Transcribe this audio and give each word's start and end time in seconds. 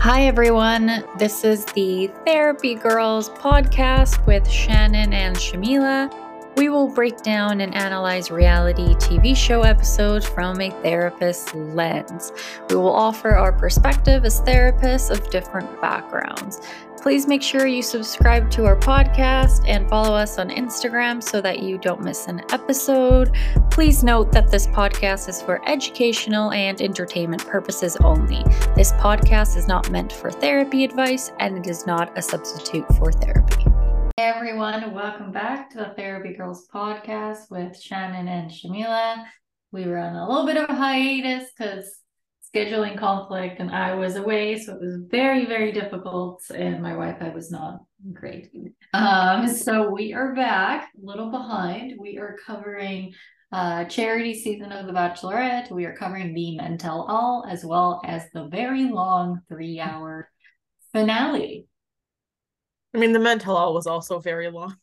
Hi, 0.00 0.22
everyone. 0.22 1.04
This 1.18 1.44
is 1.44 1.66
the 1.66 2.10
Therapy 2.24 2.74
Girls 2.74 3.28
podcast 3.28 4.26
with 4.26 4.48
Shannon 4.48 5.12
and 5.12 5.36
Yamila. 5.36 6.10
We 6.60 6.68
will 6.68 6.88
break 6.88 7.22
down 7.22 7.62
and 7.62 7.74
analyze 7.74 8.30
reality 8.30 8.94
TV 8.96 9.34
show 9.34 9.62
episodes 9.62 10.28
from 10.28 10.60
a 10.60 10.68
therapist's 10.82 11.54
lens. 11.54 12.32
We 12.68 12.76
will 12.76 12.92
offer 12.92 13.30
our 13.30 13.50
perspective 13.50 14.26
as 14.26 14.42
therapists 14.42 15.10
of 15.10 15.30
different 15.30 15.80
backgrounds. 15.80 16.60
Please 17.00 17.26
make 17.26 17.42
sure 17.42 17.66
you 17.66 17.80
subscribe 17.80 18.50
to 18.50 18.66
our 18.66 18.76
podcast 18.76 19.66
and 19.66 19.88
follow 19.88 20.14
us 20.14 20.38
on 20.38 20.50
Instagram 20.50 21.22
so 21.22 21.40
that 21.40 21.60
you 21.60 21.78
don't 21.78 22.02
miss 22.02 22.26
an 22.26 22.42
episode. 22.52 23.34
Please 23.70 24.04
note 24.04 24.30
that 24.32 24.50
this 24.50 24.66
podcast 24.66 25.30
is 25.30 25.40
for 25.40 25.66
educational 25.66 26.52
and 26.52 26.82
entertainment 26.82 27.46
purposes 27.46 27.96
only. 28.04 28.44
This 28.76 28.92
podcast 28.92 29.56
is 29.56 29.66
not 29.66 29.90
meant 29.90 30.12
for 30.12 30.30
therapy 30.30 30.84
advice 30.84 31.32
and 31.38 31.56
it 31.56 31.66
is 31.66 31.86
not 31.86 32.12
a 32.18 32.20
substitute 32.20 32.86
for 32.98 33.10
therapy. 33.12 33.64
Everyone, 34.22 34.92
welcome 34.92 35.32
back 35.32 35.70
to 35.70 35.78
the 35.78 35.94
Therapy 35.96 36.34
Girls 36.34 36.68
podcast 36.68 37.50
with 37.50 37.80
Shannon 37.80 38.28
and 38.28 38.50
Yamila. 38.50 39.24
We 39.72 39.86
were 39.86 39.96
on 39.96 40.14
a 40.14 40.28
little 40.28 40.44
bit 40.44 40.58
of 40.58 40.68
a 40.68 40.74
hiatus 40.74 41.48
because 41.56 42.00
scheduling 42.54 42.98
conflict 42.98 43.60
and 43.60 43.70
I 43.70 43.94
was 43.94 44.16
away. 44.16 44.58
So 44.58 44.74
it 44.74 44.80
was 44.82 44.98
very, 45.08 45.46
very 45.46 45.72
difficult. 45.72 46.42
And 46.54 46.82
my 46.82 46.90
Wi 46.90 47.18
Fi 47.18 47.30
was 47.30 47.50
not 47.50 47.80
great. 48.12 48.50
Um, 48.92 49.48
so 49.48 49.88
we 49.88 50.12
are 50.12 50.34
back, 50.34 50.90
a 51.02 51.06
little 51.06 51.30
behind. 51.30 51.94
We 51.98 52.18
are 52.18 52.36
covering 52.46 53.14
uh, 53.52 53.86
charity 53.86 54.38
season 54.38 54.70
of 54.70 54.86
The 54.86 54.92
Bachelorette. 54.92 55.70
We 55.70 55.86
are 55.86 55.96
covering 55.96 56.34
the 56.34 56.58
Men 56.58 56.76
Tell 56.76 57.06
All 57.08 57.46
as 57.48 57.64
well 57.64 58.02
as 58.04 58.24
the 58.34 58.48
very 58.48 58.84
long 58.84 59.40
three 59.48 59.80
hour 59.80 60.30
finale. 60.92 61.68
I 62.94 62.98
mean, 62.98 63.12
the 63.12 63.18
Men 63.18 63.38
Tell 63.38 63.56
All 63.56 63.74
was 63.74 63.86
also 63.86 64.18
very 64.18 64.50
long. 64.50 64.76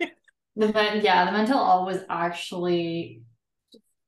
the 0.00 0.08
men, 0.56 1.00
yeah, 1.02 1.24
the 1.24 1.32
Men 1.32 1.46
Tell 1.46 1.58
All 1.58 1.86
was 1.86 2.00
actually 2.08 3.22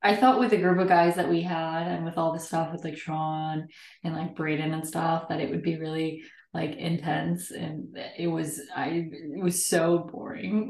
I 0.01 0.15
thought 0.15 0.39
with 0.39 0.51
the 0.51 0.57
group 0.57 0.79
of 0.79 0.87
guys 0.87 1.15
that 1.15 1.29
we 1.29 1.41
had 1.41 1.87
and 1.87 2.05
with 2.05 2.17
all 2.17 2.31
the 2.31 2.39
stuff 2.39 2.71
with 2.71 2.83
like 2.83 2.97
Sean 2.97 3.67
and 4.03 4.15
like 4.15 4.35
Brayden 4.35 4.73
and 4.73 4.87
stuff 4.87 5.27
that 5.29 5.41
it 5.41 5.49
would 5.49 5.63
be 5.63 5.77
really 5.77 6.23
like 6.53 6.75
intense 6.75 7.51
and 7.51 7.97
it 8.17 8.27
was 8.27 8.61
I 8.75 9.09
it 9.11 9.43
was 9.43 9.67
so 9.67 9.99
boring. 9.99 10.69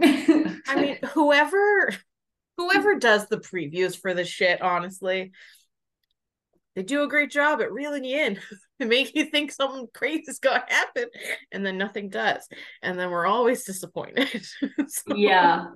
I 0.68 0.76
mean, 0.76 0.98
whoever 1.14 1.94
whoever 2.58 2.96
does 2.96 3.28
the 3.28 3.38
previews 3.38 4.00
for 4.00 4.14
the 4.14 4.26
shit, 4.26 4.62
honestly, 4.62 5.34
they 6.78 6.83
do 6.83 7.02
a 7.02 7.08
great 7.08 7.31
job 7.31 7.59
at 7.59 7.72
reeling 7.72 8.03
you 8.06 8.17
in. 8.17 8.39
They 8.80 8.86
make 8.86 9.16
you 9.16 9.25
think 9.25 9.52
something 9.52 9.88
crazy 9.92 10.25
is 10.28 10.38
gonna 10.38 10.64
happen, 10.67 11.06
and 11.52 11.66
then 11.66 11.80
nothing 11.80 12.09
does, 12.09 12.47
and 12.83 13.00
then 13.00 13.09
we're 13.09 13.25
always 13.25 13.64
disappointed. 13.64 14.45
so. 14.88 15.16
Yeah, 15.16 15.70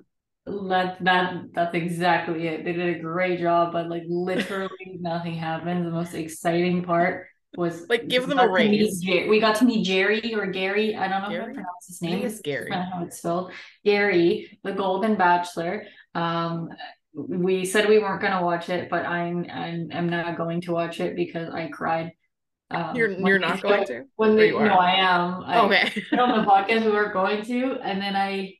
that 0.46 1.02
that 1.02 1.46
that's 1.52 1.74
exactly 1.74 2.46
it. 2.46 2.64
They 2.64 2.74
did 2.74 2.96
a 2.96 3.00
great 3.00 3.40
job, 3.40 3.72
but 3.72 3.88
like 3.88 4.04
literally 4.06 4.70
nothing 5.00 5.34
happened. 5.34 5.84
The 5.84 5.90
most 5.90 6.14
exciting 6.14 6.84
part 6.84 7.26
was 7.56 7.88
like 7.88 8.06
give 8.06 8.28
them 8.28 8.38
a 8.38 8.48
raise. 8.48 9.04
we 9.04 9.40
got 9.40 9.56
to 9.56 9.64
meet 9.64 9.84
Jerry 9.84 10.32
or 10.36 10.46
Gary. 10.46 10.94
I 10.94 11.08
don't 11.08 11.22
know 11.22 11.28
Gary? 11.28 11.40
how 11.40 11.48
to 11.48 11.54
pronounce 11.54 11.86
his 11.88 12.02
name. 12.02 12.24
It's 12.24 12.40
Gary. 12.40 12.70
I 12.70 12.76
don't 12.76 12.90
know 12.90 12.96
how 12.98 13.04
it's 13.04 13.18
spelled. 13.18 13.50
Gary, 13.84 14.60
the 14.62 14.70
Golden 14.70 15.16
Bachelor. 15.16 15.86
Um, 16.14 16.68
we 17.14 17.64
said 17.64 17.88
we 17.88 17.98
weren't 17.98 18.20
going 18.20 18.36
to 18.36 18.44
watch 18.44 18.68
it, 18.68 18.88
but 18.88 19.06
I'm 19.06 19.46
I'm 19.50 19.90
I'm 19.92 20.08
not 20.08 20.36
going 20.36 20.60
to 20.62 20.72
watch 20.72 21.00
it 21.00 21.16
because 21.16 21.52
I 21.52 21.68
cried. 21.68 22.12
Um, 22.70 22.96
you're 22.96 23.10
you're 23.10 23.38
not 23.38 23.60
show, 23.60 23.68
going 23.68 23.86
to. 23.86 24.04
When 24.16 24.34
they, 24.34 24.50
no, 24.50 24.58
I 24.58 24.92
am. 24.92 25.42
I, 25.44 25.60
okay. 25.60 26.02
on 26.18 26.38
the 26.38 26.50
podcast 26.50 26.84
we 26.86 26.92
were 26.92 27.12
going 27.12 27.44
to, 27.44 27.78
and 27.82 28.00
then 28.00 28.16
I 28.16 28.54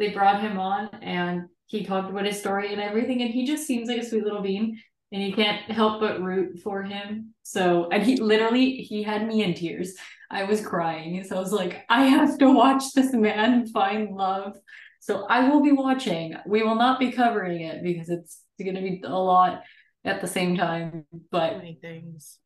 they 0.00 0.08
brought 0.08 0.40
him 0.40 0.58
on 0.58 0.88
and 1.02 1.42
he 1.66 1.84
talked 1.84 2.10
about 2.10 2.26
his 2.26 2.40
story 2.40 2.72
and 2.72 2.80
everything 2.80 3.22
and 3.22 3.30
he 3.30 3.46
just 3.46 3.66
seems 3.66 3.86
like 3.86 3.98
a 3.98 4.04
sweet 4.04 4.24
little 4.24 4.40
bean 4.40 4.80
and 5.12 5.22
you 5.22 5.32
can't 5.32 5.70
help 5.70 6.00
but 6.00 6.22
root 6.22 6.58
for 6.58 6.82
him 6.82 7.34
so 7.42 7.88
and 7.92 8.02
he 8.02 8.16
literally 8.16 8.76
he 8.76 9.02
had 9.02 9.28
me 9.28 9.44
in 9.44 9.54
tears 9.54 9.94
i 10.30 10.42
was 10.42 10.66
crying 10.66 11.22
so 11.22 11.36
i 11.36 11.38
was 11.38 11.52
like 11.52 11.84
i 11.90 12.04
have 12.04 12.38
to 12.38 12.50
watch 12.50 12.92
this 12.94 13.12
man 13.12 13.66
find 13.66 14.16
love 14.16 14.56
so 15.00 15.26
i 15.28 15.48
will 15.48 15.62
be 15.62 15.72
watching 15.72 16.34
we 16.46 16.62
will 16.62 16.76
not 16.76 16.98
be 17.00 17.10
covering 17.10 17.62
it 17.62 17.82
because 17.82 18.08
it's 18.08 18.42
going 18.62 18.74
to 18.74 18.80
be 18.80 19.02
a 19.04 19.08
lot 19.08 19.62
at 20.04 20.20
the 20.20 20.26
same 20.26 20.56
time 20.56 21.04
but 21.30 21.56
many 21.56 21.78
things 21.80 22.38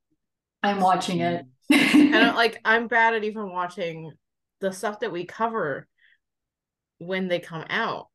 i'm 0.62 0.81
watching 0.81 1.20
it 1.20 1.44
and 1.70 2.34
like 2.34 2.59
i'm 2.64 2.87
bad 2.88 3.14
at 3.14 3.25
even 3.25 3.50
watching 3.50 4.10
the 4.60 4.72
stuff 4.72 5.00
that 5.00 5.12
we 5.12 5.25
cover 5.25 5.87
when 6.98 7.28
they 7.28 7.38
come 7.38 7.64
out 7.69 8.09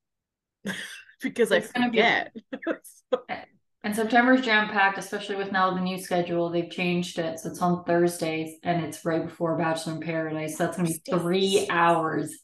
because 1.22 1.52
it's 1.52 1.72
I 1.76 1.86
forget. 1.86 2.34
Be... 3.12 3.36
and 3.84 3.96
September's 3.96 4.42
jam 4.42 4.70
packed, 4.70 4.98
especially 4.98 5.36
with 5.36 5.52
now 5.52 5.74
the 5.74 5.82
new 5.82 5.98
schedule. 5.98 6.50
They've 6.50 6.70
changed 6.70 7.20
it, 7.20 7.40
so 7.40 7.50
it's 7.50 7.62
on 7.62 7.84
Thursdays, 7.84 8.58
and 8.64 8.84
it's 8.84 9.06
right 9.06 9.26
before 9.26 9.58
Bachelor 9.58 9.94
in 9.94 10.02
Paradise. 10.02 10.58
So 10.58 10.66
that's 10.66 10.78
gonna 10.78 10.90
be 10.90 11.02
three 11.10 11.68
hours. 11.70 12.38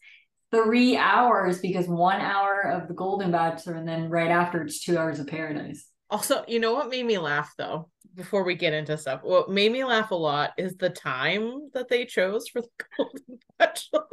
Three 0.64 0.96
hours 0.96 1.60
because 1.60 1.88
one 1.88 2.22
hour 2.22 2.62
of 2.62 2.88
the 2.88 2.94
Golden 2.94 3.32
Bachelor, 3.32 3.76
and 3.76 3.88
then 3.88 4.10
right 4.10 4.32
after 4.32 4.62
it's 4.62 4.84
two 4.84 4.98
hours 4.98 5.20
of 5.20 5.28
Paradise. 5.28 5.88
Also, 6.10 6.46
you 6.48 6.60
know 6.60 6.74
what 6.74 6.90
made 6.90 7.06
me 7.06 7.18
laugh 7.18 7.54
though? 7.58 7.90
Before 8.14 8.44
we 8.44 8.56
get 8.56 8.74
into 8.74 8.98
stuff, 8.98 9.22
what 9.24 9.50
made 9.50 9.72
me 9.72 9.84
laugh 9.84 10.12
a 10.12 10.16
lot 10.16 10.52
is 10.58 10.76
the 10.78 10.90
time 10.90 11.70
that 11.74 11.90
they 11.90 12.06
chose 12.06 12.48
for 12.48 12.62
the 12.62 12.70
Golden 12.98 13.40
Bachelor. 13.60 14.06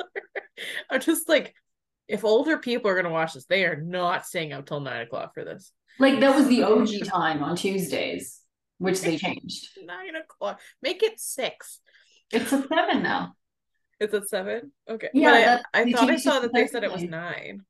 I'm 0.90 1.00
just 1.00 1.28
like, 1.28 1.54
if 2.08 2.24
older 2.24 2.58
people 2.58 2.90
are 2.90 2.94
going 2.94 3.04
to 3.04 3.10
watch 3.10 3.34
this, 3.34 3.46
they 3.46 3.64
are 3.64 3.80
not 3.80 4.26
staying 4.26 4.52
up 4.52 4.66
till 4.66 4.80
nine 4.80 5.02
o'clock 5.02 5.34
for 5.34 5.44
this. 5.44 5.72
Like 5.98 6.20
that 6.20 6.34
was 6.34 6.48
the 6.48 6.62
OG 6.64 7.04
time 7.06 7.44
on 7.44 7.56
Tuesdays, 7.56 8.40
which 8.78 9.00
they 9.00 9.16
changed. 9.16 9.68
Nine 9.84 10.16
o'clock. 10.16 10.60
Make 10.82 11.02
it 11.02 11.20
six. 11.20 11.80
It's 12.32 12.52
a 12.52 12.66
seven 12.66 13.02
now. 13.02 13.34
It's 14.02 14.14
at 14.14 14.28
seven. 14.28 14.72
Okay. 14.90 15.10
Yeah, 15.14 15.60
I, 15.72 15.82
I 15.82 15.92
thought 15.92 16.10
I 16.10 16.16
saw 16.16 16.40
that 16.40 16.52
they 16.52 16.66
said 16.66 16.82
it 16.82 16.90
was 16.90 17.04
nine. 17.04 17.62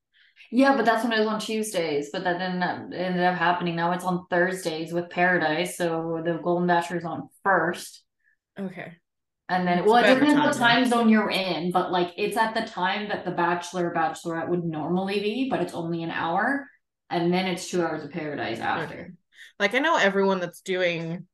Yeah, 0.50 0.74
but 0.74 0.86
that's 0.86 1.04
when 1.04 1.12
it 1.12 1.18
was 1.18 1.28
on 1.28 1.40
Tuesdays. 1.40 2.08
But 2.10 2.24
that 2.24 2.38
didn't 2.38 2.94
ended 2.94 3.22
up 3.22 3.36
happening. 3.36 3.76
Now 3.76 3.92
it's 3.92 4.04
on 4.04 4.24
Thursdays 4.30 4.94
with 4.94 5.10
Paradise. 5.10 5.76
So 5.76 6.22
the 6.24 6.40
Golden 6.42 6.66
Bachelor 6.66 6.96
is 6.96 7.04
on 7.04 7.28
first. 7.44 8.02
Okay. 8.58 8.92
And 9.50 9.68
then, 9.68 9.80
it's 9.80 9.86
well, 9.86 10.02
it 10.02 10.14
depends 10.14 10.40
what 10.40 10.56
time 10.56 10.86
zone 10.86 11.10
you're 11.10 11.30
in, 11.30 11.70
but 11.70 11.92
like 11.92 12.14
it's 12.16 12.38
at 12.38 12.54
the 12.54 12.62
time 12.62 13.10
that 13.10 13.26
the 13.26 13.30
Bachelor 13.30 13.92
Bachelorette 13.94 14.48
would 14.48 14.64
normally 14.64 15.20
be, 15.20 15.48
but 15.50 15.60
it's 15.60 15.74
only 15.74 16.02
an 16.02 16.10
hour, 16.10 16.66
and 17.10 17.34
then 17.34 17.46
it's 17.46 17.68
two 17.68 17.82
hours 17.82 18.02
of 18.02 18.10
paradise 18.10 18.60
after. 18.60 18.94
Okay. 18.94 19.06
Like 19.58 19.74
I 19.74 19.80
know 19.80 19.98
everyone 19.98 20.40
that's 20.40 20.62
doing 20.62 21.26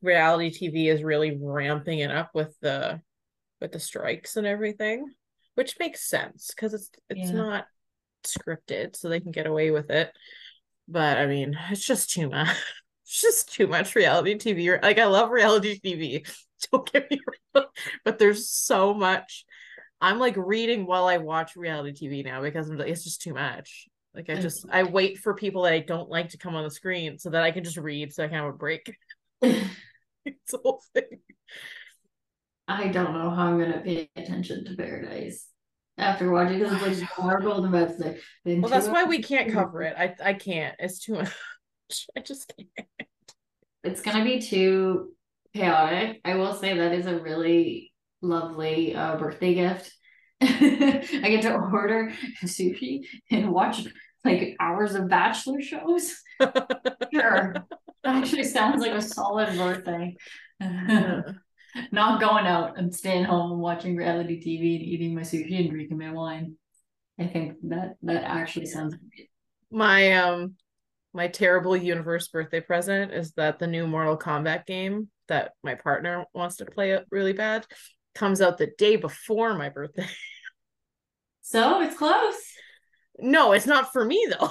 reality 0.00 0.50
TV 0.50 0.90
is 0.90 1.02
really 1.02 1.36
ramping 1.38 1.98
it 1.98 2.10
up 2.10 2.30
with 2.32 2.54
the 2.62 3.02
with 3.64 3.72
the 3.72 3.80
strikes 3.80 4.36
and 4.36 4.46
everything, 4.46 5.10
which 5.54 5.78
makes 5.80 6.08
sense 6.08 6.52
because 6.54 6.74
it's 6.74 6.90
it's 7.08 7.30
yeah. 7.30 7.36
not 7.36 7.66
scripted, 8.24 8.94
so 8.94 9.08
they 9.08 9.20
can 9.20 9.32
get 9.32 9.46
away 9.46 9.70
with 9.70 9.90
it. 9.90 10.12
But 10.86 11.16
I 11.16 11.26
mean, 11.26 11.58
it's 11.70 11.84
just 11.84 12.10
too 12.10 12.30
much. 12.30 12.48
It's 13.06 13.20
just 13.20 13.52
too 13.52 13.66
much 13.66 13.94
reality 13.94 14.34
TV. 14.34 14.82
Like 14.82 14.98
I 14.98 15.04
love 15.04 15.30
reality 15.30 15.78
TV. 15.78 16.26
Don't 16.72 16.90
get 16.90 17.10
me 17.10 17.20
wrong, 17.54 17.66
but 18.02 18.18
there's 18.18 18.48
so 18.48 18.94
much. 18.94 19.44
I'm 20.00 20.18
like 20.18 20.36
reading 20.38 20.86
while 20.86 21.06
I 21.06 21.18
watch 21.18 21.54
reality 21.54 22.08
TV 22.08 22.24
now 22.24 22.40
because 22.40 22.70
it's 22.70 23.04
just 23.04 23.20
too 23.20 23.34
much. 23.34 23.88
Like 24.14 24.30
I 24.30 24.36
just 24.36 24.64
I 24.70 24.84
wait 24.84 25.18
for 25.18 25.34
people 25.34 25.62
that 25.62 25.74
I 25.74 25.80
don't 25.80 26.08
like 26.08 26.30
to 26.30 26.38
come 26.38 26.54
on 26.54 26.64
the 26.64 26.70
screen 26.70 27.18
so 27.18 27.28
that 27.28 27.42
I 27.42 27.50
can 27.50 27.62
just 27.62 27.76
read 27.76 28.14
so 28.14 28.24
I 28.24 28.28
can 28.28 28.36
have 28.36 28.46
a 28.46 28.52
break. 28.52 28.96
it's 29.42 30.50
the 30.50 30.58
whole 30.62 30.82
thing. 30.94 31.20
I 32.66 32.88
don't 32.88 33.12
know 33.12 33.30
how 33.30 33.48
I'm 33.48 33.58
gonna 33.58 33.80
pay 33.80 34.08
attention 34.16 34.64
to 34.64 34.76
Paradise 34.76 35.46
after 35.98 36.30
watching 36.30 36.58
because 36.60 36.82
it's 36.82 37.00
like 37.00 37.10
horrible 37.10 37.66
best 37.68 38.00
Well, 38.44 38.68
that's 38.68 38.88
why 38.88 39.04
we 39.04 39.22
can't 39.22 39.52
cover 39.52 39.82
it. 39.82 39.94
I 39.96 40.14
I 40.22 40.34
can't. 40.34 40.74
It's 40.78 41.00
too 41.00 41.14
much. 41.14 41.32
I 42.16 42.20
just 42.20 42.52
can't. 42.56 42.88
It's 43.82 44.00
gonna 44.00 44.24
be 44.24 44.40
too 44.40 45.12
chaotic. 45.54 46.20
I 46.24 46.36
will 46.36 46.54
say 46.54 46.76
that 46.76 46.92
is 46.92 47.06
a 47.06 47.18
really 47.18 47.92
lovely 48.22 48.94
uh, 48.94 49.16
birthday 49.16 49.54
gift. 49.54 49.92
I 50.40 51.04
get 51.22 51.42
to 51.42 51.54
order 51.54 52.12
sushi 52.44 53.02
and 53.30 53.52
watch 53.52 53.86
like 54.24 54.56
hours 54.58 54.94
of 54.94 55.08
bachelor 55.08 55.60
shows. 55.60 56.14
sure. 56.40 57.54
That 58.02 58.16
actually 58.16 58.44
sounds 58.44 58.80
like 58.82 58.92
a 58.92 59.02
solid 59.02 59.56
birthday. 59.56 60.16
Not 61.90 62.20
going 62.20 62.46
out 62.46 62.78
and 62.78 62.94
staying 62.94 63.24
home 63.24 63.52
and 63.52 63.60
watching 63.60 63.96
reality 63.96 64.40
TV 64.40 64.76
and 64.76 64.84
eating 64.84 65.14
my 65.14 65.22
sushi 65.22 65.60
and 65.60 65.70
drinking 65.70 65.98
my 65.98 66.12
wine. 66.12 66.56
I 67.18 67.26
think 67.26 67.56
that 67.64 67.96
that 68.02 68.24
actually 68.24 68.66
sounds 68.66 68.94
great. 68.94 69.30
My 69.70 70.12
um 70.12 70.54
my 71.12 71.28
terrible 71.28 71.76
universe 71.76 72.28
birthday 72.28 72.60
present 72.60 73.12
is 73.12 73.32
that 73.32 73.58
the 73.58 73.66
new 73.66 73.86
Mortal 73.86 74.18
Kombat 74.18 74.66
game 74.66 75.08
that 75.28 75.52
my 75.62 75.74
partner 75.74 76.24
wants 76.34 76.56
to 76.56 76.66
play 76.66 76.90
it 76.90 77.06
really 77.10 77.32
bad 77.32 77.66
comes 78.14 78.40
out 78.40 78.58
the 78.58 78.70
day 78.78 78.96
before 78.96 79.54
my 79.54 79.68
birthday. 79.68 80.06
So 81.42 81.82
it's 81.82 81.96
close. 81.96 82.43
No, 83.18 83.52
it's 83.52 83.66
not 83.66 83.92
for 83.92 84.04
me 84.04 84.26
though. 84.30 84.50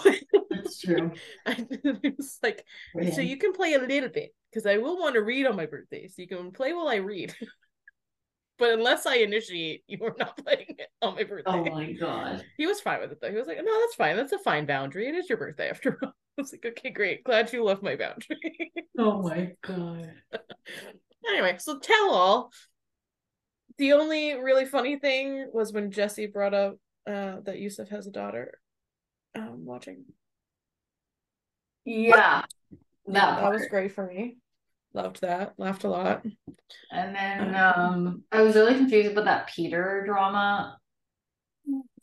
That's 0.50 0.80
true. 0.80 1.12
I, 1.46 1.66
it's 1.70 2.40
like 2.42 2.66
so 3.14 3.22
you 3.22 3.38
can 3.38 3.54
play 3.54 3.74
a 3.74 3.80
little 3.80 4.10
bit 4.10 4.34
because 4.50 4.66
I 4.66 4.78
will 4.78 4.98
want 4.98 5.16
to 5.16 5.22
read 5.22 5.46
on 5.46 5.56
my 5.56 5.66
birthday. 5.66 6.08
So 6.08 6.22
you 6.22 6.28
can 6.28 6.52
play 6.52 6.74
while 6.74 6.88
I 6.88 6.96
read. 6.96 7.36
but 8.58 8.72
unless 8.72 9.06
I 9.06 9.18
initiate, 9.18 9.84
you 9.88 10.00
are 10.04 10.16
not 10.18 10.38
playing 10.38 10.76
it 10.78 10.88
on 11.02 11.16
my 11.16 11.24
birthday. 11.24 11.52
Oh 11.52 11.66
my 11.66 11.92
god. 11.94 12.46
He 12.58 12.68
was 12.68 12.80
fine 12.80 13.02
with 13.02 13.12
it 13.12 13.20
though. 13.22 13.32
He 13.32 13.38
was 13.38 13.48
like, 13.48 13.58
"No, 13.58 13.80
that's 13.82 13.96
fine. 13.96 14.16
That's 14.16 14.34
a 14.34 14.40
fine 14.40 14.66
boundary. 14.66 15.08
It 15.08 15.16
is 15.16 15.30
your 15.30 15.38
birthday 15.38 15.70
after 15.70 15.98
all." 16.02 16.10
I 16.10 16.42
was 16.42 16.54
like, 16.54 16.66
"Okay, 16.66 16.90
great. 16.90 17.24
Glad 17.24 17.52
you 17.52 17.64
love 17.64 17.84
my 17.84 17.96
boundary." 17.96 18.72
Oh 18.98 19.22
my 19.22 19.54
god. 19.62 20.14
anyway, 21.28 21.58
so 21.60 21.80
tell 21.80 22.12
all. 22.12 22.52
The 23.80 23.94
only 23.94 24.36
really 24.36 24.66
funny 24.66 25.00
thing 25.00 25.50
was 25.52 25.74
when 25.74 25.92
Jesse 25.92 26.28
brought 26.28 26.54
up 26.54 26.78
uh, 27.08 27.42
that 27.42 27.60
Yusuf 27.60 27.90
has 27.90 28.08
a 28.08 28.12
daughter. 28.12 28.60
Um, 29.36 29.66
watching. 29.66 30.06
Yeah. 31.86 32.44
That, 33.08 33.42
that 33.42 33.52
was 33.52 33.68
great 33.68 33.94
for 33.94 34.06
me. 34.06 34.38
Loved 34.94 35.22
that. 35.22 35.54
Laughed 35.58 35.84
a 35.84 35.90
lot. 35.90 36.24
And 36.92 37.16
then 37.16 37.56
um 37.56 38.24
I 38.32 38.42
was 38.42 38.56
really 38.56 38.76
confused 38.76 39.12
about 39.12 39.26
that 39.26 39.48
Peter 39.48 40.04
drama. 40.06 40.78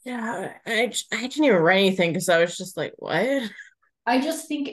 Yeah, 0.04 0.54
I, 0.66 0.92
I 1.12 1.20
didn't 1.22 1.44
even 1.44 1.58
write 1.58 1.78
anything 1.78 2.10
because 2.12 2.28
I 2.28 2.40
was 2.40 2.56
just 2.56 2.76
like, 2.76 2.94
what? 2.98 3.42
I 4.06 4.20
just 4.20 4.48
think 4.48 4.70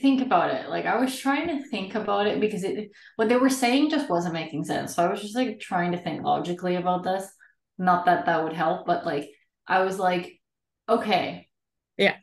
think 0.00 0.22
about 0.22 0.54
it. 0.54 0.68
Like 0.68 0.86
I 0.86 1.00
was 1.00 1.18
trying 1.18 1.48
to 1.48 1.68
think 1.68 1.94
about 1.94 2.26
it 2.26 2.38
because 2.38 2.62
it 2.62 2.90
what 3.16 3.28
they 3.28 3.36
were 3.36 3.50
saying 3.50 3.90
just 3.90 4.08
wasn't 4.08 4.34
making 4.34 4.64
sense. 4.64 4.94
So 4.94 5.04
I 5.04 5.10
was 5.10 5.20
just 5.20 5.34
like 5.34 5.58
trying 5.58 5.92
to 5.92 5.98
think 5.98 6.22
logically 6.22 6.76
about 6.76 7.02
this. 7.02 7.28
Not 7.78 8.06
that 8.06 8.26
that 8.26 8.44
would 8.44 8.52
help, 8.52 8.86
but 8.86 9.04
like 9.04 9.28
I 9.68 9.84
was 9.84 9.98
like, 9.98 10.40
okay, 10.88 11.48
yeah, 11.96 12.16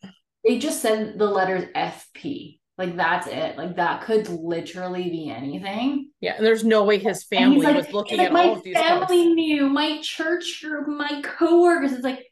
they 0.43 0.59
just 0.59 0.81
said 0.81 1.17
the 1.17 1.25
letters 1.25 1.65
FP. 1.75 2.59
Like 2.77 2.97
that's 2.97 3.27
it. 3.27 3.57
Like 3.57 3.77
that 3.77 4.01
could 4.01 4.27
literally 4.27 5.09
be 5.09 5.29
anything. 5.29 6.09
Yeah, 6.19 6.35
and 6.35 6.45
there's 6.45 6.65
no 6.65 6.83
way 6.83 6.97
his 6.97 7.23
family 7.23 7.65
like, 7.65 7.75
was 7.75 7.93
looking 7.93 8.17
like, 8.17 8.31
at 8.31 8.35
all 8.35 8.57
of 8.57 8.63
these. 8.63 8.75
My 8.75 8.81
family 8.81 9.27
knew. 9.27 9.69
My 9.69 10.01
church 10.01 10.61
group, 10.61 10.87
my 10.87 11.21
coworkers. 11.23 11.93
It's 11.93 12.03
like, 12.03 12.25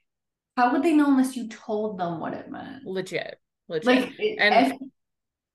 how 0.58 0.74
would 0.74 0.84
they 0.84 0.94
know 0.94 1.08
unless 1.08 1.38
you 1.38 1.48
told 1.48 1.98
them 1.98 2.20
what 2.20 2.34
it 2.34 2.52
meant? 2.52 2.86
Legit, 2.86 3.40
legit. 3.70 3.86
Like, 3.86 4.14
and 4.20 4.68
if, 4.68 4.78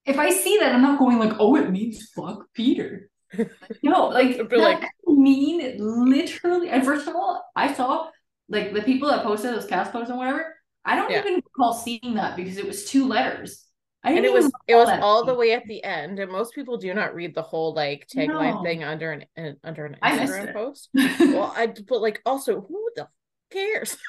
if 0.06 0.18
I 0.18 0.30
see 0.30 0.58
that, 0.58 0.74
I'm 0.74 0.80
not 0.80 0.98
going 0.98 1.18
like, 1.18 1.34
oh, 1.38 1.56
it 1.56 1.70
means 1.70 2.08
fuck 2.16 2.46
Peter. 2.54 3.10
no, 3.82 4.08
like 4.08 4.38
that 4.38 4.52
like 4.52 4.88
mean 5.06 5.76
literally. 5.78 6.70
And 6.70 6.82
first 6.82 7.06
of 7.06 7.14
all, 7.14 7.44
I 7.54 7.74
saw 7.74 8.08
like 8.48 8.72
the 8.72 8.82
people 8.82 9.08
that 9.08 9.22
posted 9.22 9.54
those 9.54 9.66
cast 9.66 9.92
posts 9.92 10.10
and 10.10 10.18
whatever. 10.18 10.54
I 10.84 10.96
don't 10.96 11.10
yeah. 11.10 11.20
even 11.20 11.34
recall 11.34 11.74
seeing 11.74 12.14
that 12.14 12.36
because 12.36 12.56
it 12.56 12.66
was 12.66 12.86
two 12.86 13.06
letters 13.06 13.68
I 14.04 14.12
and 14.12 14.24
it 14.24 14.32
was 14.32 14.50
it 14.68 14.76
was 14.76 14.88
all 15.02 15.24
the 15.24 15.34
way 15.34 15.52
at 15.52 15.66
the 15.66 15.82
end, 15.82 16.20
and 16.20 16.30
most 16.30 16.54
people 16.54 16.76
do 16.76 16.94
not 16.94 17.14
read 17.14 17.34
the 17.34 17.42
whole 17.42 17.74
like 17.74 18.06
tagline 18.06 18.54
no. 18.54 18.62
thing 18.62 18.84
under 18.84 19.10
an, 19.10 19.24
an, 19.34 19.56
under 19.64 19.86
an 19.86 19.96
Instagram 20.02 20.52
post. 20.52 20.88
well, 20.94 21.52
I 21.56 21.66
but 21.66 22.00
like 22.00 22.22
also 22.24 22.60
who 22.60 22.90
the 22.96 23.08
cares? 23.50 23.96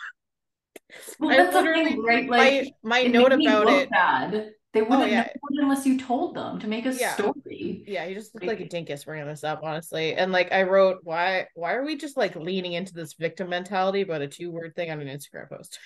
Well, 1.20 1.30
I 1.30 1.52
literally 1.52 2.00
right? 2.00 2.28
like, 2.28 2.74
my 2.82 3.04
my 3.04 3.04
note 3.04 3.32
about 3.32 3.70
it. 3.70 3.92
Bad. 3.92 4.54
They 4.74 4.82
oh, 4.82 4.86
wouldn't 4.86 5.04
oh, 5.04 5.06
yeah. 5.06 5.28
know 5.52 5.64
unless 5.64 5.86
you 5.86 6.00
told 6.00 6.36
them 6.36 6.58
to 6.62 6.68
make 6.68 6.88
a 6.88 6.94
yeah. 6.94 7.14
story. 7.14 7.39
Yeah, 7.50 8.06
you 8.06 8.16
just 8.16 8.34
look 8.34 8.44
like, 8.44 8.60
like 8.60 8.68
a 8.68 8.70
dinkus 8.70 9.06
bringing 9.06 9.28
this 9.28 9.44
up, 9.44 9.62
honestly. 9.64 10.14
And 10.14 10.32
like 10.32 10.52
I 10.52 10.64
wrote, 10.64 11.00
why 11.04 11.48
why 11.56 11.74
are 11.74 11.84
we 11.84 11.98
just 11.98 12.18
like 12.18 12.36
leaning 12.36 12.74
into 12.74 12.94
this 12.94 13.14
victim 13.14 13.50
mentality 13.50 14.02
about 14.02 14.22
a 14.22 14.28
two 14.28 14.52
word 14.52 14.76
thing 14.76 14.92
on 14.92 15.02
an 15.02 15.08
Instagram 15.08 15.50
post? 15.50 15.80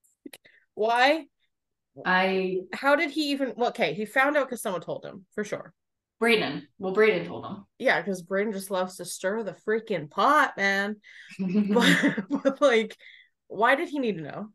why? 0.74 1.24
I 2.04 2.58
how 2.74 2.96
did 2.96 3.10
he 3.10 3.30
even 3.30 3.54
well, 3.56 3.70
okay, 3.70 3.94
he 3.94 4.04
found 4.04 4.36
out 4.36 4.46
because 4.46 4.60
someone 4.60 4.82
told 4.82 5.04
him 5.04 5.24
for 5.34 5.44
sure. 5.44 5.72
Brayden. 6.20 6.62
Well, 6.78 6.94
Brayden 6.94 7.26
told 7.26 7.44
him. 7.44 7.64
Yeah, 7.78 8.00
because 8.00 8.22
Brayden 8.22 8.52
just 8.52 8.70
loves 8.70 8.96
to 8.96 9.04
stir 9.04 9.42
the 9.42 9.56
freaking 9.66 10.10
pot, 10.10 10.56
man. 10.56 10.96
but, 11.38 12.16
but 12.42 12.60
like, 12.60 12.96
why 13.48 13.74
did 13.74 13.88
he 13.88 13.98
need 13.98 14.16
to 14.16 14.22
know? 14.22 14.48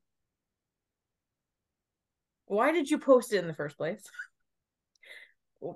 Why 2.47 2.71
did 2.71 2.89
you 2.89 2.97
post 2.97 3.31
it 3.31 3.37
in 3.37 3.47
the 3.47 3.53
first 3.53 3.77
place? 3.77 4.03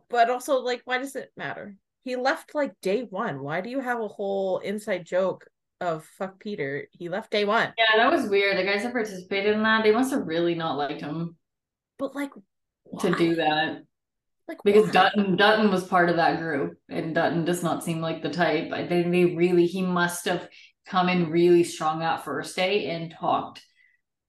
But 0.10 0.30
also, 0.30 0.60
like, 0.60 0.82
why 0.86 0.98
does 0.98 1.16
it 1.16 1.32
matter? 1.38 1.76
He 2.04 2.16
left 2.16 2.54
like 2.54 2.74
day 2.82 3.04
one. 3.04 3.42
Why 3.42 3.62
do 3.62 3.70
you 3.70 3.80
have 3.80 4.00
a 4.00 4.08
whole 4.08 4.60
inside 4.60 5.06
joke 5.06 5.48
of 5.82 6.06
fuck 6.06 6.40
Peter? 6.40 6.88
He 6.92 7.10
left 7.10 7.32
day 7.32 7.46
one. 7.46 7.74
Yeah, 7.78 7.98
that 7.98 8.12
was 8.12 8.30
weird. 8.30 8.58
The 8.58 8.64
guys 8.64 8.84
that 8.84 8.94
participated 8.94 9.56
in 9.56 9.64
that, 9.64 9.84
they 9.84 9.92
must 9.92 10.12
have 10.12 10.28
really 10.28 10.56
not 10.56 10.78
liked 10.78 11.02
him. 11.02 11.36
But 11.98 12.16
like 12.16 12.32
why? 12.84 13.10
to 13.10 13.16
do 13.16 13.36
that. 13.36 13.84
Like 14.48 14.60
because 14.64 14.86
why? 14.86 14.92
Dutton 14.92 15.36
Dutton 15.36 15.72
was 15.72 15.88
part 15.88 16.10
of 16.10 16.18
that 16.18 16.40
group 16.40 16.78
and 16.90 17.16
Dutton 17.16 17.46
does 17.46 17.64
not 17.64 17.84
seem 17.84 18.02
like 18.02 18.22
the 18.22 18.30
type. 18.30 18.72
I 18.72 18.88
think 18.88 19.12
they 19.12 19.26
really 19.26 19.66
he 19.66 19.82
must 19.82 20.26
have 20.26 20.48
come 20.86 21.10
in 21.10 21.32
really 21.32 21.64
strong 21.64 22.00
that 22.00 22.24
first 22.24 22.56
day 22.56 22.90
and 22.90 23.12
talked 23.12 23.66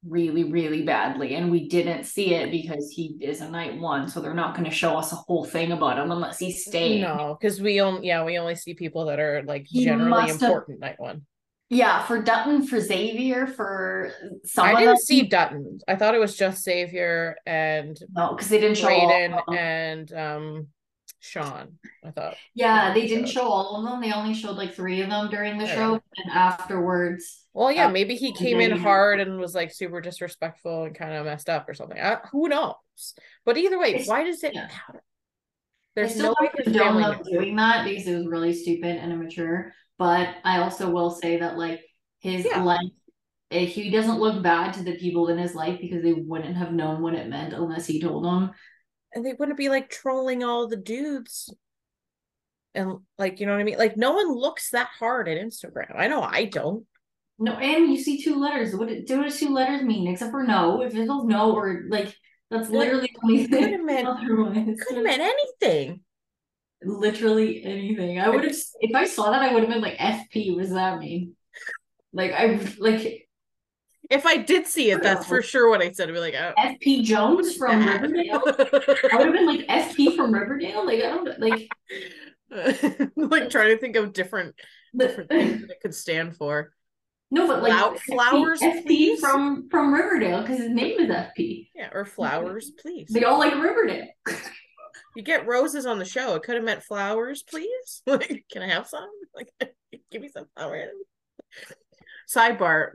really 0.09 0.45
really 0.45 0.83
badly 0.83 1.35
and 1.35 1.51
we 1.51 1.69
didn't 1.69 2.05
see 2.05 2.35
it 2.35 2.51
because 2.51 2.91
he 2.91 3.17
is 3.21 3.41
a 3.41 3.51
night 3.51 3.79
one 3.79 4.09
so 4.09 4.21
they're 4.21 4.35
not 4.35 4.55
going 4.55 4.69
to 4.69 4.75
show 4.75 4.97
us 4.97 5.13
a 5.13 5.17
whole 5.17 5.45
thing 5.45 5.73
about 5.73 5.99
him 5.99 6.11
unless 6.11 6.39
he 6.39 6.53
stays. 6.53 7.01
no 7.01 7.37
because 7.41 7.61
we 7.61 7.81
only 7.81 8.07
yeah 8.07 8.25
we 8.25 8.39
only 8.39 8.55
see 8.55 8.75
people 8.75 9.05
that 9.05 9.19
are 9.19 9.43
like 9.45 9.67
generally 9.67 10.31
important 10.31 10.83
have, 10.83 10.91
night 10.91 11.01
one 11.01 11.23
yeah, 11.69 12.05
for 12.07 12.23
Dutton, 12.23 12.65
for 12.65 12.79
Xavier, 12.79 13.49
for 13.49 14.13
someone. 14.45 14.77
I 14.77 14.81
didn't 14.81 15.01
see 15.01 15.23
Dutton. 15.23 15.81
I 15.89 15.97
thought 15.97 16.15
it 16.15 16.21
was 16.21 16.37
just 16.37 16.63
Xavier 16.63 17.37
and 17.45 17.99
no, 18.15 18.35
because 18.35 18.49
they 18.49 18.61
didn't 18.61 18.77
show 18.77 18.87
Brayden 18.87 19.41
and 19.53 20.13
um 20.13 20.69
Sean. 21.21 21.79
I 22.05 22.11
thought. 22.11 22.37
Yeah, 22.55 22.95
they 22.95 23.07
didn't 23.07 23.27
show 23.27 23.43
all 23.43 23.77
of 23.77 23.91
them. 23.91 24.01
They 24.01 24.13
only 24.13 24.35
showed 24.35 24.57
like 24.57 24.75
three 24.75 25.01
of 25.01 25.11
them 25.11 25.31
during 25.31 25.59
the 25.59 25.65
yeah. 25.65 25.75
show, 25.75 25.93
and 25.95 26.33
afterwards. 26.33 27.45
Well, 27.53 27.73
yeah, 27.73 27.87
uh, 27.87 27.91
maybe 27.91 28.15
he 28.15 28.33
came 28.33 28.61
in 28.61 28.77
hard 28.79 29.21
and 29.21 29.39
was 29.39 29.55
like 29.55 29.73
super 29.73 30.01
disrespectful 30.01 30.85
and 30.85 30.95
kind 30.95 31.15
of 31.15 31.25
messed 31.25 31.49
up 31.49 31.69
or 31.69 31.75
something. 31.75 31.99
I, 31.99 32.19
who 32.31 32.49
knows? 32.49 32.75
But 33.45 33.57
either 33.57 33.79
way, 33.79 33.95
it's, 33.95 34.09
why 34.09 34.25
does 34.25 34.43
it 34.45 34.55
yeah. 34.55 34.69
matter? 34.89 35.03
There's 35.95 36.17
no 36.17 36.35
way 36.39 36.51
family 36.73 37.17
doing 37.25 37.57
that 37.57 37.85
because 37.85 38.07
it 38.07 38.17
was 38.17 38.27
really 38.27 38.53
stupid 38.53 38.97
and 38.97 39.13
immature. 39.13 39.73
But 39.99 40.29
I 40.45 40.61
also 40.61 40.91
will 40.91 41.11
say 41.11 41.39
that 41.39 41.57
like 41.57 41.81
his 42.21 42.45
yeah. 42.45 42.63
life, 42.63 42.91
if 43.51 43.71
he 43.71 43.91
doesn't 43.91 44.21
look 44.21 44.43
bad 44.43 44.75
to 44.75 44.83
the 44.83 44.99
people 44.99 45.29
in 45.29 45.39
his 45.39 45.55
life 45.55 45.81
because 45.81 46.03
they 46.03 46.13
wouldn't 46.13 46.57
have 46.57 46.73
known 46.73 47.01
what 47.01 47.15
it 47.15 47.29
meant 47.29 47.55
unless 47.55 47.87
he 47.87 48.01
told 48.01 48.25
them. 48.25 48.51
And 49.17 49.25
they 49.25 49.33
wouldn't 49.33 49.59
be 49.59 49.69
like 49.69 49.89
trolling 49.89 50.45
all 50.45 50.69
the 50.69 50.77
dudes. 50.77 51.53
And 52.75 52.99
like, 53.19 53.41
you 53.41 53.47
know 53.47 53.53
what 53.53 53.61
I 53.61 53.65
mean? 53.65 53.79
Like 53.79 53.97
no 53.97 54.13
one 54.13 54.33
looks 54.33 54.71
that 54.71 54.89
hard 54.99 55.29
at 55.29 55.39
Instagram. 55.39 55.95
I 55.97 56.09
know 56.09 56.23
I 56.23 56.45
don't. 56.45 56.85
No, 57.39 57.53
and 57.53 57.91
you 57.91 57.99
see 57.99 58.23
two 58.23 58.37
letters. 58.37 58.75
What 58.75 58.89
do 58.89 59.31
two 59.31 59.53
letters 59.53 59.83
mean? 59.83 60.07
Except 60.07 60.31
for 60.31 60.43
no. 60.45 60.83
If 60.83 60.95
it's 60.95 61.09
no 61.09 61.53
or 61.55 61.85
like 61.89 62.15
that's 62.51 62.69
literally 62.69 63.11
the 63.13 63.21
only. 63.25 63.49
Could 63.49 63.71
have 63.73 63.81
meant, 63.85 64.07
could 64.87 64.97
have 64.97 65.05
meant 65.05 65.23
anything 65.23 66.01
literally 66.83 67.65
anything. 67.65 68.21
I 68.21 68.29
would 68.29 68.45
have 68.45 68.57
if 68.81 68.95
I 68.95 69.07
saw 69.07 69.31
that 69.31 69.43
I 69.43 69.53
would 69.53 69.63
have 69.63 69.73
been 69.73 69.83
like 69.83 69.99
FP, 69.99 70.55
what 70.55 70.63
does 70.63 70.73
that 70.73 70.99
mean? 70.99 71.35
Like 72.13 72.33
I 72.33 72.61
like 72.79 73.26
if 74.11 74.27
I 74.27 74.37
did 74.37 74.67
see 74.67 74.91
it, 74.91 75.03
that's 75.03 75.27
for 75.27 75.43
sure 75.43 75.69
what 75.69 75.83
I 75.83 75.93
said. 75.93 76.09
I'd 76.09 76.13
be 76.13 76.21
like, 76.21 76.35
oh, 76.35 76.53
FP 76.59 77.03
Jones 77.03 77.57
from 77.57 77.85
that? 77.85 78.03
Riverdale. 78.03 78.43
I 78.47 79.17
would 79.17 79.27
have 79.27 79.33
been 79.33 79.47
like 79.47 79.67
FP 79.67 80.17
from 80.17 80.33
Riverdale. 80.33 80.87
Like 80.87 81.03
I 81.03 81.09
don't 81.09 81.41
like 81.41 81.69
like 83.17 83.51
trying 83.51 83.71
to 83.71 83.79
think 83.79 83.97
of 83.97 84.13
different 84.13 84.55
different 84.97 85.29
things 85.29 85.63
that 85.63 85.71
it 85.71 85.81
could 85.81 85.95
stand 85.95 86.37
for. 86.37 86.73
No, 87.31 87.47
but 87.49 87.63
like 87.63 87.99
flowers, 88.01 88.61
FP, 88.61 88.87
FP 88.87 89.19
from 89.19 89.69
from 89.69 89.93
Riverdale 89.93 90.43
because 90.43 90.59
his 90.59 90.71
name 90.71 91.01
is 91.01 91.11
FP. 91.11 91.71
Yeah, 91.75 91.89
or 91.93 92.05
flowers, 92.05 92.71
please. 92.81 93.09
They 93.11 93.25
all 93.25 93.39
like 93.39 93.55
Riverdale. 93.55 94.09
You 95.15 95.23
get 95.23 95.47
roses 95.47 95.87
on 95.87 95.99
the 95.99 96.05
show. 96.05 96.35
It 96.35 96.43
could 96.43 96.57
have 96.57 96.65
meant 96.65 96.83
flowers, 96.83 97.43
please. 97.43 98.03
Like, 98.07 98.45
can 98.51 98.63
I 98.63 98.69
have 98.69 98.87
some? 98.87 99.09
Like, 99.35 99.51
give 100.11 100.21
me 100.21 100.29
some 100.29 100.45
flowers. 100.55 100.91
Sidebar: 102.29 102.93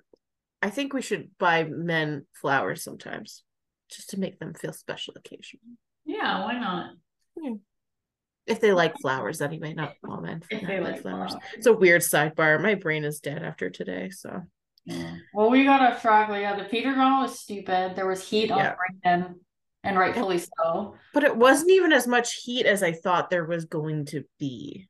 I 0.62 0.70
think 0.70 0.94
we 0.94 1.02
should 1.02 1.32
buy 1.40 1.64
men 1.64 2.26
flowers 2.34 2.84
sometimes, 2.84 3.44
just 3.90 4.12
to 4.12 4.20
make 4.20 4.40
them 4.40 4.54
feel 4.54 4.74
special 4.74 5.16
occasionally. 5.18 5.78
Yeah, 6.06 6.44
why 6.44 6.60
not? 6.60 6.92
Yeah. 7.42 7.54
If 8.48 8.60
they 8.60 8.74
like 8.74 8.98
flowers, 9.00 9.42
anyway, 9.42 9.74
not 9.74 9.96
all 10.08 10.22
men. 10.22 10.44
If 10.50 10.68
they 10.68 10.80
like 10.80 11.02
flowers. 11.02 11.32
flowers. 11.32 11.46
It's 11.56 11.68
a 11.68 11.74
weird 11.74 12.02
sidebar. 12.02 12.62
My 12.62 12.76
brain 12.76 13.04
is 13.04 13.20
dead 13.20 13.44
after 13.44 13.70
today, 13.70 14.10
so. 14.10 14.42
Yeah. 14.86 15.16
Well, 15.34 15.52
we 15.52 15.64
got 15.64 15.94
a 15.94 15.96
frog. 15.96 16.30
Yeah, 16.32 16.56
the 16.56 16.66
Peter 16.66 16.94
drama 16.94 17.24
was 17.24 17.40
stupid. 17.40 17.96
There 17.96 18.08
was 18.08 18.28
heat 18.28 18.52
on 18.52 18.60
yeah. 18.60 18.76
Brandon 19.04 19.36
and 19.84 19.98
rightfully 19.98 20.40
so. 20.40 20.96
But 21.14 21.24
it 21.24 21.36
wasn't 21.36 21.72
even 21.72 21.92
as 21.92 22.08
much 22.08 22.42
heat 22.44 22.66
as 22.66 22.82
I 22.84 22.92
thought 22.92 23.30
there 23.30 23.46
was 23.46 23.66
going 23.66 24.06
to 24.06 24.24
be. 24.40 24.88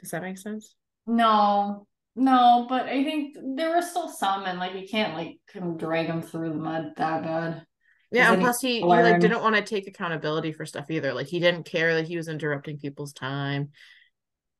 Does 0.00 0.10
that 0.10 0.22
make 0.22 0.38
sense? 0.38 0.74
No, 1.06 1.86
no, 2.16 2.66
but 2.68 2.86
I 2.86 3.04
think 3.04 3.36
there 3.56 3.74
were 3.74 3.82
still 3.82 4.08
some, 4.08 4.44
and 4.44 4.58
like 4.58 4.74
you 4.74 4.86
can't 4.88 5.14
like 5.14 5.38
kind 5.52 5.66
of 5.66 5.78
drag 5.78 6.06
him 6.06 6.22
through 6.22 6.50
the 6.50 6.56
mud 6.56 6.92
that 6.96 7.22
bad. 7.22 7.66
Yeah, 8.10 8.32
and 8.32 8.42
plus 8.42 8.60
he, 8.60 8.80
he 8.80 8.84
like 8.84 9.20
didn't 9.20 9.42
want 9.42 9.54
to 9.54 9.62
take 9.62 9.86
accountability 9.86 10.52
for 10.52 10.66
stuff 10.66 10.90
either. 10.90 11.14
Like 11.14 11.28
he 11.28 11.38
didn't 11.38 11.64
care 11.64 11.94
that 11.94 12.08
he 12.08 12.16
was 12.16 12.26
interrupting 12.26 12.78
people's 12.78 13.12
time. 13.12 13.70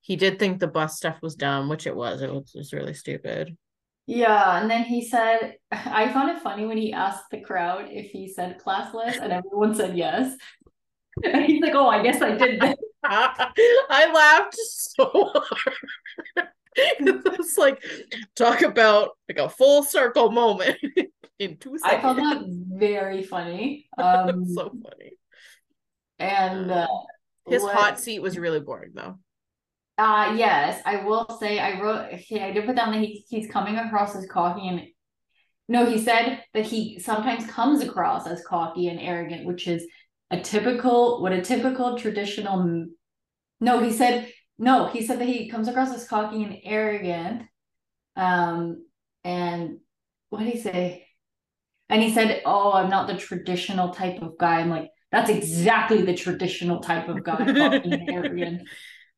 He 0.02 0.16
did 0.16 0.38
think 0.38 0.60
the 0.60 0.68
bus 0.68 0.96
stuff 0.96 1.18
was 1.20 1.34
dumb, 1.34 1.68
which 1.68 1.86
it 1.86 1.94
was. 1.94 2.22
It 2.22 2.32
was, 2.32 2.52
just 2.52 2.72
really 2.72 2.94
stupid. 2.94 3.56
Yeah, 4.06 4.60
and 4.60 4.70
then 4.70 4.84
he 4.84 5.06
said, 5.06 5.56
I 5.72 6.12
found 6.12 6.30
it 6.30 6.42
funny 6.42 6.66
when 6.66 6.78
he 6.78 6.92
asked 6.92 7.24
the 7.30 7.40
crowd 7.40 7.88
if 7.90 8.10
he 8.12 8.28
said 8.28 8.60
classless, 8.64 9.18
and 9.20 9.32
everyone 9.32 9.74
said 9.74 9.96
yes. 9.96 10.36
And 11.24 11.44
he's 11.46 11.60
like, 11.60 11.74
"Oh, 11.74 11.88
I 11.88 12.02
guess 12.02 12.22
I 12.22 12.36
did." 12.36 12.62
I 13.02 14.12
laughed 14.12 14.54
so 14.56 15.10
hard. 15.34 16.48
it's 16.76 17.58
like 17.58 17.82
talk 18.36 18.62
about 18.62 19.10
like 19.28 19.38
a 19.38 19.48
full 19.48 19.82
circle 19.82 20.30
moment 20.30 20.78
in 21.38 21.56
two 21.56 21.76
seconds. 21.78 21.82
I 21.84 22.00
found 22.00 22.18
that 22.18 22.78
very 22.78 23.22
funny. 23.22 23.88
Um, 23.98 24.46
so 24.46 24.70
funny. 24.70 25.12
And 26.18 26.70
uh, 26.70 26.86
his 27.46 27.62
what... 27.62 27.74
hot 27.74 28.00
seat 28.00 28.20
was 28.20 28.38
really 28.38 28.60
boring, 28.60 28.92
though. 28.94 29.18
Uh 29.98 30.34
yes, 30.34 30.80
I 30.86 31.04
will 31.04 31.36
say 31.38 31.58
I 31.58 31.78
wrote 31.78 32.06
okay, 32.14 32.42
I 32.42 32.52
did 32.52 32.64
put 32.64 32.76
down 32.76 32.92
that 32.92 33.00
he, 33.00 33.22
he's 33.28 33.50
coming 33.50 33.76
across 33.76 34.16
as 34.16 34.26
cocky 34.26 34.66
and 34.66 34.82
no, 35.68 35.84
he 35.84 35.98
said 35.98 36.42
that 36.54 36.64
he 36.64 36.98
sometimes 36.98 37.46
comes 37.46 37.82
across 37.82 38.26
as 38.26 38.42
cocky 38.42 38.88
and 38.88 38.98
arrogant, 38.98 39.44
which 39.44 39.68
is 39.68 39.86
a 40.30 40.40
typical 40.40 41.20
what 41.20 41.34
a 41.34 41.42
typical 41.42 41.98
traditional 41.98 42.86
no, 43.60 43.80
he 43.80 43.92
said 43.92 44.32
no, 44.60 44.86
he 44.88 45.04
said 45.04 45.18
that 45.18 45.26
he 45.26 45.48
comes 45.48 45.68
across 45.68 45.92
as 45.92 46.06
cocky 46.06 46.44
and 46.44 46.58
arrogant. 46.64 47.42
Um 48.14 48.84
and 49.24 49.78
what 50.28 50.40
did 50.40 50.52
he 50.52 50.60
say? 50.60 51.06
And 51.88 52.02
he 52.02 52.12
said, 52.12 52.42
Oh, 52.44 52.72
I'm 52.72 52.90
not 52.90 53.08
the 53.08 53.16
traditional 53.16 53.90
type 53.90 54.20
of 54.22 54.38
guy. 54.38 54.60
I'm 54.60 54.70
like, 54.70 54.90
that's 55.10 55.30
exactly 55.30 56.02
the 56.02 56.14
traditional 56.14 56.80
type 56.80 57.08
of 57.08 57.24
guy, 57.24 57.38
cocky 57.38 57.90
and 57.90 58.10
arrogant. 58.10 58.68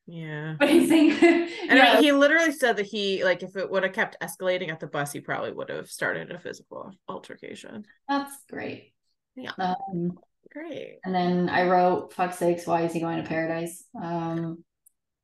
Yeah. 0.06 0.54
But 0.58 0.70
he's 0.70 0.88
saying 0.88 1.10
And 1.22 1.78
yeah. 1.78 1.90
I 1.90 1.94
mean, 1.94 2.02
he 2.04 2.12
literally 2.12 2.52
said 2.52 2.76
that 2.76 2.86
he 2.86 3.24
like 3.24 3.42
if 3.42 3.56
it 3.56 3.68
would 3.68 3.82
have 3.82 3.92
kept 3.92 4.16
escalating 4.22 4.70
at 4.70 4.78
the 4.78 4.86
bus, 4.86 5.12
he 5.12 5.20
probably 5.20 5.52
would 5.52 5.70
have 5.70 5.88
started 5.90 6.30
a 6.30 6.38
physical 6.38 6.92
altercation. 7.08 7.84
That's 8.08 8.32
great. 8.48 8.92
Yeah. 9.34 9.52
Um, 9.58 10.18
great. 10.52 10.98
And 11.04 11.12
then 11.14 11.48
I 11.48 11.68
wrote, 11.68 12.12
fuck 12.12 12.32
sakes, 12.32 12.66
why 12.66 12.82
is 12.82 12.92
he 12.92 13.00
going 13.00 13.20
to 13.20 13.28
paradise? 13.28 13.84
Um 14.00 14.64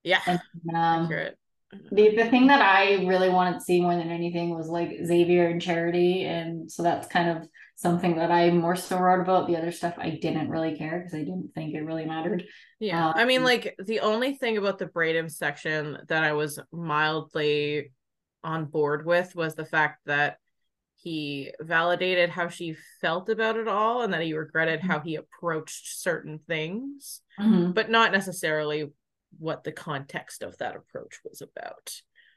yeah. 0.08 0.20
And, 0.26 0.40
um. 0.74 1.08
The, 1.92 2.16
the 2.16 2.30
thing 2.30 2.46
that 2.46 2.62
I 2.62 3.04
really 3.04 3.28
wanted 3.28 3.58
to 3.58 3.60
see 3.60 3.82
more 3.82 3.94
than 3.94 4.08
anything 4.08 4.56
was 4.56 4.68
like 4.68 5.04
Xavier 5.04 5.48
and 5.48 5.60
Charity. 5.60 6.24
And 6.24 6.72
so 6.72 6.82
that's 6.82 7.06
kind 7.08 7.28
of 7.28 7.46
something 7.76 8.16
that 8.16 8.30
I 8.30 8.50
more 8.50 8.74
so 8.74 8.98
wrote 8.98 9.20
about. 9.20 9.46
The 9.46 9.58
other 9.58 9.70
stuff 9.70 9.94
I 9.98 10.10
didn't 10.10 10.48
really 10.48 10.78
care 10.78 10.98
because 10.98 11.12
I 11.12 11.18
didn't 11.18 11.50
think 11.54 11.74
it 11.74 11.84
really 11.84 12.06
mattered. 12.06 12.46
Yeah. 12.80 13.08
Um, 13.08 13.14
I 13.16 13.26
mean, 13.26 13.44
like 13.44 13.76
the 13.78 14.00
only 14.00 14.32
thing 14.32 14.56
about 14.56 14.78
the 14.78 14.86
Bradham 14.86 15.30
section 15.30 15.98
that 16.08 16.24
I 16.24 16.32
was 16.32 16.58
mildly 16.72 17.92
on 18.42 18.64
board 18.64 19.04
with 19.04 19.36
was 19.36 19.54
the 19.54 19.66
fact 19.66 20.00
that 20.06 20.38
he 21.00 21.52
validated 21.60 22.30
how 22.30 22.48
she 22.48 22.76
felt 23.00 23.28
about 23.28 23.56
it 23.56 23.68
all 23.68 24.02
and 24.02 24.14
that 24.14 24.22
he 24.22 24.32
regretted 24.32 24.80
mm-hmm. 24.80 24.88
how 24.88 25.00
he 25.00 25.16
approached 25.16 26.00
certain 26.00 26.40
things, 26.48 27.20
mm-hmm. 27.38 27.72
but 27.72 27.90
not 27.90 28.10
necessarily 28.10 28.90
what 29.38 29.64
the 29.64 29.72
context 29.72 30.42
of 30.42 30.56
that 30.58 30.76
approach 30.76 31.20
was 31.24 31.42
about. 31.42 31.92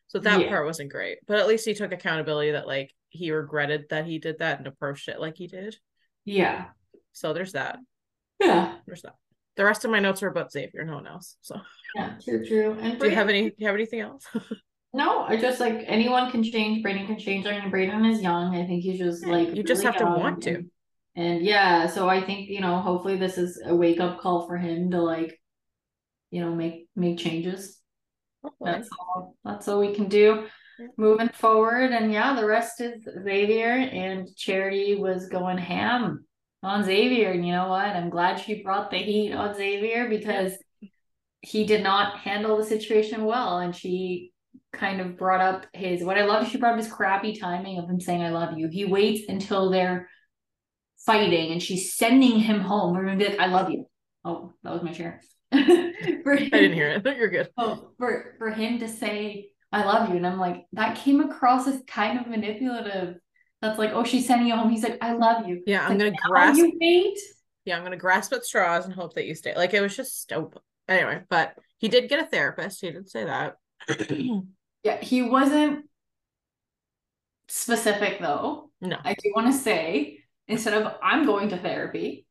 So 0.07 0.19
that 0.19 0.41
yeah. 0.41 0.49
part 0.49 0.65
wasn't 0.65 0.91
great, 0.91 1.19
but 1.25 1.39
at 1.39 1.47
least 1.47 1.65
he 1.65 1.73
took 1.73 1.93
accountability 1.93 2.51
that 2.51 2.67
like 2.67 2.91
he 3.09 3.31
regretted 3.31 3.85
that 3.89 4.05
he 4.05 4.19
did 4.19 4.39
that 4.39 4.57
and 4.57 4.67
approached 4.67 5.07
it 5.07 5.21
like 5.21 5.37
he 5.37 5.47
did. 5.47 5.75
Yeah. 6.25 6.65
So 7.13 7.33
there's 7.33 7.53
that. 7.53 7.79
Yeah. 8.39 8.75
There's 8.85 9.03
that. 9.03 9.15
The 9.55 9.65
rest 9.65 9.85
of 9.85 9.91
my 9.91 9.99
notes 9.99 10.23
are 10.23 10.27
about 10.27 10.51
Xavier, 10.51 10.85
no 10.85 10.95
one 10.95 11.07
else. 11.07 11.37
So 11.41 11.59
yeah, 11.95 12.13
true, 12.23 12.45
true. 12.45 12.77
And 12.79 12.99
do 12.99 13.07
you 13.07 13.15
have 13.15 13.29
any? 13.29 13.49
Do 13.49 13.55
you 13.57 13.67
have 13.67 13.75
anything 13.75 13.99
else? 13.99 14.25
no, 14.93 15.21
I 15.21 15.37
just 15.37 15.59
like 15.59 15.83
anyone 15.87 16.31
can 16.31 16.43
change. 16.43 16.83
Brayden 16.83 17.05
can 17.05 17.19
change. 17.19 17.45
I 17.45 17.59
mean, 17.59 17.71
Brayden 17.71 18.09
is 18.09 18.21
young. 18.21 18.55
I 18.55 18.65
think 18.65 18.83
he's 18.83 18.99
just 18.99 19.25
like 19.25 19.53
you 19.55 19.63
just 19.63 19.83
have 19.83 19.97
to 19.97 20.05
want 20.05 20.45
and, 20.47 20.63
to. 20.63 20.71
And 21.15 21.41
yeah, 21.41 21.87
so 21.87 22.07
I 22.07 22.23
think 22.23 22.49
you 22.49 22.61
know, 22.61 22.79
hopefully, 22.79 23.17
this 23.17 23.37
is 23.37 23.61
a 23.65 23.75
wake 23.75 23.99
up 23.99 24.19
call 24.21 24.47
for 24.47 24.57
him 24.57 24.91
to 24.91 25.01
like, 25.01 25.39
you 26.31 26.41
know, 26.41 26.55
make 26.55 26.87
make 26.95 27.17
changes. 27.17 27.77
Hopefully. 28.43 28.71
That's 28.71 28.89
all. 28.99 29.35
That's 29.45 29.67
all 29.67 29.79
we 29.79 29.93
can 29.93 30.07
do 30.07 30.47
moving 30.97 31.29
forward. 31.29 31.91
And 31.91 32.11
yeah, 32.11 32.35
the 32.35 32.45
rest 32.45 32.81
is 32.81 33.07
Xavier 33.23 33.69
and 33.69 34.27
Charity 34.35 34.95
was 34.95 35.27
going 35.27 35.57
ham 35.57 36.25
on 36.63 36.83
Xavier. 36.83 37.31
And 37.31 37.45
you 37.45 37.53
know 37.53 37.67
what? 37.67 37.85
I'm 37.85 38.09
glad 38.09 38.39
she 38.39 38.63
brought 38.63 38.91
the 38.91 38.97
heat 38.97 39.33
on 39.33 39.55
Xavier 39.55 40.09
because 40.09 40.53
he 41.41 41.65
did 41.65 41.83
not 41.83 42.19
handle 42.19 42.57
the 42.57 42.65
situation 42.65 43.25
well. 43.25 43.59
And 43.59 43.75
she 43.75 44.31
kind 44.73 45.01
of 45.01 45.17
brought 45.17 45.41
up 45.41 45.65
his 45.73 46.03
what 46.03 46.17
I 46.17 46.25
love, 46.25 46.47
she 46.47 46.57
brought 46.57 46.73
up 46.73 46.79
his 46.79 46.91
crappy 46.91 47.35
timing 47.35 47.77
of 47.77 47.89
him 47.89 47.99
saying, 47.99 48.21
I 48.21 48.29
love 48.29 48.57
you. 48.57 48.69
He 48.69 48.85
waits 48.85 49.27
until 49.27 49.69
they're 49.69 50.09
fighting 51.05 51.51
and 51.51 51.61
she's 51.61 51.95
sending 51.95 52.39
him 52.39 52.61
home. 52.61 52.95
We're 52.95 53.05
gonna 53.05 53.17
be 53.17 53.27
like, 53.27 53.39
I 53.39 53.47
love 53.47 53.69
you. 53.69 53.85
Oh, 54.23 54.53
that 54.63 54.73
was 54.73 54.83
my 54.83 54.93
chair. 54.93 55.21
for 56.23 56.35
him, 56.35 56.49
I 56.53 56.59
didn't 56.59 56.73
hear 56.73 56.89
it. 56.89 57.05
You're 57.17 57.29
good. 57.29 57.49
Oh, 57.57 57.91
for 57.97 58.35
for 58.37 58.51
him 58.51 58.79
to 58.79 58.87
say 58.87 59.51
I 59.71 59.83
love 59.83 60.09
you. 60.09 60.17
And 60.17 60.27
I'm 60.27 60.39
like, 60.39 60.65
that 60.73 60.97
came 60.97 61.21
across 61.21 61.67
as 61.67 61.81
kind 61.87 62.19
of 62.19 62.27
manipulative. 62.27 63.17
That's 63.61 63.79
like, 63.79 63.91
oh, 63.93 64.03
she's 64.03 64.27
sending 64.27 64.47
you 64.47 64.55
home. 64.55 64.69
He's 64.69 64.83
like, 64.83 64.97
I 65.01 65.13
love 65.13 65.47
you. 65.47 65.61
Yeah, 65.65 65.83
I'm 65.83 65.97
like, 65.97 65.99
gonna 65.99 66.29
grasp 66.29 66.57
you 66.57 66.77
hate. 66.79 67.19
Yeah, 67.65 67.77
I'm 67.77 67.83
gonna 67.83 67.97
grasp 67.97 68.33
at 68.33 68.43
straws 68.43 68.85
and 68.85 68.93
hope 68.93 69.13
that 69.15 69.25
you 69.25 69.35
stay. 69.35 69.55
Like 69.55 69.73
it 69.73 69.81
was 69.81 69.95
just 69.95 70.27
dope. 70.29 70.61
Anyway, 70.87 71.21
but 71.29 71.55
he 71.77 71.87
did 71.87 72.09
get 72.09 72.23
a 72.23 72.25
therapist. 72.25 72.81
He 72.81 72.91
did 72.91 73.09
say 73.09 73.25
that. 73.25 73.57
yeah, 74.83 74.99
he 75.01 75.21
wasn't 75.21 75.85
specific 77.47 78.19
though. 78.19 78.71
No. 78.81 78.97
I 79.03 79.13
do 79.13 79.31
want 79.35 79.47
to 79.47 79.53
say, 79.53 80.19
instead 80.47 80.81
of 80.81 80.93
I'm 81.03 81.25
going 81.25 81.49
to 81.49 81.57
therapy, 81.57 82.25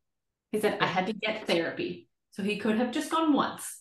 he 0.50 0.60
said 0.60 0.78
I 0.80 0.86
had 0.86 1.06
to 1.06 1.12
get 1.12 1.46
therapy. 1.46 2.08
So 2.40 2.46
he 2.46 2.56
could 2.56 2.78
have 2.78 2.90
just 2.90 3.10
gone 3.10 3.32
once 3.32 3.80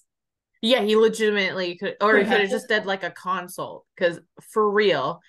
yeah, 0.61 0.81
he 0.81 0.95
legitimately 0.95 1.77
could, 1.77 1.95
or 2.01 2.17
he 2.17 2.25
could 2.25 2.41
have 2.41 2.49
just 2.49 2.67
did 2.67 2.85
like 2.85 3.03
a 3.03 3.11
consult. 3.11 3.85
Because 3.95 4.19
for 4.51 4.69
real, 4.69 5.21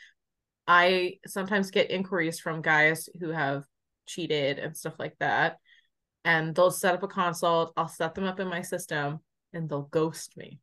I 0.67 1.19
sometimes 1.27 1.71
get 1.71 1.91
inquiries 1.91 2.41
from 2.41 2.63
guys 2.63 3.09
who 3.21 3.31
have 3.31 3.65
cheated 4.07 4.59
and 4.59 4.77
stuff 4.77 4.95
like 4.99 5.17
that, 5.21 5.59
and 6.25 6.55
they'll 6.55 6.73
set 6.73 6.95
up 6.95 7.05
a 7.05 7.09
consult. 7.09 7.73
I'll 7.77 7.89
set 7.89 8.15
them 8.15 8.25
up 8.25 8.41
in 8.41 8.49
my 8.49 8.63
system, 8.63 9.21
and 9.53 9.69
they'll 9.69 9.83
ghost 9.83 10.37
me 10.37 10.59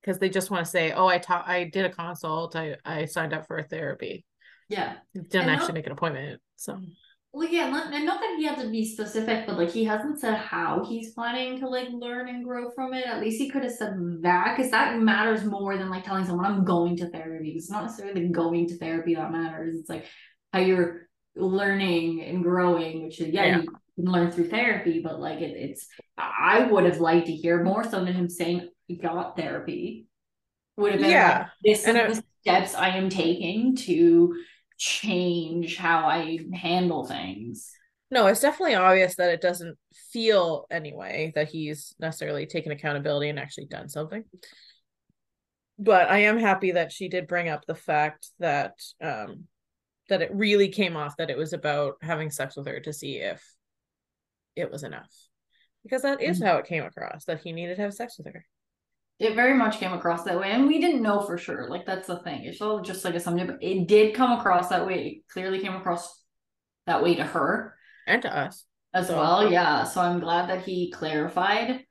because 0.00 0.18
they 0.18 0.28
just 0.28 0.50
want 0.50 0.64
to 0.64 0.70
say, 0.70 0.90
"Oh, 0.90 1.06
I 1.06 1.18
taught, 1.18 1.48
I 1.48 1.64
did 1.64 1.84
a 1.84 1.90
consult. 1.90 2.56
I 2.56 2.76
I 2.84 3.04
signed 3.04 3.32
up 3.32 3.46
for 3.46 3.56
a 3.56 3.64
therapy." 3.64 4.24
Yeah, 4.68 4.96
didn't 5.14 5.42
and 5.42 5.50
actually 5.50 5.74
make 5.74 5.86
an 5.86 5.92
appointment. 5.92 6.40
So 6.56 6.80
well, 7.32 7.48
yeah, 7.48 7.66
and 7.66 8.04
not 8.04 8.20
that 8.20 8.34
he 8.38 8.44
had 8.44 8.58
to 8.58 8.68
be 8.68 8.84
specific, 8.84 9.46
but 9.46 9.56
like 9.56 9.70
he 9.70 9.84
hasn't 9.84 10.18
said 10.18 10.34
how 10.34 10.84
he's 10.84 11.12
planning 11.12 11.60
to 11.60 11.68
like 11.68 11.88
learn 11.92 12.28
and 12.28 12.44
grow 12.44 12.70
from 12.70 12.92
it. 12.92 13.06
At 13.06 13.20
least 13.20 13.38
he 13.38 13.48
could 13.48 13.62
have 13.62 13.72
said 13.72 13.94
that 14.22 14.56
because 14.56 14.72
that 14.72 14.98
matters 14.98 15.44
more 15.44 15.78
than 15.78 15.90
like 15.90 16.04
telling 16.04 16.26
someone 16.26 16.46
I'm 16.46 16.64
going 16.64 16.96
to 16.96 17.08
therapy. 17.08 17.50
It's 17.50 17.70
not 17.70 17.84
necessarily 17.84 18.28
going 18.28 18.66
to 18.68 18.78
therapy 18.78 19.14
that 19.14 19.30
matters. 19.30 19.76
It's 19.76 19.88
like 19.88 20.06
how 20.52 20.58
you're 20.58 21.08
learning 21.36 22.22
and 22.22 22.42
growing, 22.42 23.04
which 23.04 23.20
is 23.20 23.28
yeah, 23.28 23.44
yeah. 23.44 23.56
you 23.58 23.68
can 23.94 24.12
learn 24.12 24.32
through 24.32 24.48
therapy, 24.48 25.00
but 25.00 25.20
like 25.20 25.40
it, 25.40 25.56
it's 25.56 25.86
I 26.18 26.64
would 26.64 26.84
have 26.84 26.98
liked 26.98 27.26
to 27.26 27.32
hear 27.32 27.62
more 27.62 27.84
so 27.84 28.04
than 28.04 28.14
him 28.14 28.28
saying 28.28 28.68
he 28.88 28.96
got 28.96 29.36
therapy. 29.36 30.06
Would 30.78 30.92
have 30.92 31.00
been 31.00 31.10
yeah. 31.10 31.38
Like, 31.38 31.46
this 31.62 31.86
and 31.86 31.96
is 31.96 32.18
it, 32.18 32.24
the 32.24 32.50
steps 32.50 32.74
I 32.74 32.88
am 32.88 33.08
taking 33.08 33.76
to 33.76 34.34
change 34.80 35.76
how 35.76 36.06
I 36.06 36.38
handle 36.54 37.04
things. 37.04 37.70
No, 38.10 38.26
it's 38.26 38.40
definitely 38.40 38.74
obvious 38.74 39.14
that 39.16 39.30
it 39.30 39.42
doesn't 39.42 39.76
feel 40.10 40.66
anyway 40.70 41.32
that 41.34 41.50
he's 41.50 41.94
necessarily 42.00 42.46
taken 42.46 42.72
accountability 42.72 43.28
and 43.28 43.38
actually 43.38 43.66
done 43.66 43.90
something. 43.90 44.24
But 45.78 46.10
I 46.10 46.20
am 46.20 46.38
happy 46.38 46.72
that 46.72 46.92
she 46.92 47.08
did 47.08 47.28
bring 47.28 47.48
up 47.48 47.66
the 47.66 47.74
fact 47.74 48.28
that 48.38 48.72
um 49.02 49.44
that 50.08 50.22
it 50.22 50.34
really 50.34 50.68
came 50.68 50.96
off 50.96 51.16
that 51.18 51.30
it 51.30 51.36
was 51.36 51.52
about 51.52 51.94
having 52.00 52.30
sex 52.30 52.56
with 52.56 52.66
her 52.66 52.80
to 52.80 52.92
see 52.92 53.18
if 53.18 53.44
it 54.56 54.72
was 54.72 54.82
enough. 54.82 55.12
Because 55.82 56.02
that 56.02 56.22
is 56.22 56.38
mm-hmm. 56.38 56.46
how 56.46 56.56
it 56.56 56.66
came 56.66 56.84
across 56.84 57.26
that 57.26 57.42
he 57.42 57.52
needed 57.52 57.76
to 57.76 57.82
have 57.82 57.94
sex 57.94 58.16
with 58.16 58.32
her 58.32 58.44
it 59.20 59.36
very 59.36 59.54
much 59.54 59.78
came 59.78 59.92
across 59.92 60.24
that 60.24 60.38
way 60.38 60.50
and 60.50 60.66
we 60.66 60.80
didn't 60.80 61.02
know 61.02 61.20
for 61.20 61.38
sure 61.38 61.68
like 61.68 61.86
that's 61.86 62.08
the 62.08 62.18
thing 62.20 62.44
it's 62.44 62.60
all 62.60 62.80
just 62.80 63.04
like 63.04 63.14
a 63.14 63.18
assumption 63.18 63.46
but 63.46 63.62
it 63.62 63.86
did 63.86 64.14
come 64.14 64.38
across 64.38 64.68
that 64.68 64.86
way 64.86 65.06
it 65.06 65.28
clearly 65.28 65.60
came 65.60 65.74
across 65.74 66.22
that 66.86 67.02
way 67.02 67.14
to 67.14 67.24
her 67.24 67.74
and 68.06 68.22
to 68.22 68.36
us 68.36 68.64
as 68.92 69.08
so. 69.08 69.16
well. 69.16 69.50
Yeah. 69.50 69.84
So 69.84 70.00
I'm 70.00 70.20
glad 70.20 70.48
that 70.48 70.64
he 70.64 70.90
clarified. 70.90 71.84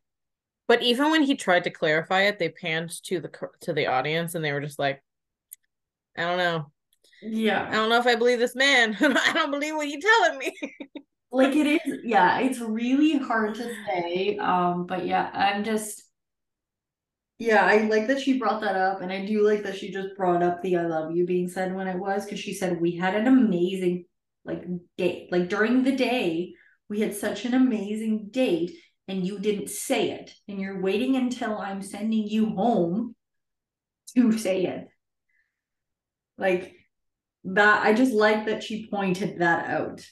But 0.68 0.84
even 0.84 1.10
when 1.10 1.24
he 1.24 1.36
tried 1.36 1.64
to 1.64 1.72
clarify 1.72 2.24
it, 2.24 2.38
they 2.38 2.50
panned 2.50 2.92
to 3.06 3.20
the 3.20 3.32
to 3.62 3.74
the 3.74 3.88
audience 3.88 4.36
and 4.36 4.46
they 4.46 4.52
were 4.52 4.62
just 4.62 4.80
like, 4.80 5.02
I 6.18 6.22
don't 6.22 6.38
know. 6.38 6.72
Yeah. 7.22 7.68
I 7.68 7.74
don't 7.74 7.90
know 7.90 8.00
if 8.00 8.08
I 8.08 8.16
believe 8.16 8.40
this 8.40 8.56
man. 8.56 8.96
I 9.02 9.32
don't 9.34 9.52
believe 9.52 9.76
what 9.76 9.88
you're 9.88 10.02
telling 10.02 10.38
me. 10.38 10.54
like 11.32 11.56
it 11.56 11.68
is, 11.68 12.00
yeah, 12.04 12.40
it's 12.40 12.60
really 12.60 13.18
hard 13.18 13.56
to 13.56 13.74
say. 13.88 14.38
Um, 14.38 14.86
but 14.86 15.06
yeah, 15.06 15.30
I'm 15.34 15.64
just 15.64 16.04
yeah, 17.40 17.66
I 17.66 17.84
like 17.88 18.08
that 18.08 18.20
she 18.20 18.38
brought 18.38 18.62
that 18.62 18.76
up, 18.76 19.02
and 19.02 19.12
I 19.12 19.26
do 19.26 19.48
like 19.48 19.64
that 19.64 19.78
she 19.78 19.92
just 19.92 20.16
brought 20.18 20.44
up 20.44 20.62
the 20.62 20.76
"I 20.78 20.86
love 20.86 21.16
you" 21.16 21.26
being 21.26 21.48
said 21.48 21.74
when 21.74 21.88
it 21.88 21.98
was 21.98 22.26
because 22.26 22.40
she 22.40 22.54
said 22.54 22.82
we 22.82 22.96
had 22.98 23.16
an 23.16 23.28
amazing 23.28 24.06
like 24.44 24.66
date, 24.98 25.30
like 25.32 25.48
during 25.50 25.84
the 25.84 25.96
day 25.96 26.54
we 26.90 27.00
had 27.00 27.16
such 27.16 27.46
an 27.46 27.54
amazing 27.54 28.28
date, 28.32 28.72
and 29.08 29.26
you 29.26 29.40
didn't 29.40 29.70
say 29.70 30.12
it, 30.12 30.34
and 30.50 30.60
you're 30.60 30.82
waiting 30.82 31.16
until 31.16 31.58
I'm 31.58 31.82
sending 31.82 32.28
you 32.28 32.50
home 32.50 33.16
to 34.16 34.38
say 34.38 34.66
it. 34.66 34.90
Like 36.38 36.74
that, 37.46 37.86
I 37.86 37.94
just 37.94 38.14
like 38.14 38.48
that 38.48 38.64
she 38.64 38.90
pointed 38.90 39.40
that 39.40 39.70
out 39.70 40.06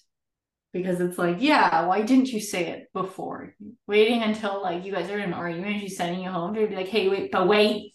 because 0.78 1.02
it's 1.02 1.18
like, 1.18 1.38
yeah, 1.40 1.86
why 1.86 2.02
didn't 2.02 2.32
you 2.32 2.40
say 2.40 2.68
it 2.68 2.88
before? 2.94 3.54
Waiting 3.88 4.24
until 4.24 4.62
like 4.62 4.86
you 4.86 4.92
guys 4.92 5.10
are 5.10 5.18
in 5.18 5.26
an 5.26 5.34
argument, 5.34 5.82
she's 5.82 5.98
sending 5.98 6.22
you 6.22 6.30
home 6.30 6.54
to 6.54 6.68
be 6.68 6.76
like, 6.76 6.88
hey, 6.88 7.10
wait, 7.10 7.32
but 7.32 7.48
wait, 7.48 7.94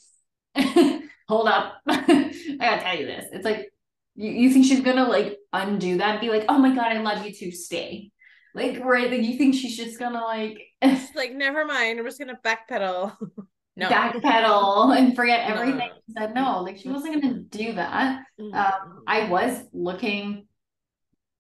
hold 1.29 1.49
up, 1.49 1.75
I 1.89 2.57
gotta 2.59 2.83
tell 2.83 2.99
you 2.99 3.07
this. 3.07 3.27
It's 3.33 3.45
like 3.45 3.71
you, 4.15 4.31
you 4.31 4.51
think 4.51 4.67
she's 4.67 4.81
gonna 4.81 5.09
like 5.09 5.39
undo 5.53 5.99
that, 5.99 6.11
and 6.11 6.21
be 6.21 6.31
like, 6.31 6.45
oh 6.49 6.59
my 6.59 6.75
god, 6.75 6.97
I 6.97 7.01
love 7.01 7.25
you 7.25 7.33
to 7.33 7.53
stay. 7.53 8.11
Like, 8.55 8.81
right? 8.81 9.11
Like 9.11 9.23
you 9.23 9.39
think 9.39 9.55
she's 9.55 9.77
just 9.77 9.99
gonna 9.99 10.25
like 10.25 10.59
like, 11.15 11.33
never 11.33 11.65
mind, 11.65 11.99
I'm 11.99 12.05
just 12.05 12.19
gonna 12.19 12.39
backpedal. 12.45 13.17
no. 13.77 13.89
backpedal 13.89 14.97
and 14.97 15.17
forget 15.17 15.49
everything 15.49 15.91
no. 16.09 16.21
said 16.21 16.35
no 16.35 16.61
like 16.61 16.77
she 16.77 16.91
wasn't 16.91 17.23
to 17.23 17.39
do 17.59 17.73
that 17.73 18.23
mm-hmm. 18.39 18.55
um, 18.55 19.03
i 19.07 19.29
was 19.31 19.63
looking 19.73 20.47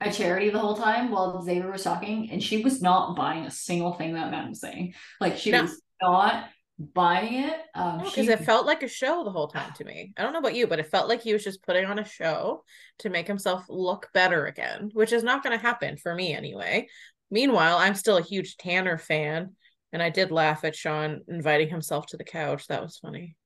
a 0.07 0.13
charity 0.13 0.51
the 0.51 0.59
whole 0.59 0.77
time 0.77 1.11
while 1.11 1.43
Xavier 1.43 1.71
was 1.71 1.83
talking, 1.83 2.31
and 2.31 2.43
she 2.43 2.63
was 2.63 2.83
not 2.83 3.17
buying 3.17 3.45
a 3.45 3.51
single 3.51 3.95
thing 3.95 4.15
that 4.15 4.31
man 4.31 4.51
was 4.51 4.61
saying. 4.61 4.95
Like 5.21 5.37
she 5.37 5.51
no. 5.51 5.63
was 5.63 5.81
not 6.01 6.49
buying 6.79 7.45
it. 7.45 7.57
Um 7.75 7.99
because 7.99 8.27
no, 8.27 8.33
it 8.33 8.45
felt 8.45 8.67
like 8.67 8.83
a 8.83 8.89
show 8.89 9.25
the 9.25 9.31
whole 9.31 9.49
time 9.49 9.73
to 9.75 9.85
me. 9.85 10.13
I 10.17 10.23
don't 10.23 10.33
know 10.33 10.41
about 10.41 10.55
you, 10.55 10.67
but 10.67 10.79
it 10.79 10.91
felt 10.91 11.09
like 11.09 11.23
he 11.23 11.33
was 11.33 11.45
just 11.45 11.63
putting 11.63 11.85
on 11.85 11.99
a 11.99 12.05
show 12.05 12.65
to 13.01 13.11
make 13.11 13.27
himself 13.27 13.65
look 13.69 14.09
better 14.13 14.47
again, 14.47 14.91
which 14.93 15.13
is 15.13 15.23
not 15.23 15.43
going 15.43 15.57
to 15.57 15.63
happen 15.63 15.97
for 15.97 16.15
me 16.15 16.35
anyway. 16.35 16.89
Meanwhile, 17.31 17.79
I'm 17.79 17.95
still 17.95 18.19
a 18.19 18.23
huge 18.23 18.57
Tanner 18.57 18.99
fan, 18.99 19.55
and 19.93 20.03
I 20.03 20.11
did 20.11 20.31
laugh 20.31 20.65
at 20.65 20.77
Sean 20.77 21.23
inviting 21.29 21.69
himself 21.69 22.07
to 22.07 22.17
the 22.17 22.25
couch. 22.25 22.67
That 22.67 22.83
was 22.83 22.99
funny. 22.99 23.37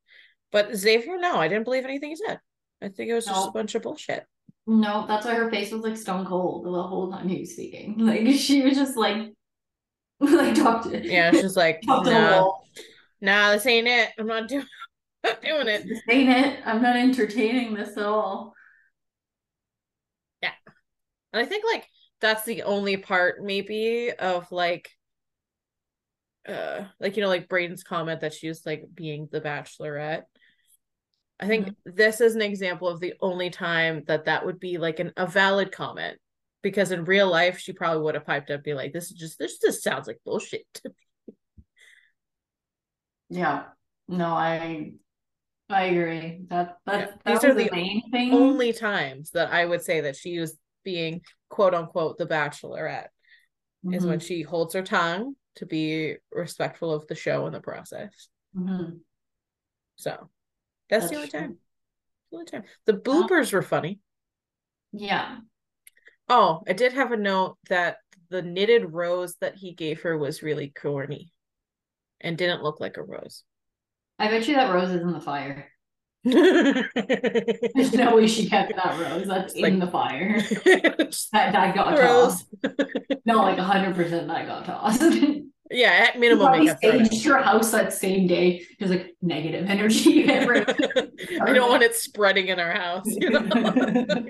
But 0.50 0.74
Xavier, 0.74 1.18
no, 1.18 1.36
I 1.36 1.48
didn't 1.48 1.64
believe 1.64 1.84
anything 1.84 2.10
he 2.10 2.16
said. 2.16 2.40
I 2.82 2.88
think 2.88 3.10
it 3.10 3.14
was 3.14 3.26
just 3.26 3.48
a 3.48 3.52
bunch 3.52 3.74
of 3.74 3.82
bullshit. 3.82 4.24
No, 4.66 5.06
that's 5.06 5.24
why 5.24 5.34
her 5.34 5.48
face 5.50 5.70
was 5.70 5.82
like 5.82 5.96
stone 5.96 6.26
cold 6.26 6.64
the 6.64 6.82
whole 6.82 7.10
time 7.10 7.28
he 7.28 7.40
was 7.40 7.52
speaking. 7.52 7.94
Like 7.98 8.26
she 8.34 8.62
was 8.62 8.74
just 8.74 8.96
like, 8.96 9.32
like 10.20 10.54
talked 10.54 10.90
to. 10.90 11.06
Yeah, 11.06 11.30
she's 11.30 11.56
like, 11.56 11.80
nah, 11.86 12.50
nah, 13.20 13.52
this 13.52 13.66
ain't 13.66 13.86
it. 13.86 14.10
I'm 14.18 14.26
not 14.26 14.48
doing, 14.48 14.66
not 15.22 15.40
doing 15.40 15.68
it. 15.68 15.86
This 15.86 16.00
ain't 16.10 16.30
it. 16.30 16.60
I'm 16.66 16.82
not 16.82 16.96
entertaining 16.96 17.74
this 17.74 17.96
at 17.96 18.04
all. 18.04 18.54
Yeah, 20.42 20.52
and 21.32 21.44
I 21.44 21.48
think 21.48 21.64
like 21.64 21.86
that's 22.20 22.44
the 22.44 22.64
only 22.64 22.96
part 22.96 23.44
maybe 23.44 24.10
of 24.10 24.50
like 24.50 24.90
uh 26.48 26.84
like 26.98 27.16
you 27.16 27.22
know 27.22 27.28
like 27.28 27.48
Brayden's 27.48 27.84
comment 27.84 28.20
that 28.22 28.34
she 28.34 28.48
was 28.48 28.66
like 28.66 28.84
being 28.94 29.28
the 29.30 29.40
bachelorette 29.40 30.24
I 31.38 31.46
think 31.46 31.66
mm-hmm. 31.66 31.90
this 31.96 32.20
is 32.20 32.34
an 32.34 32.42
example 32.42 32.88
of 32.88 33.00
the 33.00 33.14
only 33.20 33.50
time 33.50 34.04
that 34.06 34.24
that 34.24 34.46
would 34.46 34.58
be 34.58 34.78
like 34.78 35.00
an 35.00 35.12
a 35.16 35.26
valid 35.26 35.70
comment 35.70 36.18
because 36.62 36.92
in 36.92 37.04
real 37.04 37.30
life 37.30 37.58
she 37.58 37.72
probably 37.72 38.02
would 38.02 38.14
have 38.14 38.26
piped 38.26 38.50
up 38.50 38.64
be 38.64 38.74
like 38.74 38.92
this 38.92 39.10
is 39.10 39.16
just 39.16 39.38
this 39.38 39.58
just 39.58 39.82
sounds 39.82 40.06
like 40.06 40.20
bullshit 40.24 40.64
to 40.74 40.88
me. 40.88 41.64
Yeah. 43.28 43.64
No, 44.08 44.26
I 44.26 44.92
I 45.68 45.84
agree. 45.84 46.40
That 46.48 46.78
that, 46.86 46.98
yeah. 46.98 47.06
that 47.24 47.42
these 47.42 47.44
are 47.44 47.54
the, 47.54 47.70
main 47.70 48.10
thing. 48.10 48.32
only 48.32 48.72
times 48.72 49.30
that 49.32 49.52
I 49.52 49.64
would 49.64 49.82
say 49.82 50.02
that 50.02 50.16
she 50.16 50.38
was 50.38 50.56
being 50.84 51.20
quote 51.50 51.74
unquote 51.74 52.16
the 52.18 52.26
bachelorette 52.26 53.08
mm-hmm. 53.84 53.92
is 53.92 54.06
when 54.06 54.20
mm-hmm. 54.20 54.26
she 54.26 54.42
holds 54.42 54.74
her 54.74 54.82
tongue 54.82 55.34
to 55.56 55.66
be 55.66 56.16
respectful 56.30 56.92
of 56.92 57.06
the 57.08 57.14
show 57.14 57.46
and 57.46 57.54
the 57.54 57.60
process. 57.60 58.28
Mm-hmm. 58.56 58.96
So 59.96 60.30
that's, 60.88 61.04
That's 61.04 61.10
the 61.10 61.16
only 61.16 61.28
true. 61.28 61.40
time. 61.40 61.56
The 62.30 62.36
only 62.36 62.46
time. 62.46 62.64
The 62.86 62.92
bloopers 62.94 63.52
were 63.52 63.62
funny. 63.62 64.00
Yeah. 64.92 65.38
Oh, 66.28 66.62
I 66.66 66.72
did 66.72 66.92
have 66.92 67.12
a 67.12 67.16
note 67.16 67.56
that 67.68 67.98
the 68.30 68.42
knitted 68.42 68.92
rose 68.92 69.36
that 69.40 69.56
he 69.56 69.72
gave 69.72 70.02
her 70.02 70.16
was 70.16 70.42
really 70.42 70.72
corny 70.80 71.32
and 72.20 72.36
didn't 72.36 72.62
look 72.62 72.80
like 72.80 72.96
a 72.96 73.02
rose. 73.02 73.44
I 74.18 74.28
bet 74.28 74.48
you 74.48 74.56
that 74.56 74.72
rose 74.72 74.90
is 74.90 75.02
in 75.02 75.12
the 75.12 75.20
fire. 75.20 75.68
There's 76.24 77.92
no 77.92 78.16
way 78.16 78.26
she 78.26 78.48
kept 78.48 78.74
that 78.74 78.98
rose. 78.98 79.26
That's 79.26 79.54
like, 79.54 79.72
in 79.72 79.78
the 79.78 79.86
fire. 79.86 80.40
that, 80.64 81.18
that 81.32 81.74
got 81.74 81.98
rose. 81.98 82.44
tossed. 82.62 82.80
no, 83.24 83.36
like 83.42 83.58
hundred 83.58 83.94
percent 83.94 84.26
that 84.28 84.46
got 84.46 84.64
tossed. 84.64 85.02
Yeah, 85.70 86.08
at 86.08 86.18
minimum, 86.18 86.60
he 86.60 86.68
staged 86.68 87.24
your 87.24 87.38
house 87.38 87.72
that 87.72 87.92
same 87.92 88.26
day. 88.26 88.64
There's 88.78 88.90
like 88.90 89.16
negative 89.20 89.68
energy. 89.68 90.30
I 90.30 90.54
don't 91.52 91.70
want 91.70 91.82
it 91.82 91.94
spreading 91.94 92.48
in 92.48 92.60
our 92.60 92.72
house. 92.72 93.06
You 93.06 93.30
know? 93.30 93.40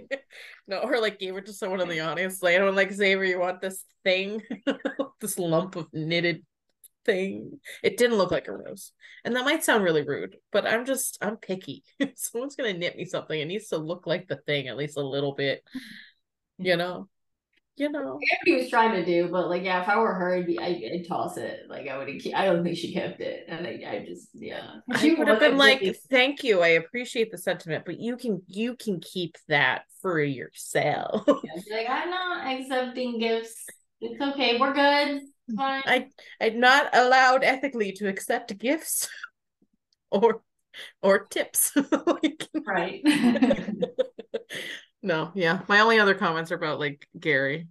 no, 0.66 0.78
or 0.78 1.00
like 1.00 1.18
gave 1.18 1.36
it 1.36 1.46
to 1.46 1.52
someone 1.52 1.80
in 1.80 1.88
the 1.88 2.00
audience. 2.00 2.42
Like, 2.42 2.56
I 2.56 2.58
don't 2.58 2.74
like 2.74 2.92
Xavier. 2.92 3.24
You 3.24 3.40
want 3.40 3.60
this 3.60 3.84
thing, 4.04 4.42
this 5.20 5.38
lump 5.38 5.76
of 5.76 5.88
knitted 5.92 6.44
thing. 7.04 7.60
It 7.82 7.96
didn't 7.98 8.18
look 8.18 8.30
like 8.30 8.48
a 8.48 8.52
rose, 8.52 8.92
and 9.24 9.36
that 9.36 9.44
might 9.44 9.64
sound 9.64 9.84
really 9.84 10.02
rude, 10.02 10.36
but 10.52 10.66
I'm 10.66 10.86
just 10.86 11.18
I'm 11.20 11.36
picky. 11.36 11.84
if 11.98 12.12
someone's 12.16 12.56
gonna 12.56 12.72
knit 12.72 12.96
me 12.96 13.04
something, 13.04 13.38
it 13.38 13.46
needs 13.46 13.68
to 13.68 13.78
look 13.78 14.06
like 14.06 14.26
the 14.26 14.36
thing 14.36 14.68
at 14.68 14.76
least 14.76 14.96
a 14.96 15.06
little 15.06 15.34
bit. 15.34 15.62
You 16.58 16.76
know 16.76 17.08
you 17.76 17.90
know. 17.90 18.18
he 18.44 18.56
was 18.56 18.70
trying 18.70 18.92
to 18.92 19.04
do, 19.04 19.28
but 19.28 19.48
like, 19.48 19.62
yeah, 19.62 19.82
if 19.82 19.88
I 19.88 19.98
were 19.98 20.14
her, 20.14 20.36
I'd, 20.36 20.46
be, 20.46 20.58
I'd, 20.58 20.82
I'd 20.92 21.06
toss 21.06 21.36
it. 21.36 21.66
Like, 21.68 21.88
I 21.88 21.96
would 21.98 22.08
have. 22.08 22.34
I 22.34 22.46
don't 22.46 22.64
think 22.64 22.76
she 22.76 22.92
kept 22.92 23.20
it, 23.20 23.44
and 23.48 23.66
I, 23.66 23.82
I 23.88 24.04
just, 24.06 24.28
yeah. 24.34 24.76
She 24.98 25.14
would 25.14 25.28
have 25.28 25.40
been 25.40 25.56
like, 25.56 25.82
"Thank 26.10 26.42
you, 26.42 26.62
I 26.62 26.68
appreciate 26.68 27.30
the 27.30 27.38
sentiment, 27.38 27.84
but 27.84 28.00
you 28.00 28.16
can, 28.16 28.42
you 28.46 28.76
can 28.76 29.00
keep 29.00 29.36
that 29.48 29.82
for 30.02 30.20
yourself." 30.20 31.24
Yeah, 31.44 31.76
like, 31.76 31.86
I'm 31.88 32.10
not 32.10 32.46
accepting 32.46 33.18
gifts. 33.18 33.66
It's 34.00 34.20
okay. 34.20 34.58
We're 34.58 34.74
good. 34.74 35.22
Mm-hmm. 35.50 35.56
fine. 35.56 35.82
I, 35.86 36.08
I'm 36.40 36.60
not 36.60 36.94
allowed 36.94 37.44
ethically 37.44 37.92
to 37.92 38.08
accept 38.08 38.56
gifts, 38.58 39.08
or, 40.10 40.42
or 41.02 41.20
tips. 41.20 41.72
like, 42.06 42.48
right. 42.66 43.02
No, 45.02 45.30
yeah. 45.34 45.62
My 45.68 45.80
only 45.80 45.98
other 45.98 46.14
comments 46.14 46.50
are 46.50 46.56
about 46.56 46.80
like 46.80 47.06
Gary. 47.18 47.68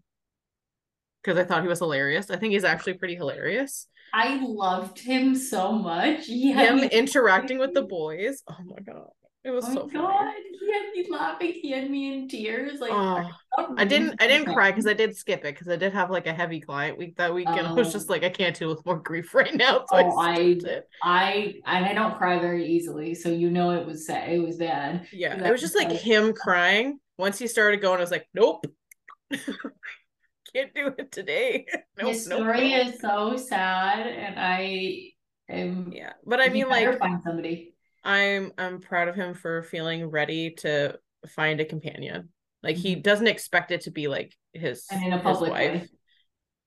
Because 1.24 1.38
I 1.40 1.44
thought 1.44 1.64
he 1.64 1.68
was 1.68 1.80
hilarious. 1.80 2.30
I 2.30 2.38
think 2.38 2.54
he's 2.54 2.64
actually 2.64 2.94
pretty 2.94 3.16
hilarious. 3.16 3.88
I 4.14 4.38
loved 4.42 5.00
him 5.00 5.36
so 5.36 5.72
much. 5.72 6.28
Yeah, 6.30 6.78
him 6.78 6.80
interacting 6.80 7.58
with 7.58 7.74
the 7.74 7.82
boys. 7.82 8.44
Oh 8.48 8.58
my 8.64 8.80
god. 8.82 9.10
It 9.46 9.52
was 9.52 9.66
oh 9.68 9.74
so 9.74 9.88
god, 9.88 10.12
funny. 10.12 10.34
he 10.60 10.74
had 10.74 10.92
me 10.92 11.08
laughing. 11.10 11.54
He 11.62 11.72
had 11.72 11.90
me 11.92 12.14
in 12.14 12.28
tears. 12.28 12.80
Like 12.80 12.92
oh, 12.92 13.30
I 13.78 13.86
didn't 13.86 14.20
I 14.20 14.26
didn't 14.26 14.52
cry 14.52 14.72
because 14.72 14.88
I 14.88 14.94
did 14.94 15.16
skip 15.16 15.46
it 15.46 15.54
because 15.54 15.70
I 15.70 15.76
did 15.76 15.94
have 15.94 16.10
like 16.10 16.26
a 16.26 16.34
heavy 16.34 16.60
client 16.60 16.98
week 16.98 17.16
that 17.18 17.32
weekend. 17.32 17.60
Um, 17.60 17.68
I 17.68 17.74
was 17.74 17.94
just 17.94 18.10
oh. 18.10 18.14
like, 18.14 18.24
I 18.24 18.30
can't 18.30 18.58
deal 18.58 18.70
with 18.70 18.84
more 18.88 18.98
grief 18.98 19.36
right 19.36 19.54
now. 19.54 19.86
So 19.88 19.98
oh, 19.98 20.20
I 20.20 20.60
I, 21.04 21.56
I 21.64 21.78
and 21.78 21.86
I 21.86 21.94
don't 21.94 22.18
cry 22.18 22.40
very 22.40 22.66
easily, 22.66 23.14
so 23.14 23.30
you 23.30 23.52
know 23.52 23.70
it 23.70 23.86
was 23.86 24.08
sad. 24.08 24.30
It 24.30 24.40
was 24.40 24.58
bad. 24.58 25.08
Yeah, 25.14 25.36
it 25.36 25.52
was 25.52 25.62
just 25.62 25.76
like 25.76 25.92
him 25.92 26.34
crying 26.34 27.00
once 27.20 27.38
he 27.38 27.48
started 27.48 27.82
going, 27.82 27.98
I 27.98 28.02
was 28.02 28.12
like, 28.12 28.28
nope. 28.34 28.66
Can't 29.32 30.74
do 30.74 30.94
it 30.98 31.12
today. 31.12 31.66
Nope, 31.98 32.10
His 32.10 32.26
story 32.26 32.74
is 32.74 33.00
so 33.00 33.38
sad, 33.38 34.06
and 34.06 34.38
I 34.38 35.12
am. 35.48 35.94
Yeah, 35.94 36.12
but 36.26 36.42
I 36.42 36.50
mean, 36.50 36.68
like, 36.68 37.00
find 37.00 37.22
somebody. 37.24 37.75
I'm 38.06 38.52
I'm 38.58 38.80
proud 38.80 39.08
of 39.08 39.16
him 39.16 39.34
for 39.34 39.64
feeling 39.64 40.10
ready 40.10 40.52
to 40.60 40.98
find 41.28 41.60
a 41.60 41.66
companion. 41.66 42.30
Like 42.62 42.78
he 42.78 42.94
mm-hmm. 42.94 43.02
doesn't 43.02 43.28
expect 43.28 43.72
it 43.72 43.82
to 43.82 43.92
be 43.92 44.08
like 44.08 44.34
his 44.54 44.86
in 44.92 45.12
a 45.12 45.20
public 45.20 45.52
wife. 45.52 45.82
Way. 45.82 45.90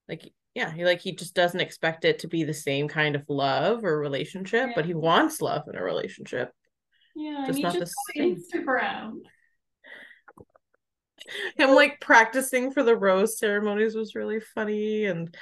Like 0.09 0.33
yeah, 0.55 0.73
he 0.73 0.85
like 0.85 1.01
he 1.01 1.13
just 1.13 1.35
doesn't 1.35 1.61
expect 1.61 2.05
it 2.05 2.21
to 2.21 2.29
be 2.29 2.43
the 2.43 2.53
same 2.53 2.89
kind 2.89 3.15
of 3.15 3.25
love 3.29 3.85
or 3.85 3.99
relationship, 3.99 4.69
yeah. 4.69 4.73
but 4.75 4.85
he 4.85 4.95
wants 4.95 5.41
love 5.41 5.63
in 5.69 5.77
a 5.77 5.83
relationship. 5.83 6.51
Yeah, 7.15 7.45
just 7.47 7.61
not 7.61 7.79
the 7.79 7.91
same. 8.15 8.37
Instagram. 8.37 9.19
him 11.57 11.71
like 11.71 12.01
practicing 12.01 12.73
for 12.73 12.83
the 12.83 12.97
rose 12.97 13.39
ceremonies 13.39 13.95
was 13.95 14.15
really 14.15 14.41
funny 14.41 15.07
and 15.07 15.35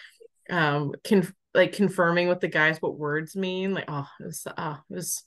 um 0.50 0.92
can 1.04 1.26
like 1.54 1.72
confirming 1.72 2.28
with 2.28 2.40
the 2.40 2.48
guys 2.48 2.80
what 2.80 2.98
words 2.98 3.36
mean 3.36 3.74
like 3.74 3.84
oh 3.88 4.08
it 4.20 4.24
was 4.24 4.46
oh 4.56 4.78
it 4.90 4.94
was 4.94 5.24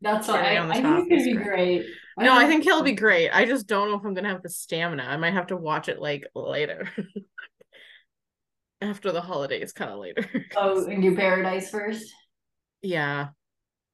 that's 0.00 0.28
why 0.28 0.56
I, 0.56 0.66
I 0.68 0.80
think 0.82 1.08
it's 1.10 1.24
gonna 1.26 1.38
be 1.38 1.44
great. 1.44 1.80
great. 1.82 1.86
no 2.18 2.34
I 2.36 2.46
think 2.46 2.64
he'll 2.64 2.82
be 2.82 2.92
great 2.92 3.30
I 3.30 3.44
just 3.44 3.66
don't 3.66 3.90
know 3.90 3.96
if 3.98 4.04
I'm 4.04 4.14
gonna 4.14 4.28
have 4.28 4.42
the 4.42 4.48
stamina 4.48 5.04
I 5.04 5.16
might 5.16 5.34
have 5.34 5.48
to 5.48 5.56
watch 5.56 5.88
it 5.88 6.00
like 6.00 6.26
later 6.34 6.88
after 8.80 9.10
the 9.12 9.20
holidays 9.22 9.72
kind 9.72 9.90
of 9.90 9.98
later 9.98 10.24
oh 10.56 10.86
and 10.86 11.02
do 11.02 11.16
paradise 11.16 11.70
first 11.70 12.12
yeah 12.82 13.28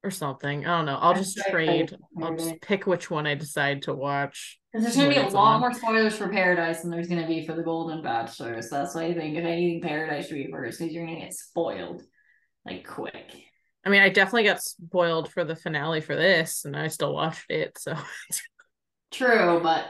or 0.05 0.11
something. 0.11 0.67
I 0.67 0.77
don't 0.77 0.87
know. 0.87 0.99
I'll 1.01 1.15
just 1.15 1.39
trade. 1.51 1.95
I'll 2.21 2.35
just 2.37 2.61
pick 2.61 2.87
which 2.87 3.11
one 3.11 3.27
I 3.27 3.35
decide 3.35 3.83
to 3.83 3.95
watch. 3.95 4.59
Because 4.73 4.85
there's 4.85 4.97
gonna 4.97 5.09
be 5.11 5.17
a 5.17 5.35
lot 5.35 5.55
on. 5.55 5.61
more 5.61 5.73
spoilers 5.73 6.17
for 6.17 6.29
Paradise 6.29 6.81
than 6.81 6.91
there's 6.91 7.09
gonna 7.09 7.27
be 7.27 7.47
for 7.47 7.55
the 7.55 7.63
Golden 7.63 8.03
Bachelor. 8.03 8.61
So 8.63 8.77
that's 8.77 8.95
why 8.95 9.05
I 9.05 9.15
think 9.15 9.37
if 9.37 9.45
anything, 9.45 9.81
Paradise 9.83 10.29
should 10.29 10.35
be 10.35 10.51
first 10.51 10.79
because 10.79 10.93
you're 10.93 11.07
gonna 11.07 11.21
get 11.21 11.35
spoiled 11.35 12.03
like 12.65 12.87
quick. 12.87 13.33
I 13.85 13.91
mean, 13.91 14.03
I 14.03 14.09
definitely 14.09 14.45
got 14.45 14.63
spoiled 14.63 15.31
for 15.31 15.45
the 15.45 15.57
finale 15.57 16.01
for 16.01 16.15
this, 16.15 16.65
and 16.65 16.77
I 16.77 16.89
still 16.89 17.13
watched 17.13 17.51
it. 17.51 17.77
So 17.79 17.97
true, 19.11 19.61
but 19.63 19.87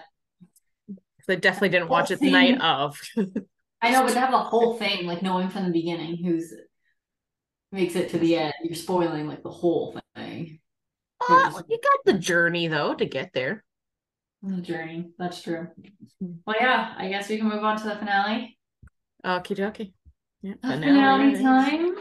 I 1.28 1.35
definitely 1.37 1.68
didn't 1.70 1.88
watch 1.88 2.11
it 2.11 2.20
the 2.20 2.31
night 2.31 2.61
of. 2.61 2.98
I 3.81 3.90
know, 3.90 4.02
but 4.02 4.12
to 4.14 4.20
have 4.20 4.33
the 4.33 4.38
whole 4.38 4.74
thing, 4.74 5.07
like 5.07 5.22
knowing 5.22 5.50
from 5.50 5.64
the 5.64 5.70
beginning 5.70 6.16
who's 6.16 6.52
makes 7.70 7.96
it 7.96 8.11
to 8.11 8.18
the 8.18 8.37
end, 8.37 8.52
you're 8.62 8.74
spoiling 8.74 9.26
like 9.26 9.42
the 9.42 9.50
whole 9.50 9.98
thing. 10.16 10.61
Uh, 11.28 11.62
you 11.68 11.78
got 11.83 12.05
the 12.05 12.18
journey 12.18 12.68
though 12.68 12.94
to 12.94 13.07
get 13.07 13.33
there. 13.33 13.64
The 14.42 14.61
journey, 14.61 15.11
that's 15.18 15.40
true. 15.40 15.68
Well, 16.20 16.57
yeah, 16.59 16.94
I 16.98 17.09
guess 17.09 17.28
we 17.28 17.38
can 17.38 17.48
move 17.48 17.62
on 17.62 17.76
to 17.78 17.85
the 17.85 17.96
finale. 17.96 18.59
Okie 19.24 19.57
dokie. 19.57 19.92
Yeah, 20.42 20.55
finale, 20.61 21.37
finale 21.37 21.42
time. 21.42 21.94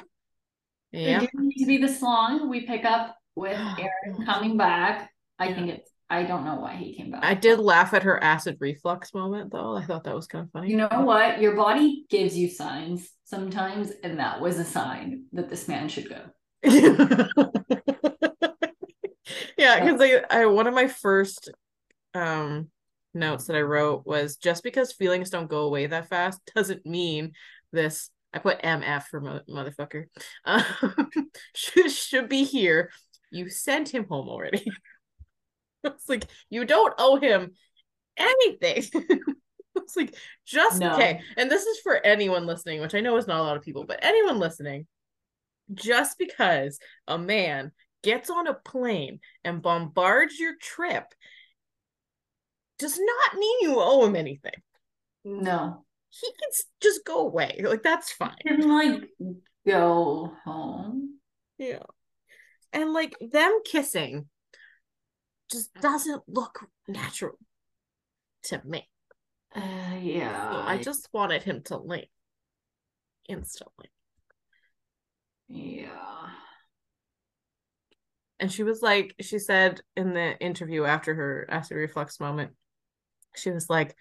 Yeah. 0.91 1.17
It 1.17 1.31
didn't 1.31 1.47
need 1.47 1.59
to 1.59 1.65
be 1.65 1.77
this 1.77 2.01
long. 2.01 2.49
We 2.49 2.65
pick 2.65 2.85
up 2.85 3.15
with 3.35 3.57
Aaron 3.79 4.25
coming 4.25 4.57
back. 4.57 5.11
I 5.39 5.53
think 5.53 5.69
it's 5.69 5.91
I 6.11 6.23
don't 6.23 6.43
know 6.43 6.55
why 6.55 6.75
he 6.75 6.93
came 6.93 7.09
back. 7.09 7.23
I 7.23 7.33
did 7.33 7.59
laugh 7.59 7.93
at 7.93 8.03
her 8.03 8.21
acid 8.21 8.57
reflux 8.59 9.13
moment 9.13 9.49
though. 9.49 9.77
I 9.77 9.85
thought 9.85 10.03
that 10.03 10.13
was 10.13 10.27
kind 10.27 10.43
of 10.43 10.51
funny. 10.51 10.69
You 10.69 10.75
know 10.75 10.89
what? 10.91 11.39
Your 11.39 11.55
body 11.55 12.05
gives 12.09 12.37
you 12.37 12.49
signs 12.49 13.09
sometimes, 13.23 13.91
and 14.03 14.19
that 14.19 14.41
was 14.41 14.59
a 14.59 14.65
sign 14.65 15.23
that 15.31 15.49
this 15.49 15.69
man 15.69 15.87
should 15.87 16.09
go. 16.09 16.21
yeah, 19.57 19.79
because 19.79 20.01
I, 20.01 20.21
I 20.29 20.45
one 20.47 20.67
of 20.67 20.73
my 20.73 20.87
first 20.87 21.49
um 22.13 22.67
notes 23.13 23.45
that 23.45 23.55
I 23.55 23.61
wrote 23.61 24.05
was 24.05 24.35
just 24.35 24.63
because 24.63 24.91
feelings 24.91 25.29
don't 25.29 25.49
go 25.49 25.61
away 25.61 25.87
that 25.87 26.09
fast 26.09 26.41
doesn't 26.53 26.85
mean 26.85 27.31
this. 27.71 28.09
I 28.33 28.39
put 28.39 28.61
MF 28.61 29.03
for 29.03 29.21
mo- 29.21 29.41
motherfucker. 29.49 30.05
Um, 30.45 30.63
should 31.55 31.91
should 31.91 32.29
be 32.29 32.43
here. 32.43 32.91
You 33.31 33.49
sent 33.49 33.89
him 33.89 34.05
home 34.09 34.29
already. 34.29 34.65
it's 35.83 36.07
like 36.07 36.25
you 36.49 36.65
don't 36.65 36.93
owe 36.97 37.17
him 37.17 37.51
anything. 38.17 38.83
it's 39.75 39.95
like 39.95 40.15
just 40.45 40.79
no. 40.79 40.93
okay. 40.93 41.21
And 41.37 41.49
this 41.49 41.63
is 41.63 41.79
for 41.79 42.03
anyone 42.05 42.45
listening, 42.45 42.81
which 42.81 42.95
I 42.95 43.01
know 43.01 43.17
is 43.17 43.27
not 43.27 43.39
a 43.39 43.43
lot 43.43 43.57
of 43.57 43.63
people, 43.63 43.85
but 43.85 43.99
anyone 44.01 44.39
listening, 44.39 44.87
just 45.73 46.17
because 46.17 46.79
a 47.07 47.17
man 47.17 47.71
gets 48.03 48.29
on 48.29 48.47
a 48.47 48.53
plane 48.53 49.19
and 49.43 49.61
bombards 49.61 50.39
your 50.39 50.55
trip 50.59 51.05
does 52.79 52.99
not 52.99 53.39
mean 53.39 53.57
you 53.61 53.75
owe 53.77 54.05
him 54.05 54.15
anything. 54.15 54.53
No. 55.23 55.85
He 56.11 56.27
can 56.27 56.49
just 56.81 57.05
go 57.05 57.19
away. 57.25 57.61
Like 57.63 57.83
that's 57.83 58.11
fine. 58.11 58.35
And 58.45 58.65
like 58.65 59.09
go 59.65 60.31
home. 60.43 61.19
Yeah. 61.57 61.83
And 62.73 62.93
like 62.93 63.15
them 63.19 63.59
kissing 63.65 64.27
just 65.49 65.73
doesn't 65.75 66.23
look 66.27 66.67
natural 66.87 67.37
to 68.43 68.61
me. 68.65 68.87
Uh, 69.55 69.95
yeah. 70.01 70.51
So 70.51 70.57
I 70.59 70.77
just 70.77 71.09
wanted 71.13 71.43
him 71.43 71.61
to 71.65 71.77
leave 71.77 72.05
instantly. 73.27 73.89
Yeah. 75.47 75.89
And 78.39 78.51
she 78.51 78.63
was 78.63 78.81
like, 78.81 79.13
she 79.21 79.39
said 79.39 79.81
in 79.95 80.13
the 80.13 80.37
interview 80.39 80.83
after 80.83 81.13
her 81.13 81.45
acid 81.49 81.77
reflux 81.77 82.19
moment, 82.19 82.51
she 83.35 83.51
was 83.51 83.69
like, 83.69 83.95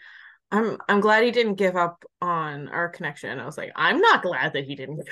I'm 0.52 0.78
I'm 0.88 1.00
glad 1.00 1.24
he 1.24 1.30
didn't 1.30 1.54
give 1.54 1.76
up 1.76 2.04
on 2.20 2.68
our 2.68 2.88
connection. 2.88 3.38
I 3.38 3.46
was 3.46 3.56
like, 3.56 3.72
I'm 3.76 4.00
not 4.00 4.22
glad 4.22 4.54
that 4.54 4.64
he 4.64 4.74
didn't 4.74 5.06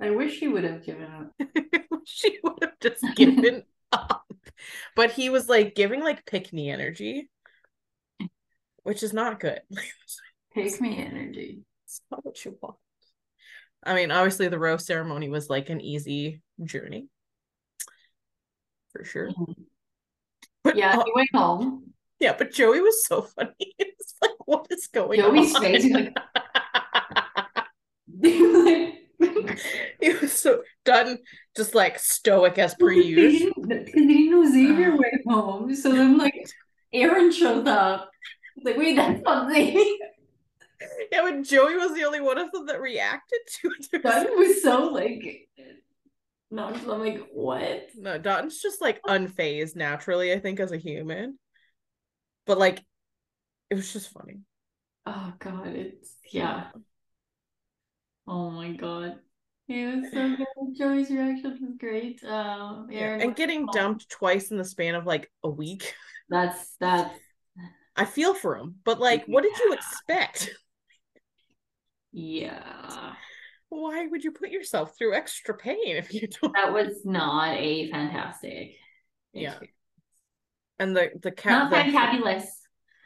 I 0.00 0.10
wish 0.10 0.38
he 0.38 0.48
would 0.48 0.64
have 0.64 0.84
given 0.84 1.06
up. 1.10 1.32
she 2.04 2.38
would 2.42 2.58
have 2.62 2.80
just 2.80 3.04
given 3.14 3.62
up. 3.92 4.26
But 4.96 5.12
he 5.12 5.30
was 5.30 5.48
like 5.48 5.74
giving 5.74 6.02
like 6.02 6.26
pick 6.26 6.52
me 6.52 6.70
energy, 6.70 7.30
which 8.82 9.02
is 9.02 9.12
not 9.12 9.40
good. 9.40 9.60
pick 10.54 10.80
me 10.80 10.98
energy. 10.98 11.62
It's 11.84 12.00
not 12.10 12.24
what 12.24 12.44
you 12.44 12.56
want. 12.60 12.76
I 13.84 13.94
mean, 13.94 14.10
obviously 14.10 14.48
the 14.48 14.58
rose 14.58 14.86
ceremony 14.86 15.28
was 15.28 15.48
like 15.48 15.70
an 15.70 15.80
easy 15.80 16.40
journey. 16.62 17.08
For 18.92 19.04
sure. 19.04 19.28
Mm-hmm. 19.28 19.62
But, 20.64 20.76
yeah, 20.76 21.02
he 21.04 21.12
went 21.14 21.28
home. 21.34 21.93
Yeah, 22.20 22.34
but 22.36 22.52
Joey 22.52 22.80
was 22.80 23.06
so 23.06 23.22
funny. 23.36 23.74
It's 23.78 24.14
like, 24.22 24.32
what 24.46 24.66
is 24.70 24.86
going 24.88 25.20
Joey's 25.20 25.54
on? 25.54 25.62
Joey's 25.62 25.82
face 25.82 25.92
like 25.92 26.16
he 30.00 30.12
was 30.20 30.32
so 30.32 30.62
done, 30.84 31.18
just 31.56 31.74
like 31.74 31.98
stoic 31.98 32.58
as 32.58 32.74
per 32.74 32.92
usual. 32.92 33.52
Because 33.56 33.84
they 33.86 34.06
didn't 34.06 34.30
know 34.30 34.50
Xavier 34.50 34.90
went 34.96 35.26
home. 35.26 35.74
So 35.74 35.92
then 35.92 36.18
like 36.18 36.48
Aaron 36.92 37.32
shows 37.32 37.66
up. 37.66 38.10
Like, 38.62 38.76
wait, 38.76 38.96
that's 38.96 39.22
not 39.22 39.52
Xavier. 39.52 39.82
Yeah, 41.10 41.22
but 41.22 41.42
Joey 41.42 41.76
was 41.76 41.94
the 41.94 42.04
only 42.04 42.20
one 42.20 42.38
of 42.38 42.52
them 42.52 42.66
that 42.66 42.80
reacted 42.80 43.40
to 43.60 43.70
it. 43.78 44.02
Dutton 44.02 44.38
was 44.38 44.62
so 44.62 44.88
like 44.88 45.48
no, 46.54 46.66
I'm 46.66 47.00
like, 47.00 47.26
what? 47.32 47.88
No, 47.96 48.16
Dutton's 48.16 48.62
just 48.62 48.80
like 48.80 49.02
unfazed 49.02 49.74
naturally, 49.74 50.32
I 50.32 50.38
think, 50.38 50.60
as 50.60 50.70
a 50.70 50.76
human. 50.76 51.36
But 52.46 52.58
like 52.58 52.82
it 53.70 53.74
was 53.74 53.92
just 53.92 54.12
funny. 54.12 54.40
Oh 55.06 55.32
god, 55.38 55.68
it's 55.68 56.14
yeah. 56.32 56.68
Oh 58.26 58.50
my 58.50 58.72
god. 58.72 59.18
He 59.66 59.86
was 59.86 60.06
so 60.12 60.36
good. 60.36 60.46
Joey's 60.76 61.10
reaction 61.10 61.58
was 61.60 61.76
great. 61.78 62.22
Um, 62.24 62.88
yeah, 62.90 63.18
and 63.20 63.34
getting 63.34 63.66
dumped 63.66 64.08
twice 64.10 64.50
in 64.50 64.58
the 64.58 64.64
span 64.64 64.94
of 64.94 65.06
like 65.06 65.30
a 65.42 65.50
week. 65.50 65.94
That's 66.28 66.76
that's. 66.80 67.18
I 67.96 68.04
feel 68.04 68.34
for 68.34 68.56
him, 68.56 68.76
but 68.84 68.98
like, 68.98 69.20
yeah. 69.20 69.34
what 69.34 69.44
did 69.44 69.56
you 69.58 69.72
expect? 69.72 70.50
Yeah. 72.12 73.12
Why 73.68 74.06
would 74.06 74.22
you 74.22 74.30
put 74.32 74.50
yourself 74.50 74.96
through 74.96 75.14
extra 75.14 75.56
pain 75.56 75.96
if 75.96 76.14
you 76.14 76.28
don't? 76.28 76.52
That 76.54 76.72
was 76.72 77.04
not 77.04 77.56
a 77.56 77.90
fantastic. 77.90 78.76
Yeah. 79.32 79.58
And 80.78 80.96
the 80.96 81.10
the 81.20 81.30
cat. 81.30 81.70
Not 81.70 81.70
the, 81.70 81.92
fantabulous. 81.92 82.44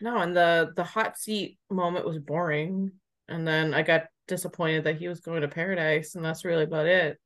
No, 0.00 0.18
and 0.18 0.36
the 0.36 0.72
the 0.74 0.84
hot 0.84 1.18
seat 1.18 1.58
moment 1.70 2.06
was 2.06 2.18
boring, 2.18 2.92
and 3.28 3.46
then 3.46 3.74
I 3.74 3.82
got 3.82 4.04
disappointed 4.26 4.84
that 4.84 4.98
he 4.98 5.08
was 5.08 5.20
going 5.20 5.42
to 5.42 5.48
paradise, 5.48 6.14
and 6.14 6.24
that's 6.24 6.44
really 6.44 6.64
about 6.64 6.86
it. 6.86 7.18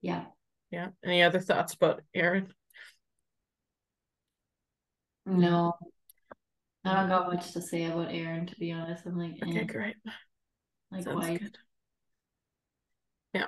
Yeah. 0.00 0.24
Yeah. 0.70 0.88
Any 1.04 1.22
other 1.22 1.40
thoughts 1.40 1.74
about 1.74 2.02
Aaron? 2.14 2.52
No. 5.26 5.74
I 6.84 6.94
don't 6.94 7.08
got 7.08 7.32
much 7.32 7.52
to 7.52 7.60
say 7.60 7.84
about 7.84 8.12
Aaron, 8.12 8.46
to 8.46 8.56
be 8.56 8.72
honest. 8.72 9.04
I'm 9.06 9.18
like, 9.18 9.36
okay, 9.42 9.60
eh. 9.60 9.64
great. 9.64 9.96
Like, 10.90 11.06
why? 11.06 11.38
Yeah. 13.34 13.46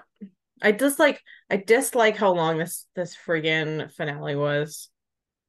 I 0.62 0.72
dislike 0.72 1.22
I 1.48 1.56
dislike 1.56 2.16
how 2.16 2.34
long 2.34 2.58
this 2.58 2.86
this 2.94 3.16
friggin' 3.16 3.90
finale 3.92 4.36
was. 4.36 4.90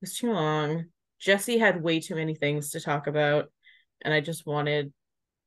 It's 0.02 0.18
too 0.18 0.32
long. 0.34 0.86
Jesse 1.20 1.58
had 1.60 1.84
way 1.84 2.00
too 2.00 2.16
many 2.16 2.34
things 2.34 2.72
to 2.72 2.80
talk 2.80 3.08
about, 3.08 3.52
and 4.02 4.14
I 4.14 4.22
just 4.22 4.46
wanted 4.46 4.92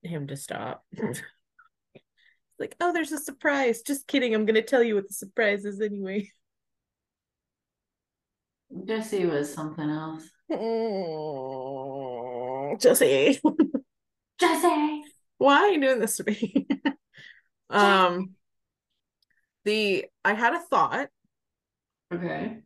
him 0.03 0.29
to 0.29 0.37
stop. 0.37 0.85
like, 2.59 2.77
oh, 2.81 2.93
there's 2.93 3.13
a 3.13 3.19
surprise. 3.19 3.83
Just 3.83 4.07
kidding. 4.07 4.35
I'm 4.35 4.47
gonna 4.47 4.63
tell 4.63 4.83
you 4.83 4.95
what 4.95 5.09
the 5.09 5.15
surprise 5.15 5.65
is 5.65 5.81
anyway. 5.81 6.31
Jesse 8.87 9.27
was 9.27 9.53
something 9.53 9.89
else. 9.89 10.29
Mm, 10.51 11.21
Jesse. 12.81 13.41
Jesse. 14.41 15.03
Why 15.39 15.57
are 15.57 15.71
you 15.71 15.81
doing 15.81 16.01
this 16.01 16.17
to 16.19 16.25
me? 16.25 16.67
um 17.71 18.35
the 19.65 20.05
I 20.25 20.35
had 20.35 20.55
a 20.55 20.61
thought. 20.61 21.09
Okay. 22.13 22.59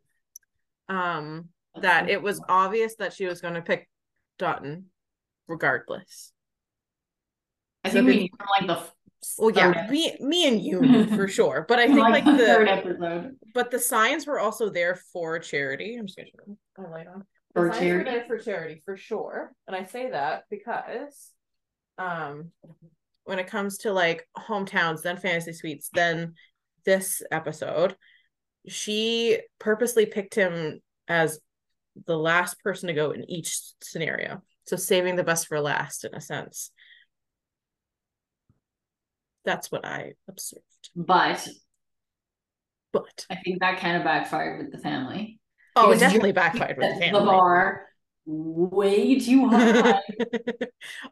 Um 0.88 1.50
that 1.82 2.08
it 2.08 2.22
was 2.22 2.40
obvious 2.48 2.96
that 2.96 3.12
she 3.12 3.26
was 3.26 3.40
going 3.40 3.54
to 3.54 3.62
pick 3.62 3.88
Dutton 4.38 4.86
regardless. 5.46 6.32
I 7.84 7.90
think 7.90 8.02
so 8.02 8.06
we 8.06 8.16
need 8.18 8.32
like 8.58 8.66
the 8.66 8.82
well, 9.36 9.50
yeah, 9.50 9.88
me, 9.90 10.16
me 10.20 10.46
and 10.46 10.60
you 10.60 11.06
for 11.16 11.28
sure. 11.28 11.64
But 11.68 11.78
I 11.78 11.86
think 11.86 11.98
like, 11.98 12.24
like 12.24 12.36
the 12.36 12.44
third 12.44 12.68
episode. 12.68 13.36
But 13.54 13.70
the 13.70 13.78
signs 13.78 14.26
were 14.26 14.38
also 14.38 14.70
there 14.70 15.00
for 15.12 15.38
charity. 15.38 15.96
I'm 15.96 16.06
just 16.06 16.18
gonna 16.18 16.28
turn 16.76 16.90
my 16.90 16.98
light 16.98 17.06
on. 17.06 17.24
For 17.54 17.70
charity. 17.70 18.10
there 18.10 18.24
for 18.26 18.38
charity 18.38 18.82
for 18.84 18.96
sure, 18.96 19.52
and 19.66 19.74
I 19.74 19.84
say 19.84 20.10
that 20.10 20.44
because, 20.50 21.30
um, 21.96 22.52
when 23.24 23.38
it 23.38 23.48
comes 23.48 23.78
to 23.78 23.92
like 23.92 24.28
hometowns, 24.36 25.02
then 25.02 25.16
fantasy 25.16 25.52
suites, 25.52 25.88
then 25.92 26.34
this 26.84 27.22
episode, 27.32 27.96
she 28.68 29.40
purposely 29.58 30.06
picked 30.06 30.34
him 30.34 30.80
as 31.08 31.40
the 32.06 32.16
last 32.16 32.62
person 32.62 32.88
to 32.88 32.94
go 32.94 33.10
in 33.10 33.28
each 33.30 33.58
scenario. 33.82 34.42
So 34.66 34.76
saving 34.76 35.16
the 35.16 35.24
best 35.24 35.46
for 35.46 35.60
last 35.60 36.04
in 36.04 36.14
a 36.14 36.20
sense. 36.20 36.70
That's 39.44 39.72
what 39.72 39.86
I 39.86 40.12
observed. 40.28 40.62
But 40.94 41.48
but 42.92 43.26
I 43.30 43.36
think 43.36 43.60
that 43.60 43.78
kind 43.80 43.96
of 43.96 44.04
backfired 44.04 44.62
with 44.62 44.72
the 44.72 44.78
family. 44.78 45.40
Oh, 45.76 45.92
it 45.92 46.00
definitely 46.00 46.32
backfired 46.32 46.76
with 46.76 46.94
the 46.94 47.00
family. 47.00 47.20
The 47.20 47.26
bar 47.26 47.86
way 48.26 49.18
too 49.18 49.48
high. 49.48 50.02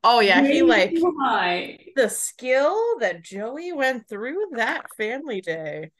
oh 0.05 0.20
yeah, 0.20 0.42
way 0.42 0.53
he 0.53 0.62
like 0.62 1.92
the 1.96 2.11
skill 2.11 2.99
that 3.01 3.22
Joey 3.22 3.72
went 3.72 4.07
through 4.09 4.51
that 4.53 4.94
family 4.96 5.40
day. 5.40 5.90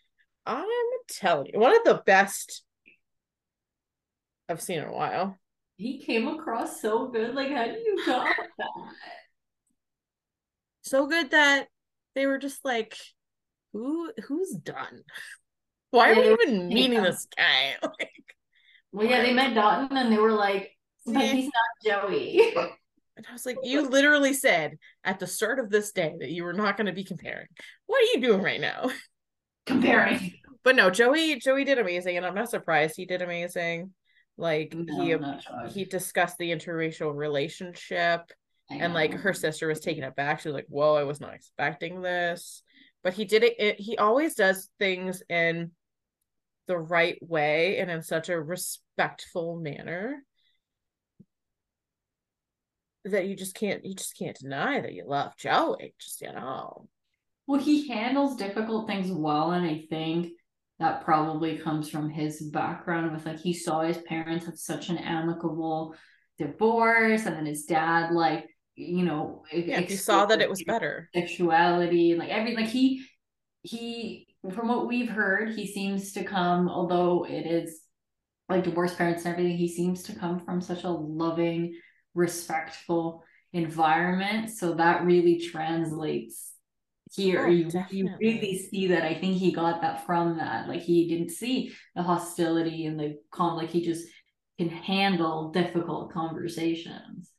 I'm 0.45 0.67
telling 1.09 1.51
you, 1.53 1.59
one 1.59 1.75
of 1.75 1.85
the 1.85 2.03
best 2.05 2.63
I've 4.49 4.63
seen 4.63 4.79
in 4.79 4.85
a 4.85 4.93
while. 4.93 5.39
He 5.77 5.99
came 5.99 6.29
across 6.29 6.81
so 6.81 7.09
good. 7.09 7.35
Like, 7.35 7.51
how 7.51 7.65
do 7.65 7.73
you 7.73 8.03
got 8.07 8.35
that? 8.59 8.69
So 10.83 11.07
good 11.07 11.33
that 11.33 11.67
they 12.15 12.27
were 12.27 12.39
just 12.39 12.65
like, 12.65 12.97
who 13.73 14.13
who's 14.27 14.53
done? 14.53 15.03
Why 15.91 16.13
are 16.13 16.15
we 16.15 16.33
even 16.33 16.69
meeting 16.69 16.93
yeah. 16.95 17.03
this 17.03 17.27
guy? 17.37 17.75
like, 17.83 18.11
well, 18.93 19.07
yeah, 19.07 19.23
they 19.23 19.33
met 19.33 19.55
Dutton 19.55 19.97
and 19.97 20.13
they 20.13 20.19
were 20.19 20.33
like, 20.33 20.71
but 21.05 21.23
he's 21.23 21.51
not 21.85 22.03
Joey. 22.09 22.55
And 23.17 23.27
I 23.29 23.33
was 23.33 23.47
like, 23.47 23.59
you 23.63 23.89
literally 23.89 24.35
said 24.35 24.79
at 25.03 25.19
the 25.19 25.27
start 25.27 25.59
of 25.59 25.71
this 25.71 25.93
day 25.93 26.15
that 26.19 26.31
you 26.31 26.45
were 26.45 26.53
not 26.53 26.77
going 26.77 26.87
to 26.87 26.93
be 26.93 27.05
comparing. 27.05 27.47
What 27.87 28.03
are 28.03 28.15
you 28.15 28.21
doing 28.21 28.43
right 28.43 28.61
now? 28.61 28.91
Comparing. 29.67 30.35
But 30.63 30.77
no, 30.77 30.91
Joey 30.91 31.41
Joey 31.41 31.65
did 31.65 31.79
amazing, 31.81 32.17
and 32.17 32.25
I'm 32.25 32.37
not 32.37 32.51
surprised 32.51 32.95
he 32.97 33.05
did 33.05 33.21
amazing. 33.21 33.93
Like 34.39 34.75
no, 34.75 35.03
he 35.03 35.17
he 35.71 35.85
discussed 35.85 36.37
the 36.39 36.51
interracial 36.51 37.15
relationship 37.15 38.31
and 38.71 38.95
like 38.95 39.13
her 39.13 39.33
sister 39.33 39.69
was 39.69 39.81
taken 39.81 40.05
aback. 40.05 40.41
She 40.41 40.49
was 40.49 40.55
like, 40.55 40.67
"Whoa, 40.69 40.95
I 40.95 41.05
was 41.05 41.21
not 41.21 41.35
expecting 41.35 42.03
this." 42.03 42.63
But 43.03 43.15
he 43.15 43.25
did 43.25 43.45
it, 43.45 43.55
it 43.59 43.81
he 43.81 43.97
always 43.97 44.35
does 44.35 44.69
things 44.79 45.23
in 45.29 45.71
the 46.67 46.79
right 46.79 47.19
way 47.23 47.79
and 47.79 47.91
in 47.91 48.03
such 48.03 48.29
a 48.29 48.41
respectful 48.41 49.57
manner 49.57 50.25
that 53.05 53.27
you 53.27 53.37
just 53.37 53.55
can't 53.55 53.85
you 53.85 53.95
just 53.95 54.19
can't 54.19 54.37
deny 54.37 54.81
that 54.81 54.93
you 54.93 55.05
love 55.07 55.37
Joey. 55.37 55.95
Just 55.99 56.21
you 56.21 56.33
know. 56.33 56.89
Well, 57.47 57.61
he 57.61 57.89
handles 57.89 58.37
difficult 58.37 58.89
things 58.89 59.11
well, 59.13 59.53
and 59.53 59.65
I 59.65 59.87
think 59.89 60.33
that 60.79 61.05
probably 61.05 61.59
comes 61.59 61.89
from 61.89 62.11
his 62.11 62.43
background 62.51 63.13
with 63.13 63.25
like 63.27 63.39
he 63.39 63.53
saw 63.53 63.81
his 63.81 63.99
parents 63.99 64.47
have 64.47 64.59
such 64.59 64.89
an 64.89 64.99
amicable 64.99 65.95
divorce, 66.39 67.27
and 67.27 67.37
then 67.37 67.47
his 67.47 67.65
dad 67.65 68.13
like 68.13 68.47
you 68.75 69.05
know 69.05 69.43
yeah, 69.53 69.81
he 69.81 69.97
saw 69.97 70.27
that 70.27 70.41
it 70.41 70.51
was 70.51 70.63
better. 70.63 71.09
sexuality 71.15 72.11
and 72.11 72.21
like 72.21 72.29
everything 72.29 72.63
like 72.65 72.73
he 72.73 73.07
he 73.63 74.27
from 74.53 74.69
what 74.69 74.87
we've 74.87 75.09
heard 75.09 75.49
he 75.51 75.67
seems 75.67 76.13
to 76.13 76.23
come 76.23 76.69
although 76.69 77.25
it 77.25 77.47
is 77.47 77.81
like 78.49 78.65
divorced 78.65 78.99
parents 78.99 79.25
and 79.25 79.33
everything 79.33 79.57
he 79.57 79.69
seems 79.69 80.03
to 80.05 80.15
come 80.15 80.41
from 80.41 80.61
such 80.61 80.85
a 80.85 80.91
loving 80.91 81.75
respectful 82.15 83.25
environment. 83.53 84.51
So 84.51 84.75
that 84.75 85.05
really 85.05 85.41
translates 85.41 86.53
here. 87.17 87.47
Oh, 87.47 87.51
you, 87.51 87.71
you 87.91 88.11
really 88.21 88.59
see 88.71 88.89
that. 88.89 89.03
I 89.03 89.15
think 89.15 89.39
he 89.39 89.53
got 89.53 89.81
that 89.81 90.07
from 90.07 90.39
that. 90.39 90.69
Like 90.69 90.83
he 90.83 91.09
didn't 91.09 91.31
see 91.31 91.73
the 91.95 92.03
hostility 92.03 92.87
and 92.87 92.99
the 92.99 93.19
calm 93.31 93.57
like 93.57 93.71
he 93.71 93.83
just 93.83 94.07
can 94.59 94.69
handle 94.69 95.51
difficult 95.51 96.13
conversations. 96.13 97.31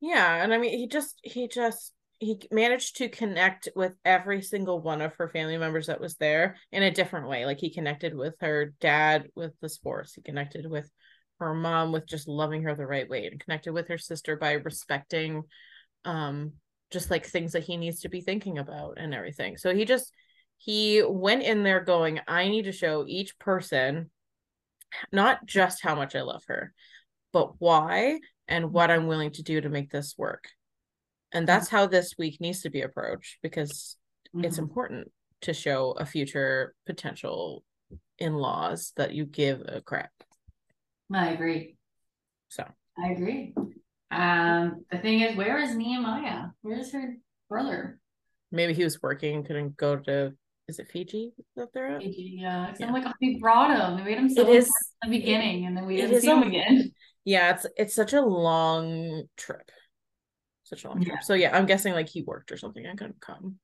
Yeah, 0.00 0.42
and 0.42 0.52
I 0.52 0.58
mean 0.58 0.78
he 0.78 0.88
just 0.88 1.18
he 1.22 1.48
just 1.48 1.92
he 2.18 2.40
managed 2.50 2.96
to 2.96 3.08
connect 3.08 3.68
with 3.76 3.92
every 4.04 4.40
single 4.42 4.80
one 4.80 5.02
of 5.02 5.14
her 5.14 5.28
family 5.28 5.58
members 5.58 5.86
that 5.86 6.00
was 6.00 6.16
there 6.16 6.56
in 6.72 6.82
a 6.82 6.90
different 6.90 7.28
way. 7.28 7.44
Like 7.44 7.58
he 7.58 7.72
connected 7.72 8.14
with 8.14 8.34
her 8.40 8.74
dad 8.80 9.28
with 9.34 9.52
the 9.60 9.68
sports. 9.68 10.14
He 10.14 10.22
connected 10.22 10.68
with 10.70 10.90
her 11.40 11.54
mom 11.54 11.92
with 11.92 12.06
just 12.06 12.28
loving 12.28 12.62
her 12.62 12.74
the 12.74 12.86
right 12.86 13.08
way 13.08 13.26
and 13.26 13.40
connected 13.40 13.72
with 13.72 13.88
her 13.88 13.98
sister 13.98 14.36
by 14.36 14.52
respecting 14.52 15.42
um 16.04 16.52
just 16.90 17.10
like 17.10 17.26
things 17.26 17.52
that 17.52 17.64
he 17.64 17.76
needs 17.76 18.00
to 18.00 18.08
be 18.08 18.20
thinking 18.20 18.58
about 18.58 18.94
and 18.98 19.14
everything. 19.14 19.56
So 19.56 19.74
he 19.74 19.84
just 19.84 20.12
he 20.58 21.02
went 21.06 21.42
in 21.42 21.62
there 21.62 21.80
going, 21.80 22.20
I 22.26 22.48
need 22.48 22.64
to 22.64 22.72
show 22.72 23.04
each 23.06 23.38
person 23.38 24.10
not 25.12 25.44
just 25.46 25.82
how 25.82 25.94
much 25.94 26.14
I 26.14 26.22
love 26.22 26.42
her, 26.48 26.72
but 27.32 27.60
why 27.60 28.20
and 28.48 28.72
what 28.72 28.90
I'm 28.90 29.06
willing 29.06 29.32
to 29.32 29.42
do 29.42 29.60
to 29.60 29.68
make 29.68 29.90
this 29.90 30.14
work. 30.16 30.48
And 31.32 31.42
mm-hmm. 31.42 31.46
that's 31.46 31.68
how 31.68 31.86
this 31.86 32.14
week 32.18 32.40
needs 32.40 32.62
to 32.62 32.70
be 32.70 32.82
approached 32.82 33.38
because 33.42 33.96
mm-hmm. 34.34 34.44
it's 34.44 34.58
important 34.58 35.10
to 35.42 35.52
show 35.52 35.92
a 35.92 36.06
future 36.06 36.74
potential 36.86 37.62
in-laws 38.18 38.92
that 38.96 39.12
you 39.12 39.26
give 39.26 39.60
a 39.66 39.80
crap. 39.80 40.10
I 41.12 41.30
agree. 41.30 41.76
So 42.48 42.64
I 42.98 43.08
agree. 43.08 43.54
Um, 44.10 44.84
the 44.90 44.98
thing 44.98 45.20
is, 45.20 45.36
where 45.36 45.58
is 45.58 45.74
Nehemiah? 45.74 46.48
Where 46.62 46.78
is 46.78 46.92
her 46.92 47.16
brother? 47.48 47.98
Maybe 48.52 48.74
he 48.74 48.84
was 48.84 49.02
working, 49.02 49.44
couldn't 49.44 49.76
go 49.76 49.96
to. 49.96 50.32
Is 50.68 50.78
it 50.80 50.88
Fiji 50.88 51.32
that 51.54 51.68
they're 51.72 51.96
at? 51.96 52.02
Fiji, 52.02 52.38
yeah. 52.40 52.72
yeah. 52.78 52.86
I'm 52.86 52.92
like, 52.92 53.04
oh, 53.06 53.12
we 53.20 53.38
brought 53.40 53.76
him. 53.76 53.96
We 53.96 54.02
made 54.02 54.18
him 54.18 54.28
so 54.28 54.42
it 54.42 54.48
is, 54.48 54.70
in 55.04 55.10
the 55.10 55.18
beginning, 55.18 55.66
and 55.66 55.76
then 55.76 55.86
we 55.86 55.96
didn't 55.96 56.20
see 56.20 56.28
him 56.28 56.42
again 56.42 56.92
yeah 57.26 57.50
it's 57.50 57.66
it's 57.76 57.94
such 57.94 58.14
a 58.14 58.20
long 58.22 59.24
trip 59.36 59.70
such 60.62 60.84
a 60.84 60.88
long 60.88 61.04
trip 61.04 61.22
so 61.22 61.34
yeah 61.34 61.54
i'm 61.54 61.66
guessing 61.66 61.92
like 61.92 62.08
he 62.08 62.22
worked 62.22 62.50
or 62.50 62.56
something 62.56 62.86
i 62.86 62.94
couldn't 62.94 63.20
come 63.20 63.56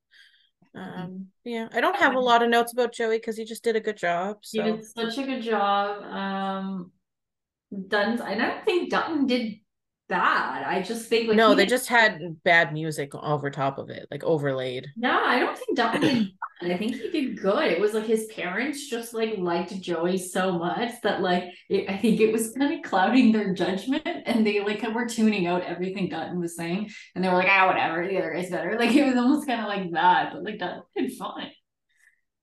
um 0.75 1.29
yeah 1.45 1.69
i 1.73 1.81
don't 1.81 1.97
have 1.97 2.15
a 2.15 2.21
lot 2.21 2.43
of 2.43 2.51
notes 2.51 2.73
about 2.73 2.93
joey 2.93 3.17
because 3.17 3.37
he 3.37 3.45
just 3.45 3.65
did 3.65 3.77
a 3.77 3.81
good 3.81 3.97
job 3.97 4.37
so. 4.43 4.63
he 4.63 4.71
did 4.71 4.85
such 4.85 5.17
a 5.17 5.23
good 5.23 5.43
job 5.43 6.03
um 6.03 6.93
Dutton, 7.89 8.21
I 8.21 8.35
don't 8.35 8.63
think 8.67 8.91
Dutton 8.91 9.27
did 9.27 9.55
bad. 10.13 10.65
I 10.65 10.83
just 10.83 11.09
think 11.09 11.29
like 11.29 11.37
no, 11.39 11.55
they 11.55 11.65
just 11.65 11.89
had 11.89 12.21
bad 12.45 12.73
music 12.73 13.15
over 13.15 13.51
top 13.51 13.79
of 13.79 13.89
it, 13.89 14.07
like 14.11 14.23
overlaid. 14.23 14.89
No, 14.95 15.25
I 15.25 15.39
don't 15.39 15.57
think 15.57 15.77
did 15.77 16.03
bad. 16.03 16.29
I 16.71 16.77
think 16.77 16.95
he 16.97 17.11
did 17.11 17.41
good. 17.41 17.65
It 17.65 17.81
was 17.81 17.95
like 17.95 18.05
his 18.05 18.27
parents 18.27 18.89
just 18.89 19.15
like 19.15 19.39
liked 19.39 19.81
Joey 19.81 20.19
so 20.19 20.59
much 20.59 20.93
that 21.03 21.23
like 21.23 21.45
it, 21.71 21.89
I 21.89 21.97
think 21.97 22.21
it 22.21 22.31
was 22.31 22.53
kind 22.53 22.75
of 22.75 22.83
clouding 22.83 23.33
their 23.33 23.55
judgment, 23.55 24.07
and 24.07 24.47
they 24.47 24.61
like 24.61 24.83
were 24.95 25.09
tuning 25.09 25.47
out 25.47 25.65
everything 25.65 26.11
Dutton 26.11 26.39
was 26.39 26.55
saying, 26.55 26.91
and 27.15 27.25
they 27.25 27.29
were 27.29 27.37
like, 27.37 27.49
ah, 27.51 27.67
whatever, 27.67 28.07
the 28.07 28.19
other 28.19 28.35
guy's 28.35 28.51
better. 28.51 28.77
Like 28.79 28.95
it 28.95 29.07
was 29.07 29.17
almost 29.17 29.47
kind 29.47 29.63
of 29.63 29.67
like 29.67 29.91
that, 29.93 30.35
but 30.35 30.45
like 30.45 30.59
Dutton 30.59 30.83
did 30.95 31.13
fine. 31.13 31.51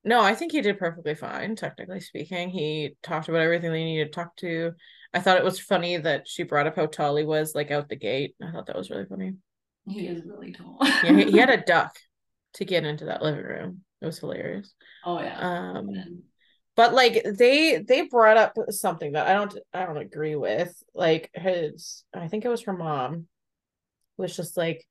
No, 0.03 0.21
I 0.21 0.33
think 0.33 0.51
he 0.51 0.61
did 0.61 0.79
perfectly 0.79 1.15
fine, 1.15 1.55
technically 1.55 1.99
speaking. 1.99 2.49
He 2.49 2.95
talked 3.03 3.27
about 3.27 3.41
everything 3.41 3.71
they 3.71 3.83
needed 3.83 4.05
to 4.05 4.11
talk 4.11 4.35
to. 4.37 4.71
I 5.13 5.19
thought 5.19 5.37
it 5.37 5.43
was 5.43 5.59
funny 5.59 5.97
that 5.97 6.27
she 6.27 6.43
brought 6.43 6.67
up 6.67 6.75
how 6.75 6.85
tall 6.85 7.15
he 7.15 7.25
was, 7.25 7.55
like 7.55 7.71
out 7.71 7.89
the 7.89 7.95
gate. 7.95 8.35
I 8.41 8.51
thought 8.51 8.67
that 8.67 8.77
was 8.77 8.89
really 8.89 9.05
funny. 9.05 9.33
He 9.87 10.07
is 10.07 10.23
really 10.25 10.53
tall. 10.53 10.77
yeah, 10.81 11.13
he, 11.13 11.31
he, 11.31 11.37
had 11.37 11.49
a 11.49 11.57
duck 11.65 11.95
to 12.55 12.65
get 12.65 12.85
into 12.85 13.05
that 13.05 13.21
living 13.21 13.43
room. 13.43 13.81
It 14.01 14.05
was 14.05 14.19
hilarious. 14.19 14.73
Oh 15.03 15.19
yeah. 15.19 15.37
Um, 15.39 16.23
but 16.75 16.93
like 16.93 17.25
they 17.37 17.83
they 17.85 18.03
brought 18.03 18.37
up 18.37 18.53
something 18.69 19.11
that 19.13 19.27
I 19.27 19.33
don't 19.33 19.57
I 19.73 19.85
don't 19.85 19.97
agree 19.97 20.35
with. 20.35 20.71
Like 20.93 21.29
his, 21.33 22.05
I 22.13 22.29
think 22.29 22.45
it 22.45 22.49
was 22.49 22.63
her 22.63 22.73
mom, 22.73 23.27
was 24.17 24.35
just 24.35 24.55
like, 24.55 24.85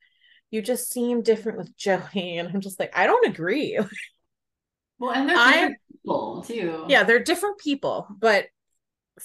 you 0.51 0.61
just 0.61 0.91
seem 0.91 1.23
different 1.23 1.59
with 1.59 1.77
Joey, 1.77 2.03
and 2.39 2.49
I'm 2.49 2.61
just 2.61 2.79
like, 2.79 2.97
I 2.97 3.07
don't 3.07 3.29
agree. 3.29 3.79
well, 4.99 5.13
and 5.13 5.29
they're 5.29 5.37
different 5.37 5.77
people 5.93 6.45
too. 6.47 6.85
Yeah, 6.89 7.05
they're 7.05 7.23
different 7.23 7.59
people, 7.59 8.07
but 8.19 8.47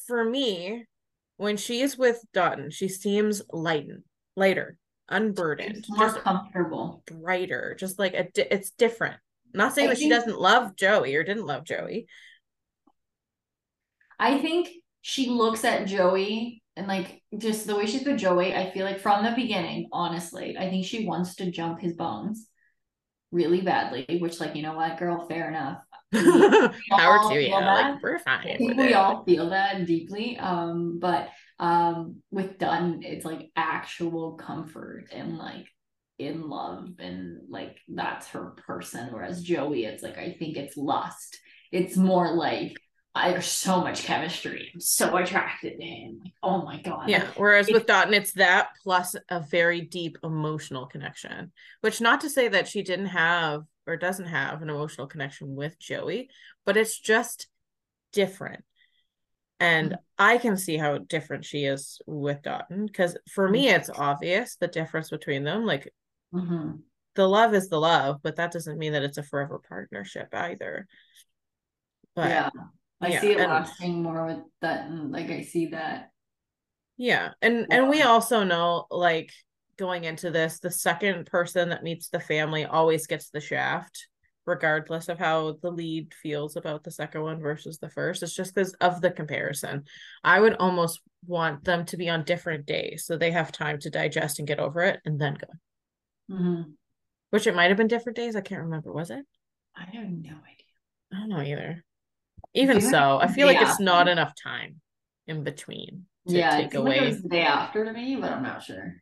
for 0.07 0.23
me, 0.23 0.85
when 1.37 1.57
she 1.57 1.81
is 1.81 1.97
with 1.97 2.23
Dutton, 2.33 2.71
she 2.71 2.87
seems 2.87 3.41
lightened, 3.51 4.03
lighter, 4.35 4.77
unburdened, 5.09 5.85
more 5.89 6.13
comfortable, 6.13 7.03
brighter, 7.05 7.75
just 7.79 7.99
like 7.99 8.13
a. 8.13 8.29
Di- 8.31 8.47
it's 8.51 8.71
different. 8.71 9.15
I'm 9.53 9.57
not 9.57 9.73
saying 9.73 9.87
I 9.87 9.91
that 9.91 9.97
think, 9.97 10.11
she 10.11 10.15
doesn't 10.15 10.39
love 10.39 10.75
Joey 10.75 11.15
or 11.15 11.23
didn't 11.23 11.45
love 11.45 11.63
Joey. 11.63 12.07
I 14.19 14.37
think 14.37 14.69
she 15.01 15.29
looks 15.29 15.63
at 15.65 15.87
Joey 15.87 16.63
and 16.75 16.87
like 16.87 17.21
just 17.37 17.67
the 17.67 17.75
way 17.75 17.85
she's 17.85 18.05
with 18.05 18.17
Joey, 18.17 18.55
I 18.55 18.71
feel 18.71 18.85
like 18.85 18.99
from 18.99 19.23
the 19.23 19.31
beginning, 19.31 19.89
honestly, 19.91 20.57
I 20.57 20.69
think 20.69 20.85
she 20.85 21.05
wants 21.05 21.35
to 21.35 21.51
jump 21.51 21.79
his 21.79 21.93
bones 21.93 22.47
really 23.33 23.61
badly, 23.61 24.05
which 24.21 24.39
like, 24.39 24.55
you 24.55 24.61
know 24.61 24.75
what, 24.75 24.97
girl, 24.97 25.27
fair 25.27 25.49
enough. 25.49 25.79
Power 26.13 27.29
to 27.29 27.41
you. 27.41 27.51
Like 27.51 28.01
we're 28.01 28.19
fine. 28.19 28.57
We 28.59 28.89
it. 28.89 28.93
all 28.93 29.23
feel 29.23 29.49
that 29.49 29.85
deeply. 29.87 30.37
Um, 30.37 30.99
but 30.99 31.29
um 31.59 32.17
with 32.31 32.59
Dutton, 32.59 33.01
it's 33.03 33.25
like 33.25 33.51
actual 33.55 34.33
comfort 34.33 35.07
and 35.11 35.37
like 35.37 35.65
in 36.19 36.47
love 36.47 36.89
and 36.99 37.39
like 37.49 37.77
that's 37.87 38.27
her 38.27 38.55
person. 38.67 39.09
Whereas 39.11 39.41
Joey, 39.41 39.85
it's 39.85 40.03
like 40.03 40.19
I 40.19 40.35
think 40.37 40.55
it's 40.55 40.77
lust. 40.77 41.39
It's 41.71 41.97
more 41.97 42.35
like 42.35 42.73
there's 43.15 43.45
so 43.45 43.81
much 43.81 44.03
chemistry. 44.03 44.71
I'm 44.73 44.79
so 44.79 45.15
attracted 45.17 45.79
to 45.79 45.85
him. 45.85 46.19
Like, 46.23 46.33
oh 46.41 46.63
my 46.63 46.81
god. 46.81 47.09
Yeah. 47.09 47.27
Whereas 47.35 47.69
with 47.71 47.85
Dotun, 47.85 48.13
it's 48.13 48.33
that 48.33 48.69
plus 48.81 49.15
a 49.29 49.39
very 49.39 49.81
deep 49.81 50.17
emotional 50.23 50.87
connection. 50.87 51.51
Which 51.81 52.01
not 52.01 52.21
to 52.21 52.29
say 52.29 52.47
that 52.47 52.67
she 52.67 52.81
didn't 52.81 53.07
have 53.07 53.63
or 53.85 53.97
doesn't 53.97 54.25
have 54.25 54.61
an 54.61 54.69
emotional 54.69 55.07
connection 55.07 55.55
with 55.55 55.77
Joey, 55.77 56.29
but 56.65 56.77
it's 56.77 56.99
just 56.99 57.47
different. 58.13 58.63
And 59.59 59.91
mm-hmm. 59.91 59.99
I 60.17 60.37
can 60.39 60.57
see 60.57 60.77
how 60.77 60.97
different 60.97 61.45
she 61.45 61.65
is 61.65 62.01
with 62.07 62.41
Dotun 62.41 62.87
because 62.87 63.15
for 63.31 63.47
me, 63.47 63.69
it's 63.69 63.89
obvious 63.89 64.55
the 64.55 64.67
difference 64.67 65.11
between 65.11 65.43
them. 65.43 65.65
Like 65.65 65.93
mm-hmm. 66.33 66.77
the 67.13 67.27
love 67.27 67.53
is 67.53 67.69
the 67.69 67.79
love, 67.79 68.21
but 68.23 68.37
that 68.37 68.51
doesn't 68.51 68.79
mean 68.79 68.93
that 68.93 69.03
it's 69.03 69.19
a 69.19 69.23
forever 69.23 69.61
partnership 69.69 70.29
either. 70.33 70.87
But 72.15 72.29
yeah. 72.29 72.49
I 73.03 73.09
yeah, 73.09 73.21
see 73.21 73.31
it 73.31 73.39
and, 73.39 73.51
lasting 73.51 74.01
more 74.01 74.25
with 74.25 74.39
that, 74.61 74.87
and 74.87 75.11
like 75.11 75.29
I 75.29 75.41
see 75.41 75.67
that. 75.67 76.09
Yeah, 76.97 77.31
and 77.41 77.65
yeah. 77.69 77.77
and 77.77 77.89
we 77.89 78.01
also 78.01 78.43
know 78.43 78.85
like 78.89 79.31
going 79.77 80.03
into 80.03 80.31
this, 80.31 80.59
the 80.59 80.71
second 80.71 81.25
person 81.25 81.69
that 81.69 81.83
meets 81.83 82.09
the 82.09 82.19
family 82.19 82.65
always 82.65 83.07
gets 83.07 83.29
the 83.29 83.41
shaft, 83.41 84.07
regardless 84.45 85.09
of 85.09 85.19
how 85.19 85.57
the 85.61 85.71
lead 85.71 86.13
feels 86.21 86.55
about 86.55 86.83
the 86.83 86.91
second 86.91 87.21
one 87.21 87.39
versus 87.39 87.79
the 87.79 87.89
first. 87.89 88.23
It's 88.23 88.35
just 88.35 88.53
because 88.53 88.73
of 88.75 89.01
the 89.01 89.11
comparison. 89.11 89.83
I 90.23 90.39
would 90.39 90.55
almost 90.55 91.01
want 91.25 91.63
them 91.63 91.85
to 91.85 91.97
be 91.97 92.09
on 92.09 92.23
different 92.23 92.65
days 92.65 93.05
so 93.05 93.17
they 93.17 93.31
have 93.31 93.51
time 93.51 93.79
to 93.79 93.89
digest 93.89 94.39
and 94.39 94.47
get 94.47 94.59
over 94.59 94.81
it 94.81 94.99
and 95.05 95.19
then 95.19 95.35
go. 95.35 96.35
Mm-hmm. 96.35 96.71
Which 97.31 97.47
it 97.47 97.55
might 97.55 97.69
have 97.69 97.77
been 97.77 97.87
different 97.87 98.15
days. 98.15 98.35
I 98.35 98.41
can't 98.41 98.61
remember. 98.61 98.93
Was 98.93 99.09
it? 99.09 99.25
I 99.75 99.81
have 99.81 99.93
no 99.93 100.29
idea. 100.29 100.37
I 101.11 101.19
don't 101.19 101.29
know 101.29 101.41
either 101.41 101.83
even 102.53 102.81
so 102.81 103.19
i 103.19 103.27
feel 103.27 103.47
like 103.47 103.61
it's 103.61 103.79
not 103.79 104.07
enough 104.07 104.33
time 104.41 104.79
in 105.27 105.43
between 105.43 106.05
to 106.27 106.35
yeah 106.35 106.57
take 106.57 106.73
away 106.73 106.99
like 106.99 107.21
the 107.21 107.29
day 107.29 107.41
after 107.41 107.85
to 107.85 107.93
me 107.93 108.15
but 108.15 108.31
i'm 108.31 108.43
not 108.43 108.63
sure. 108.63 108.95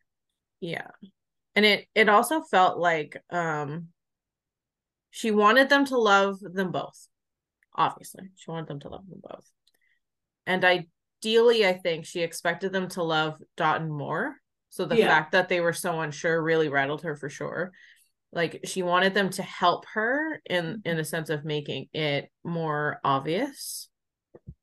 Yeah. 0.61 0.87
And 1.55 1.65
it 1.65 1.87
it 1.95 2.07
also 2.07 2.41
felt 2.41 2.77
like 2.77 3.17
um 3.29 3.87
she 5.09 5.31
wanted 5.31 5.67
them 5.69 5.85
to 5.85 5.97
love 5.97 6.39
them 6.39 6.71
both 6.71 7.07
obviously. 7.73 8.29
She 8.35 8.51
wanted 8.51 8.67
them 8.67 8.79
to 8.81 8.89
love 8.89 9.07
them 9.09 9.21
both. 9.21 9.49
And 10.45 10.63
ideally 10.63 11.65
i 11.65 11.73
think 11.73 12.05
she 12.05 12.21
expected 12.21 12.71
them 12.71 12.87
to 12.89 13.03
love 13.03 13.41
Dotun 13.57 13.89
more. 13.89 14.35
So 14.69 14.85
the 14.85 14.97
yeah. 14.97 15.07
fact 15.07 15.33
that 15.33 15.49
they 15.49 15.59
were 15.59 15.73
so 15.73 15.99
unsure 15.99 16.41
really 16.41 16.69
rattled 16.69 17.01
her 17.01 17.15
for 17.15 17.29
sure 17.29 17.73
like 18.33 18.61
she 18.65 18.81
wanted 18.81 19.13
them 19.13 19.29
to 19.29 19.43
help 19.43 19.85
her 19.93 20.41
in 20.45 20.81
in 20.85 20.99
a 20.99 21.05
sense 21.05 21.29
of 21.29 21.45
making 21.45 21.87
it 21.93 22.29
more 22.43 22.99
obvious 23.03 23.89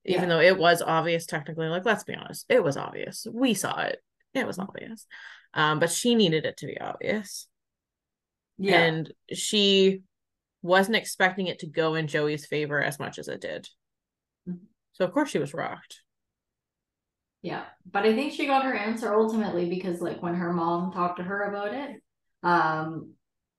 even 0.09 0.23
yeah. 0.23 0.29
though 0.29 0.41
it 0.41 0.59
was 0.59 0.83
obvious 0.83 1.27
technically 1.27 1.69
like 1.69 1.85
let's 1.85 2.05
be 2.05 2.15
honest 2.15 2.47
it 2.49 2.63
was 2.63 2.77
obvious. 2.77 3.27
We 3.31 3.55
saw 3.55 3.81
it. 3.83 3.99
It 4.35 4.47
was 4.47 4.59
obvious. 4.59 5.07
Um 5.55 5.79
but 5.79 5.91
she 5.91 6.15
needed 6.15 6.47
it 6.47 6.57
to 6.59 6.67
be 6.67 6.81
obvious. 6.81 7.47
Yeah. 8.57 8.81
And 8.81 9.13
she 9.33 10.03
wasn't 10.63 10.97
expecting 10.97 11.47
it 11.47 11.61
to 11.61 11.67
go 11.67 11.95
in 11.95 12.09
joey's 12.09 12.47
favor 12.47 12.83
as 12.83 12.99
much 12.99 13.19
as 13.19 13.29
it 13.29 13.41
did. 13.41 13.69
Mm-hmm. 14.49 14.65
so 14.93 15.05
of 15.05 15.13
course 15.13 15.31
she 15.31 15.39
was 15.39 15.55
rocked. 15.55 16.01
Yeah. 17.43 17.65
But 17.91 18.07
i 18.07 18.15
think 18.15 18.33
she 18.33 18.47
got 18.47 18.65
her 18.65 18.75
answer 18.75 19.15
ultimately 19.15 19.69
because 19.69 20.01
like 20.01 20.23
when 20.23 20.35
her 20.35 20.53
mom 20.53 20.91
talked 20.93 21.19
to 21.19 21.25
her 21.25 21.43
about 21.51 21.75
it 21.75 22.03
um 22.43 23.13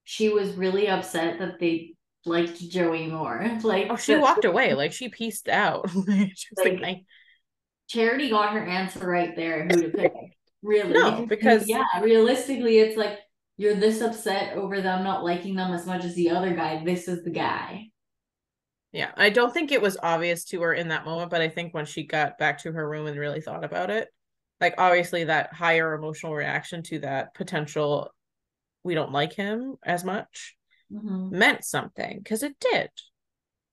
she 0.09 0.29
was 0.29 0.55
really 0.55 0.87
upset 0.87 1.37
that 1.37 1.59
they 1.59 1.93
liked 2.25 2.57
Joey 2.67 3.05
more. 3.05 3.47
Like 3.63 3.87
oh, 3.91 3.95
she 3.95 4.15
walked 4.15 4.43
away. 4.43 4.73
Like 4.81 4.91
she 4.91 5.07
pieced 5.07 5.47
out. 5.47 5.87
she 6.33 6.47
like, 6.57 6.79
like 6.79 7.03
Charity 7.87 8.31
got 8.31 8.53
her 8.53 8.65
answer 8.65 9.07
right 9.07 9.35
there. 9.35 9.67
Who 9.67 9.83
to 9.83 9.89
pick? 9.89 10.13
Really? 10.63 10.93
No, 10.93 11.27
because 11.27 11.67
yeah, 11.67 11.83
realistically, 12.01 12.79
it's 12.79 12.97
like 12.97 13.19
you're 13.57 13.75
this 13.75 14.01
upset 14.01 14.57
over 14.57 14.81
them 14.81 15.03
not 15.03 15.23
liking 15.23 15.55
them 15.55 15.73
as 15.73 15.85
much 15.85 16.03
as 16.03 16.15
the 16.15 16.31
other 16.31 16.55
guy. 16.55 16.83
This 16.83 17.07
is 17.07 17.23
the 17.23 17.29
guy. 17.29 17.89
Yeah, 18.91 19.11
I 19.15 19.29
don't 19.29 19.53
think 19.53 19.71
it 19.71 19.81
was 19.81 19.95
obvious 20.01 20.43
to 20.45 20.61
her 20.61 20.73
in 20.73 20.87
that 20.87 21.05
moment, 21.05 21.29
but 21.29 21.41
I 21.41 21.49
think 21.49 21.75
when 21.75 21.85
she 21.85 22.07
got 22.07 22.39
back 22.39 22.57
to 22.63 22.71
her 22.71 22.89
room 22.89 23.05
and 23.05 23.19
really 23.19 23.41
thought 23.41 23.63
about 23.63 23.91
it, 23.91 24.07
like 24.59 24.73
obviously 24.79 25.25
that 25.25 25.53
higher 25.53 25.93
emotional 25.93 26.33
reaction 26.33 26.81
to 26.83 26.99
that 26.99 27.35
potential 27.35 28.09
we 28.83 28.95
don't 28.95 29.11
like 29.11 29.33
him 29.33 29.75
as 29.83 30.03
much 30.03 30.55
mm-hmm. 30.91 31.37
meant 31.37 31.63
something 31.63 32.17
because 32.17 32.43
it 32.43 32.55
did 32.59 32.89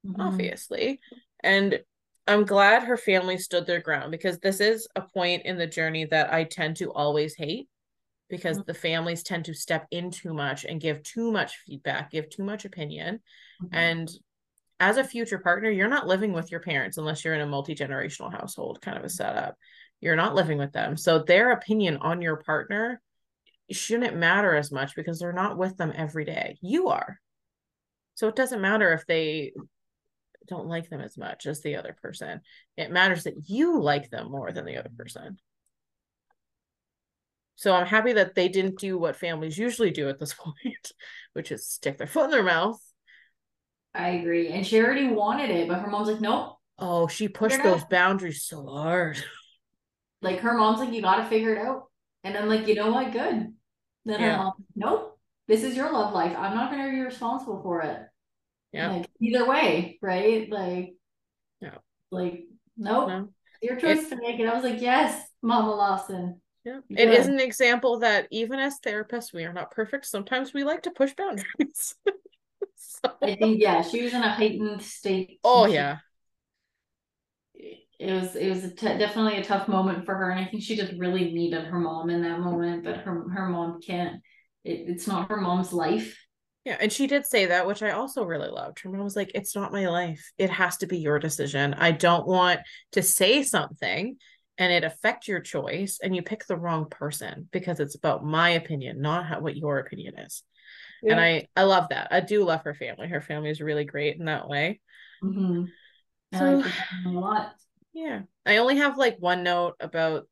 mm-hmm. 0.06 0.20
obviously 0.20 1.00
and 1.42 1.80
i'm 2.26 2.44
glad 2.44 2.82
her 2.82 2.96
family 2.96 3.38
stood 3.38 3.66
their 3.66 3.80
ground 3.80 4.10
because 4.10 4.38
this 4.38 4.60
is 4.60 4.88
a 4.96 5.02
point 5.02 5.44
in 5.44 5.58
the 5.58 5.66
journey 5.66 6.04
that 6.04 6.32
i 6.32 6.44
tend 6.44 6.76
to 6.76 6.92
always 6.92 7.34
hate 7.34 7.68
because 8.28 8.58
mm-hmm. 8.58 8.66
the 8.66 8.74
families 8.74 9.22
tend 9.22 9.44
to 9.44 9.54
step 9.54 9.86
in 9.90 10.10
too 10.10 10.34
much 10.34 10.64
and 10.64 10.80
give 10.80 11.02
too 11.02 11.30
much 11.30 11.58
feedback 11.66 12.10
give 12.10 12.28
too 12.28 12.44
much 12.44 12.64
opinion 12.64 13.20
mm-hmm. 13.62 13.74
and 13.74 14.10
as 14.78 14.98
a 14.98 15.04
future 15.04 15.38
partner 15.38 15.70
you're 15.70 15.88
not 15.88 16.06
living 16.06 16.32
with 16.32 16.50
your 16.50 16.60
parents 16.60 16.98
unless 16.98 17.24
you're 17.24 17.34
in 17.34 17.40
a 17.40 17.46
multi-generational 17.46 18.32
household 18.32 18.80
kind 18.82 18.98
of 18.98 19.04
a 19.04 19.08
setup 19.08 19.56
you're 20.00 20.16
not 20.16 20.34
living 20.34 20.58
with 20.58 20.72
them 20.72 20.96
so 20.96 21.20
their 21.20 21.52
opinion 21.52 21.96
on 21.98 22.20
your 22.20 22.36
partner 22.36 23.00
shouldn't 23.74 24.16
matter 24.16 24.54
as 24.54 24.70
much 24.70 24.94
because 24.94 25.18
they're 25.18 25.32
not 25.32 25.58
with 25.58 25.76
them 25.76 25.92
every 25.94 26.24
day. 26.24 26.58
You 26.60 26.88
are. 26.88 27.18
So 28.14 28.28
it 28.28 28.36
doesn't 28.36 28.60
matter 28.60 28.92
if 28.92 29.06
they 29.06 29.52
don't 30.46 30.68
like 30.68 30.88
them 30.88 31.00
as 31.00 31.18
much 31.18 31.46
as 31.46 31.60
the 31.60 31.76
other 31.76 31.96
person. 32.00 32.40
It 32.76 32.90
matters 32.90 33.24
that 33.24 33.48
you 33.48 33.80
like 33.80 34.10
them 34.10 34.30
more 34.30 34.52
than 34.52 34.64
the 34.64 34.76
other 34.76 34.90
person. 34.96 35.38
So 37.56 37.74
I'm 37.74 37.86
happy 37.86 38.12
that 38.14 38.34
they 38.34 38.48
didn't 38.48 38.78
do 38.78 38.98
what 38.98 39.16
families 39.16 39.58
usually 39.58 39.90
do 39.90 40.08
at 40.08 40.18
this 40.20 40.34
point, 40.38 40.92
which 41.32 41.50
is 41.50 41.66
stick 41.66 41.98
their 41.98 42.06
foot 42.06 42.26
in 42.26 42.30
their 42.30 42.42
mouth. 42.42 42.80
I 43.94 44.10
agree. 44.10 44.48
And 44.48 44.66
she 44.66 44.80
already 44.80 45.08
wanted 45.08 45.50
it, 45.50 45.68
but 45.68 45.80
her 45.80 45.88
mom's 45.88 46.08
like, 46.08 46.20
nope. 46.20 46.56
Oh, 46.78 47.08
she 47.08 47.28
pushed 47.28 47.62
those 47.62 47.84
boundaries 47.84 48.44
so 48.44 48.64
hard. 48.66 49.22
Like 50.22 50.40
her 50.40 50.54
mom's 50.54 50.80
like, 50.80 50.94
you 50.94 51.02
got 51.02 51.16
to 51.16 51.26
figure 51.26 51.54
it 51.54 51.58
out. 51.58 51.84
And 52.24 52.36
I'm 52.36 52.48
like, 52.48 52.66
you 52.66 52.74
know 52.74 52.90
what? 52.90 53.12
Good. 53.12 53.52
Then 54.04 54.20
yeah. 54.20 54.38
I'm 54.38 54.44
like, 54.46 54.54
nope, 54.74 55.18
this 55.48 55.62
is 55.62 55.76
your 55.76 55.92
love 55.92 56.12
life. 56.12 56.34
I'm 56.36 56.54
not 56.54 56.70
going 56.70 56.84
to 56.84 56.90
be 56.90 57.00
responsible 57.00 57.62
for 57.62 57.82
it. 57.82 58.00
Yeah. 58.72 58.92
Like 58.92 59.10
either 59.20 59.46
way, 59.46 59.98
right? 60.02 60.50
Like, 60.50 60.94
yeah. 61.60 61.78
Like, 62.10 62.44
nope. 62.76 63.08
No. 63.08 63.28
Your 63.62 63.76
choice 63.76 64.00
it's, 64.00 64.10
to 64.10 64.16
make 64.16 64.38
it. 64.38 64.46
I 64.46 64.54
was 64.54 64.64
like, 64.64 64.80
yes, 64.80 65.26
Mama 65.42 65.74
Lawson. 65.74 66.40
Yeah. 66.64 66.80
It 66.90 67.08
is 67.08 67.26
an 67.26 67.40
example 67.40 68.00
that 68.00 68.26
even 68.30 68.58
as 68.58 68.80
therapists, 68.80 69.32
we 69.32 69.44
are 69.44 69.52
not 69.52 69.70
perfect. 69.70 70.06
Sometimes 70.06 70.52
we 70.52 70.64
like 70.64 70.82
to 70.82 70.90
push 70.90 71.14
boundaries. 71.14 71.94
so. 72.76 73.12
I 73.22 73.36
think 73.36 73.60
yeah, 73.60 73.82
she 73.82 74.02
was 74.02 74.12
in 74.12 74.22
a 74.22 74.28
heightened 74.28 74.82
state. 74.82 75.38
Oh 75.44 75.66
yeah 75.66 75.98
it 77.98 78.12
was 78.12 78.36
it 78.36 78.48
was 78.48 78.64
a 78.64 78.74
t- 78.74 78.98
definitely 78.98 79.38
a 79.38 79.44
tough 79.44 79.68
moment 79.68 80.04
for 80.04 80.14
her 80.14 80.30
and 80.30 80.38
i 80.38 80.44
think 80.44 80.62
she 80.62 80.76
just 80.76 80.92
really 80.98 81.32
needed 81.32 81.64
her 81.64 81.78
mom 81.78 82.10
in 82.10 82.22
that 82.22 82.40
moment 82.40 82.84
but 82.84 82.96
her 82.98 83.28
her 83.30 83.48
mom 83.48 83.80
can't 83.80 84.20
it, 84.66 84.84
it's 84.88 85.06
not 85.06 85.28
her 85.28 85.40
mom's 85.40 85.72
life. 85.72 86.20
Yeah 86.64 86.76
and 86.80 86.92
she 86.92 87.06
did 87.06 87.24
say 87.24 87.46
that 87.46 87.66
which 87.66 87.82
i 87.82 87.92
also 87.92 88.24
really 88.24 88.48
loved. 88.48 88.80
Her 88.80 88.90
mom 88.90 89.04
was 89.04 89.16
like 89.16 89.30
it's 89.34 89.54
not 89.54 89.72
my 89.72 89.86
life. 89.86 90.32
It 90.36 90.50
has 90.50 90.78
to 90.78 90.86
be 90.86 90.98
your 90.98 91.18
decision. 91.18 91.74
I 91.74 91.92
don't 91.92 92.26
want 92.26 92.60
to 92.92 93.02
say 93.02 93.44
something 93.44 94.16
and 94.58 94.72
it 94.72 94.84
affect 94.84 95.28
your 95.28 95.40
choice 95.40 96.00
and 96.02 96.16
you 96.16 96.22
pick 96.22 96.46
the 96.46 96.56
wrong 96.56 96.86
person 96.90 97.48
because 97.52 97.78
it's 97.78 97.94
about 97.94 98.24
my 98.24 98.50
opinion 98.50 99.00
not 99.00 99.26
how, 99.26 99.40
what 99.40 99.56
your 99.56 99.78
opinion 99.78 100.18
is. 100.18 100.42
Yeah. 101.02 101.12
and 101.12 101.20
i 101.20 101.46
i 101.54 101.62
love 101.62 101.90
that. 101.90 102.08
I 102.10 102.20
do 102.20 102.44
love 102.44 102.64
her 102.64 102.74
family. 102.74 103.06
Her 103.06 103.20
family 103.20 103.50
is 103.50 103.60
really 103.60 103.84
great 103.84 104.18
in 104.18 104.24
that 104.26 104.48
way. 104.48 104.80
Mm-hmm. 105.22 105.64
so, 106.36 106.64
a 107.06 107.08
lot 107.08 107.52
yeah. 107.96 108.22
I 108.44 108.58
only 108.58 108.76
have 108.76 108.98
like 108.98 109.16
one 109.18 109.42
note 109.42 109.76
about 109.80 110.28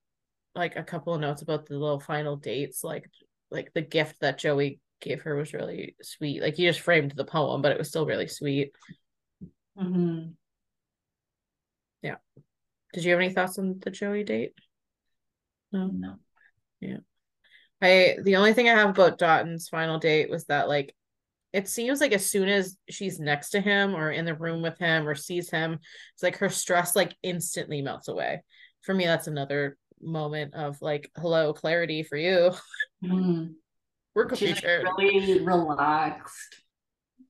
like 0.54 0.76
a 0.76 0.84
couple 0.84 1.14
of 1.14 1.20
notes 1.20 1.40
about 1.40 1.64
the 1.64 1.78
little 1.78 1.98
final 1.98 2.36
dates. 2.36 2.84
Like 2.84 3.10
like 3.50 3.72
the 3.72 3.80
gift 3.80 4.20
that 4.20 4.38
Joey 4.38 4.80
gave 5.00 5.22
her 5.22 5.34
was 5.34 5.54
really 5.54 5.96
sweet. 6.02 6.42
Like 6.42 6.56
he 6.56 6.66
just 6.66 6.80
framed 6.80 7.12
the 7.12 7.24
poem, 7.24 7.62
but 7.62 7.72
it 7.72 7.78
was 7.78 7.88
still 7.88 8.04
really 8.04 8.28
sweet. 8.28 8.72
Mm-hmm. 9.78 10.32
Yeah. 12.02 12.16
Did 12.92 13.04
you 13.04 13.12
have 13.12 13.20
any 13.20 13.32
thoughts 13.32 13.58
on 13.58 13.80
the 13.80 13.90
Joey 13.90 14.24
date? 14.24 14.52
No. 15.72 15.86
No. 15.86 16.16
Yeah. 16.80 16.98
I 17.80 18.18
the 18.22 18.36
only 18.36 18.52
thing 18.52 18.68
I 18.68 18.74
have 18.74 18.90
about 18.90 19.18
Dotun's 19.18 19.68
final 19.68 19.98
date 19.98 20.28
was 20.28 20.44
that 20.44 20.68
like 20.68 20.94
it 21.54 21.68
seems 21.68 22.00
like 22.00 22.10
as 22.10 22.28
soon 22.28 22.48
as 22.48 22.76
she's 22.90 23.20
next 23.20 23.50
to 23.50 23.60
him 23.60 23.94
or 23.94 24.10
in 24.10 24.24
the 24.24 24.34
room 24.34 24.60
with 24.60 24.76
him 24.76 25.06
or 25.06 25.14
sees 25.14 25.48
him, 25.48 25.78
it's 26.12 26.22
like 26.22 26.38
her 26.38 26.48
stress 26.48 26.96
like 26.96 27.14
instantly 27.22 27.80
melts 27.80 28.08
away. 28.08 28.42
For 28.82 28.92
me, 28.92 29.04
that's 29.04 29.28
another 29.28 29.78
moment 30.02 30.54
of 30.54 30.82
like, 30.82 31.12
hello, 31.16 31.52
clarity 31.52 32.02
for 32.02 32.16
you. 32.16 32.50
Mm. 33.04 33.54
We're 34.16 34.34
She's 34.34 34.62
really 34.64 35.44
relaxed. 35.44 36.56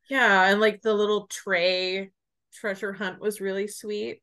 Yeah, 0.09 0.45
and 0.51 0.61
like 0.61 0.81
the 0.81 0.95
little 0.95 1.27
tray 1.27 2.11
treasure 2.55 2.95
hunt 2.95 3.20
was 3.20 3.43
really 3.43 3.68
sweet. 3.68 4.22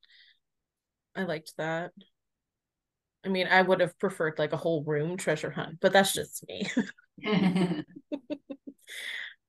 I 1.16 1.24
liked 1.24 1.54
that. 1.58 1.91
I 3.24 3.30
mean, 3.30 3.47
I 3.47 3.62
would 3.62 3.82
have 3.82 3.97
preferred 3.99 4.39
like 4.39 4.54
a 4.54 4.58
whole 4.58 4.84
room 4.84 5.18
treasure 5.18 5.52
hunt, 5.52 5.78
but 5.80 5.93
that's 5.93 6.14
just 6.14 6.43
me. 6.47 6.68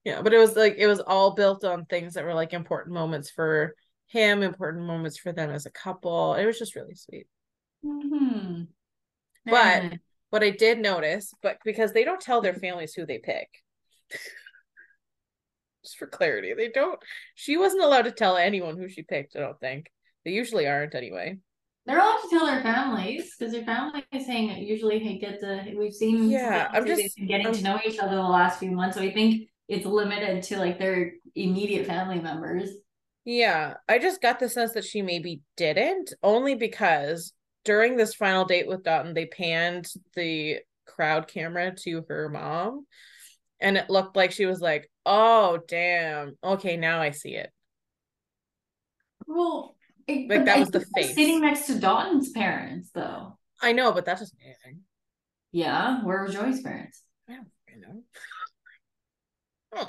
yeah 0.05 0.22
but 0.22 0.34
it 0.34 0.38
was 0.38 0.57
like 0.57 0.76
it 0.78 0.86
was 0.86 1.00
all 1.00 1.32
built 1.34 1.64
on 1.64 1.84
things 1.84 2.14
that 2.14 2.24
were 2.24 2.34
like 2.34 2.53
important 2.53 2.94
moments 2.94 3.30
for 3.30 3.74
him 4.12 4.42
important 4.42 4.84
moments 4.84 5.16
for 5.16 5.32
them 5.32 5.50
as 5.50 5.64
a 5.66 5.70
couple. 5.70 6.34
It 6.34 6.44
was 6.44 6.59
just 6.59 6.76
really 6.76 6.94
sweet. 6.94 7.26
Mm-hmm. 7.84 8.64
but 9.46 9.94
what 10.30 10.44
i 10.44 10.50
did 10.50 10.78
notice 10.78 11.34
but 11.42 11.57
because 11.64 11.92
they 11.92 12.05
don't 12.05 12.20
tell 12.20 12.40
their 12.40 12.55
families 12.55 12.94
who 12.94 13.05
they 13.07 13.18
pick. 13.18 13.48
Just 15.84 15.98
for 15.98 16.07
clarity 16.07 16.55
they 16.55 16.68
don't 16.68 16.96
she 17.34 17.57
wasn't 17.57 17.82
allowed 17.82 18.03
to 18.03 18.12
tell 18.12 18.36
anyone 18.36 18.76
who 18.76 18.88
she 18.88 19.03
picked 19.03 19.34
i 19.34 19.40
don't 19.40 19.59
think. 19.59 19.90
They 20.24 20.30
usually 20.30 20.68
aren't 20.68 20.94
anyway. 20.94 21.38
They're 21.86 21.98
allowed 21.98 22.20
to 22.22 22.28
tell 22.30 22.46
their 22.46 22.62
families 22.62 23.34
because 23.36 23.53
their 23.53 23.64
family 23.64 24.05
is 24.12 24.26
saying 24.26 24.62
usually 24.62 25.18
get 25.18 25.40
to 25.40 25.74
we've 25.76 25.92
seen 25.92 26.30
yeah 26.30 26.70
i'm 26.72 26.86
just 26.86 27.16
getting 27.16 27.48
I'm, 27.48 27.55
to 27.55 27.62
know 27.62 27.80
each 27.84 27.98
other 27.98 28.14
the 28.14 28.22
last 28.22 28.61
few 28.61 28.70
months. 28.70 28.96
So 28.96 29.03
i 29.03 29.12
think 29.12 29.48
it's 29.72 29.86
limited 29.86 30.42
to 30.44 30.58
like 30.58 30.78
their 30.78 31.14
immediate 31.34 31.86
family 31.86 32.20
members. 32.20 32.68
Yeah, 33.24 33.74
I 33.88 33.98
just 33.98 34.20
got 34.20 34.38
the 34.38 34.48
sense 34.48 34.72
that 34.72 34.84
she 34.84 35.00
maybe 35.00 35.40
didn't, 35.56 36.12
only 36.22 36.54
because 36.54 37.32
during 37.64 37.96
this 37.96 38.14
final 38.14 38.44
date 38.44 38.66
with 38.66 38.82
Dotun, 38.82 39.14
they 39.14 39.26
panned 39.26 39.88
the 40.14 40.58
crowd 40.86 41.26
camera 41.28 41.74
to 41.84 42.04
her 42.08 42.28
mom, 42.28 42.86
and 43.60 43.78
it 43.78 43.88
looked 43.88 44.14
like 44.14 44.32
she 44.32 44.44
was 44.44 44.60
like, 44.60 44.90
"Oh, 45.06 45.60
damn, 45.66 46.36
okay, 46.44 46.76
now 46.76 47.00
I 47.00 47.12
see 47.12 47.36
it." 47.36 47.50
Well, 49.26 49.76
it, 50.06 50.28
like 50.28 50.44
that 50.44 50.58
was 50.58 50.70
the 50.70 50.84
face 50.94 51.14
sitting 51.14 51.40
next 51.40 51.66
to 51.66 51.78
Dotun's 51.78 52.30
parents, 52.30 52.90
though. 52.92 53.38
I 53.62 53.72
know, 53.72 53.92
but 53.92 54.04
that's 54.04 54.20
just 54.20 54.34
amazing. 54.34 54.80
Yeah, 55.52 56.04
where 56.04 56.18
were 56.18 56.28
Joey's 56.28 56.60
parents? 56.60 57.02
Yeah, 57.28 57.40
I 57.68 57.72
don't 57.72 57.80
know. 57.82 58.02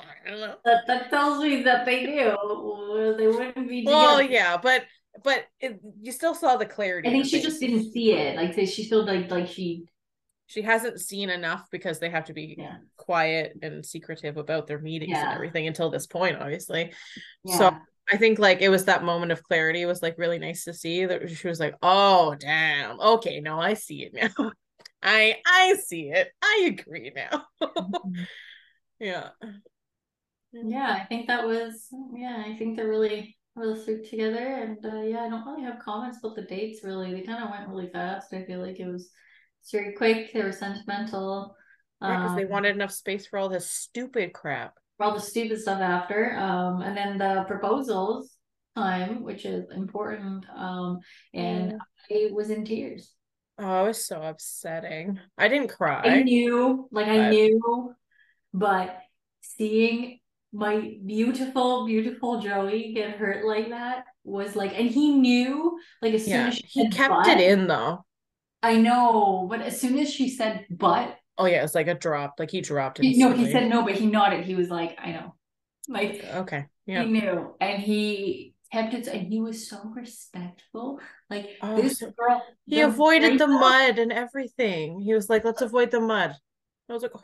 That 0.64 0.86
that 0.86 1.10
tells 1.10 1.42
me 1.42 1.62
that 1.62 1.84
they 1.84 2.06
do. 2.06 3.14
They 3.18 3.26
wouldn't 3.26 3.68
be. 3.68 3.82
Together. 3.82 3.96
Well, 3.96 4.22
yeah, 4.22 4.56
but 4.56 4.84
but 5.22 5.44
it, 5.60 5.78
you 6.00 6.12
still 6.12 6.34
saw 6.34 6.56
the 6.56 6.66
clarity. 6.66 7.08
I 7.08 7.12
think 7.12 7.26
she 7.26 7.42
just 7.42 7.60
didn't 7.60 7.92
see 7.92 8.12
it. 8.12 8.36
Like 8.36 8.54
she 8.66 8.88
felt 8.88 9.06
like 9.06 9.30
like 9.30 9.48
she 9.48 9.84
she 10.46 10.62
hasn't 10.62 11.00
seen 11.00 11.30
enough 11.30 11.66
because 11.70 11.98
they 11.98 12.10
have 12.10 12.26
to 12.26 12.32
be 12.32 12.56
yeah. 12.58 12.76
quiet 12.96 13.58
and 13.62 13.84
secretive 13.84 14.36
about 14.36 14.66
their 14.66 14.78
meetings 14.78 15.10
yeah. 15.10 15.24
and 15.24 15.34
everything 15.34 15.66
until 15.66 15.90
this 15.90 16.06
point, 16.06 16.40
obviously. 16.40 16.92
Yeah. 17.44 17.58
So 17.58 17.76
I 18.12 18.16
think 18.16 18.38
like 18.38 18.60
it 18.60 18.68
was 18.68 18.84
that 18.86 19.04
moment 19.04 19.32
of 19.32 19.42
clarity 19.42 19.84
was 19.86 20.02
like 20.02 20.18
really 20.18 20.38
nice 20.38 20.64
to 20.64 20.74
see 20.74 21.06
that 21.06 21.30
she 21.30 21.48
was 21.48 21.60
like, 21.60 21.74
oh 21.82 22.34
damn, 22.38 23.00
okay, 23.00 23.40
no, 23.40 23.60
I 23.60 23.74
see 23.74 24.04
it 24.04 24.14
now. 24.14 24.52
I 25.02 25.36
I 25.46 25.74
see 25.84 26.08
it. 26.08 26.28
I 26.42 26.72
agree 26.72 27.12
now. 27.14 27.44
mm-hmm. 27.62 28.22
Yeah. 29.00 29.30
Yeah, 30.62 30.98
I 31.00 31.04
think 31.06 31.26
that 31.26 31.44
was 31.44 31.88
yeah, 32.14 32.44
I 32.46 32.56
think 32.56 32.76
they're 32.76 32.88
really 32.88 33.36
really 33.56 33.82
sweet 33.82 34.08
together 34.08 34.38
and 34.38 34.84
uh, 34.84 35.02
yeah, 35.02 35.24
I 35.24 35.28
don't 35.28 35.46
really 35.46 35.62
have 35.62 35.78
comments 35.78 36.18
about 36.18 36.36
the 36.36 36.42
dates 36.42 36.84
really. 36.84 37.12
They 37.12 37.22
kind 37.22 37.42
of 37.42 37.50
went 37.50 37.68
really 37.68 37.88
fast. 37.88 38.32
I 38.32 38.44
feel 38.44 38.60
like 38.60 38.80
it 38.80 38.86
was 38.86 39.10
very 39.72 39.94
quick, 39.94 40.32
they 40.32 40.42
were 40.42 40.52
sentimental. 40.52 41.56
Yeah, 42.00 42.16
because 42.16 42.30
um, 42.30 42.36
they 42.36 42.44
wanted 42.44 42.74
enough 42.74 42.92
space 42.92 43.26
for 43.26 43.38
all 43.38 43.48
this 43.48 43.70
stupid 43.70 44.32
crap. 44.32 44.74
For 44.96 45.06
all 45.06 45.14
the 45.14 45.20
stupid 45.20 45.60
stuff 45.60 45.80
after. 45.80 46.36
Um 46.36 46.82
and 46.82 46.96
then 46.96 47.18
the 47.18 47.44
proposals 47.46 48.36
time, 48.76 49.22
which 49.22 49.44
is 49.44 49.70
important. 49.70 50.44
Um 50.54 50.98
and 51.32 51.74
I 52.10 52.30
was 52.32 52.50
in 52.50 52.64
tears. 52.64 53.12
Oh, 53.58 53.84
it 53.84 53.88
was 53.88 54.04
so 54.04 54.20
upsetting. 54.20 55.20
I 55.38 55.48
didn't 55.48 55.68
cry. 55.68 56.02
I 56.02 56.22
knew, 56.22 56.88
like 56.90 57.06
I 57.06 57.30
knew, 57.30 57.94
but 58.52 58.98
seeing 59.42 60.18
my 60.54 60.98
beautiful, 61.04 61.84
beautiful 61.84 62.40
Joey 62.40 62.94
get 62.94 63.16
hurt 63.16 63.44
like 63.44 63.70
that 63.70 64.04
was 64.22 64.54
like, 64.54 64.78
and 64.78 64.88
he 64.88 65.10
knew, 65.10 65.78
like, 66.00 66.14
as 66.14 66.28
yeah, 66.28 66.44
soon 66.44 66.48
as 66.48 66.62
he 66.70 66.88
kept 66.90 67.12
but, 67.12 67.26
it 67.26 67.40
in 67.40 67.66
though. 67.66 68.04
I 68.62 68.76
know, 68.76 69.46
but 69.50 69.60
as 69.60 69.78
soon 69.78 69.98
as 69.98 70.10
she 70.10 70.30
said 70.30 70.64
but, 70.70 71.18
oh 71.36 71.46
yeah, 71.46 71.64
it's 71.64 71.74
like 71.74 71.88
a 71.88 71.94
drop, 71.94 72.34
like 72.38 72.50
he 72.52 72.60
dropped 72.60 73.00
it. 73.00 73.16
No, 73.18 73.32
he 73.32 73.50
said 73.50 73.68
no, 73.68 73.82
but 73.82 73.94
he 73.94 74.06
nodded. 74.06 74.44
He 74.44 74.54
was 74.54 74.70
like, 74.70 74.96
I 75.02 75.10
know, 75.10 75.34
like, 75.88 76.24
okay, 76.24 76.66
yeah, 76.86 77.02
he 77.02 77.10
knew, 77.10 77.56
and 77.60 77.82
he 77.82 78.54
kept 78.72 78.94
it, 78.94 79.08
and 79.08 79.26
he 79.26 79.40
was 79.40 79.68
so 79.68 79.82
respectful. 79.94 81.00
Like 81.28 81.50
oh, 81.62 81.82
this 81.82 81.98
so, 81.98 82.12
girl, 82.16 82.42
he 82.64 82.80
avoided 82.80 83.38
the 83.38 83.48
mud 83.48 83.98
and 83.98 84.12
everything. 84.12 85.00
He 85.00 85.12
was 85.14 85.28
like, 85.28 85.44
let's 85.44 85.62
avoid 85.62 85.90
the 85.90 86.00
mud. 86.00 86.34
I 86.88 86.92
was 86.92 87.02
like, 87.02 87.12
oh, 87.14 87.22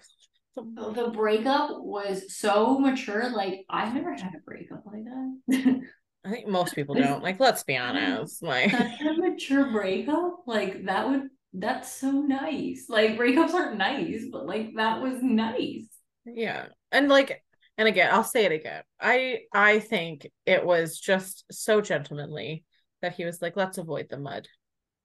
the 0.74 1.11
breakup 1.12 1.80
was 1.80 2.36
so 2.36 2.78
mature. 2.78 3.30
Like 3.30 3.64
I've 3.68 3.94
never 3.94 4.12
had 4.12 4.34
a 4.34 4.40
breakup 4.44 4.84
like 4.86 5.04
that. 5.04 5.82
I 6.24 6.30
think 6.30 6.48
most 6.48 6.74
people 6.74 6.94
don't. 6.94 7.22
Like, 7.22 7.40
let's 7.40 7.62
be 7.62 7.76
honest. 7.76 8.42
Like 8.42 8.70
such 8.70 9.00
a 9.00 9.14
mature 9.14 9.70
breakup. 9.70 10.42
Like 10.46 10.86
that 10.86 11.08
would 11.08 11.28
that's 11.52 11.92
so 11.92 12.11
nice. 12.11 12.86
Like 12.88 13.16
breakups 13.16 13.54
aren't 13.54 13.78
nice, 13.78 14.24
but 14.30 14.46
like 14.46 14.74
that 14.76 15.00
was 15.00 15.22
nice. 15.22 15.86
Yeah. 16.24 16.66
And 16.92 17.08
like 17.08 17.42
and 17.78 17.88
again, 17.88 18.11
I'll 18.12 18.24
say 18.24 18.44
it 18.44 18.52
again. 18.52 18.82
I 19.00 19.40
I 19.52 19.80
think 19.80 20.30
it 20.46 20.64
was 20.64 20.98
just 20.98 21.44
so 21.50 21.80
gentlemanly 21.80 22.64
that 23.02 23.14
he 23.14 23.24
was 23.24 23.40
like, 23.40 23.56
let's 23.56 23.78
avoid 23.78 24.08
the 24.11 24.18
mud. 24.18 24.46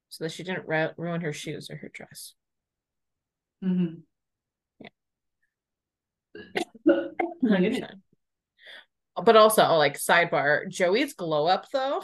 So 0.09 0.23
that 0.23 0.31
she 0.31 0.43
didn't 0.43 0.67
ruin 0.67 1.21
her 1.21 1.33
shoes 1.33 1.69
or 1.69 1.77
her 1.77 1.91
dress. 1.93 2.33
Mm-hmm. 3.63 4.01
But 9.23 9.37
also, 9.37 9.63
like 9.75 9.97
sidebar, 9.97 10.69
Joey's 10.69 11.13
glow 11.13 11.47
up 11.47 11.67
though. 11.71 12.03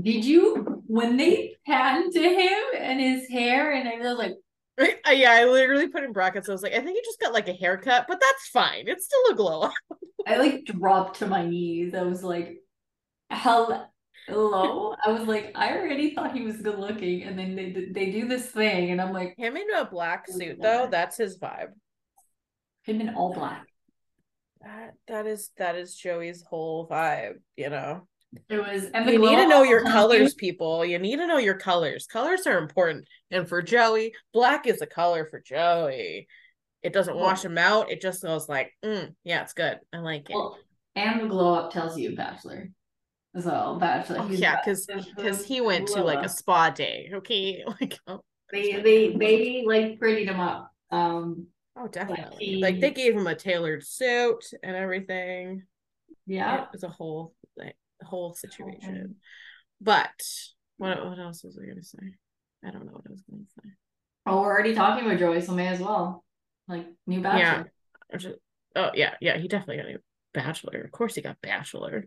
Did 0.00 0.24
you 0.24 0.82
when 0.86 1.16
they 1.16 1.56
panned 1.66 2.12
to 2.12 2.22
him 2.22 2.62
and 2.78 3.00
his 3.00 3.28
hair 3.28 3.72
and 3.72 3.88
I 3.88 3.96
was 3.96 4.16
like 4.16 4.34
yeah, 5.10 5.32
I 5.32 5.44
literally 5.44 5.88
put 5.88 6.02
in 6.02 6.12
brackets. 6.12 6.48
I 6.48 6.52
was 6.52 6.62
like, 6.62 6.72
I 6.72 6.80
think 6.80 6.96
he 6.96 7.02
just 7.04 7.20
got 7.20 7.34
like 7.34 7.48
a 7.48 7.52
haircut, 7.52 8.06
but 8.08 8.20
that's 8.20 8.48
fine. 8.48 8.84
It's 8.88 9.04
still 9.04 9.32
a 9.32 9.34
glow 9.34 9.62
up. 9.62 9.72
I 10.26 10.36
like 10.36 10.64
dropped 10.64 11.18
to 11.18 11.26
my 11.26 11.44
knees. 11.44 11.94
I 11.94 12.02
was 12.02 12.22
like, 12.22 12.58
hello. 13.30 13.82
Hello. 14.28 14.94
I 15.04 15.10
was 15.10 15.26
like, 15.28 15.52
I 15.56 15.76
already 15.76 16.14
thought 16.14 16.32
he 16.32 16.42
was 16.42 16.58
good 16.58 16.78
looking, 16.78 17.24
and 17.24 17.36
then 17.36 17.56
they 17.56 17.88
they 17.90 18.12
do 18.12 18.28
this 18.28 18.46
thing, 18.46 18.92
and 18.92 19.00
I'm 19.00 19.12
like, 19.12 19.34
him 19.36 19.56
in 19.56 19.66
a 19.76 19.84
black 19.84 20.26
oh, 20.30 20.38
suit 20.38 20.58
though. 20.62 20.86
That's 20.90 21.16
his 21.16 21.38
vibe 21.38 21.72
him 22.82 23.00
in 23.00 23.14
all 23.14 23.32
black. 23.32 23.66
That 24.62 24.94
that 25.08 25.26
is 25.26 25.50
that 25.58 25.76
is 25.76 25.94
Joey's 25.94 26.42
whole 26.42 26.86
vibe, 26.88 27.40
you 27.56 27.70
know. 27.70 28.06
It 28.48 28.58
was 28.58 28.84
and 28.94 29.08
you 29.10 29.18
need 29.18 29.36
to 29.36 29.48
know 29.48 29.62
your 29.62 29.84
colors, 29.84 30.34
people. 30.34 30.84
You 30.84 30.98
need 30.98 31.16
to 31.16 31.26
know 31.26 31.38
your 31.38 31.58
colors. 31.58 32.06
Colors 32.06 32.46
are 32.46 32.58
important. 32.58 33.06
And 33.30 33.46
for 33.46 33.60
Joey, 33.60 34.14
black 34.32 34.66
is 34.66 34.80
a 34.80 34.86
color 34.86 35.26
for 35.26 35.40
Joey. 35.40 36.28
It 36.82 36.92
doesn't 36.92 37.14
well, 37.14 37.24
wash 37.24 37.44
him 37.44 37.58
out. 37.58 37.90
It 37.90 38.00
just 38.00 38.22
goes 38.22 38.48
like, 38.48 38.72
mm, 38.84 39.14
yeah, 39.22 39.42
it's 39.42 39.52
good. 39.52 39.78
I 39.92 39.98
like 39.98 40.30
it. 40.30 40.34
Well, 40.34 40.58
and 40.96 41.20
the 41.20 41.26
glow 41.26 41.54
up 41.54 41.72
tells 41.72 41.98
you 41.98 42.16
bachelor. 42.16 42.70
So 43.38 43.78
bachelor. 43.80 44.18
Oh, 44.20 44.28
yeah, 44.30 44.58
because 44.62 44.86
because 45.16 45.44
he 45.44 45.60
went 45.60 45.88
to 45.88 46.02
like 46.02 46.24
a 46.24 46.28
spa 46.28 46.70
day. 46.70 47.10
Okay, 47.14 47.64
like 47.80 47.98
oh, 48.06 48.20
they 48.50 48.80
they 48.80 49.16
they 49.16 49.64
like 49.66 49.98
prettied 49.98 50.26
him 50.26 50.40
up. 50.40 50.70
Um, 50.90 51.46
Oh, 51.76 51.88
definitely. 51.88 52.44
He, 52.44 52.56
like 52.56 52.80
they 52.80 52.90
gave 52.90 53.16
him 53.16 53.26
a 53.26 53.34
tailored 53.34 53.84
suit 53.84 54.44
and 54.62 54.76
everything. 54.76 55.62
Yeah, 56.26 56.62
it 56.62 56.68
was 56.72 56.82
a 56.82 56.88
whole 56.88 57.34
like, 57.56 57.76
whole 58.02 58.34
situation. 58.34 59.02
Um, 59.04 59.14
but 59.80 60.22
what 60.76 61.04
what 61.04 61.18
else 61.18 61.42
was 61.44 61.58
I 61.58 61.66
gonna 61.66 61.82
say? 61.82 61.98
I 62.64 62.70
don't 62.70 62.86
know 62.86 62.92
what 62.92 63.06
I 63.06 63.10
was 63.12 63.22
gonna 63.22 63.44
say. 63.46 63.70
Oh, 64.26 64.40
we're 64.40 64.52
already 64.52 64.74
talking 64.74 65.04
about 65.04 65.18
Joey, 65.18 65.40
so 65.40 65.52
may 65.52 65.68
as 65.68 65.80
well. 65.80 66.24
Like 66.68 66.86
new 67.06 67.20
bachelor. 67.20 67.70
Yeah. 68.12 68.30
oh 68.76 68.90
yeah, 68.94 69.14
yeah. 69.20 69.38
He 69.38 69.48
definitely 69.48 69.78
got 69.78 69.86
a 69.86 69.98
bachelor. 70.34 70.82
Of 70.82 70.92
course, 70.92 71.14
he 71.14 71.22
got 71.22 71.40
bachelor. 71.42 72.06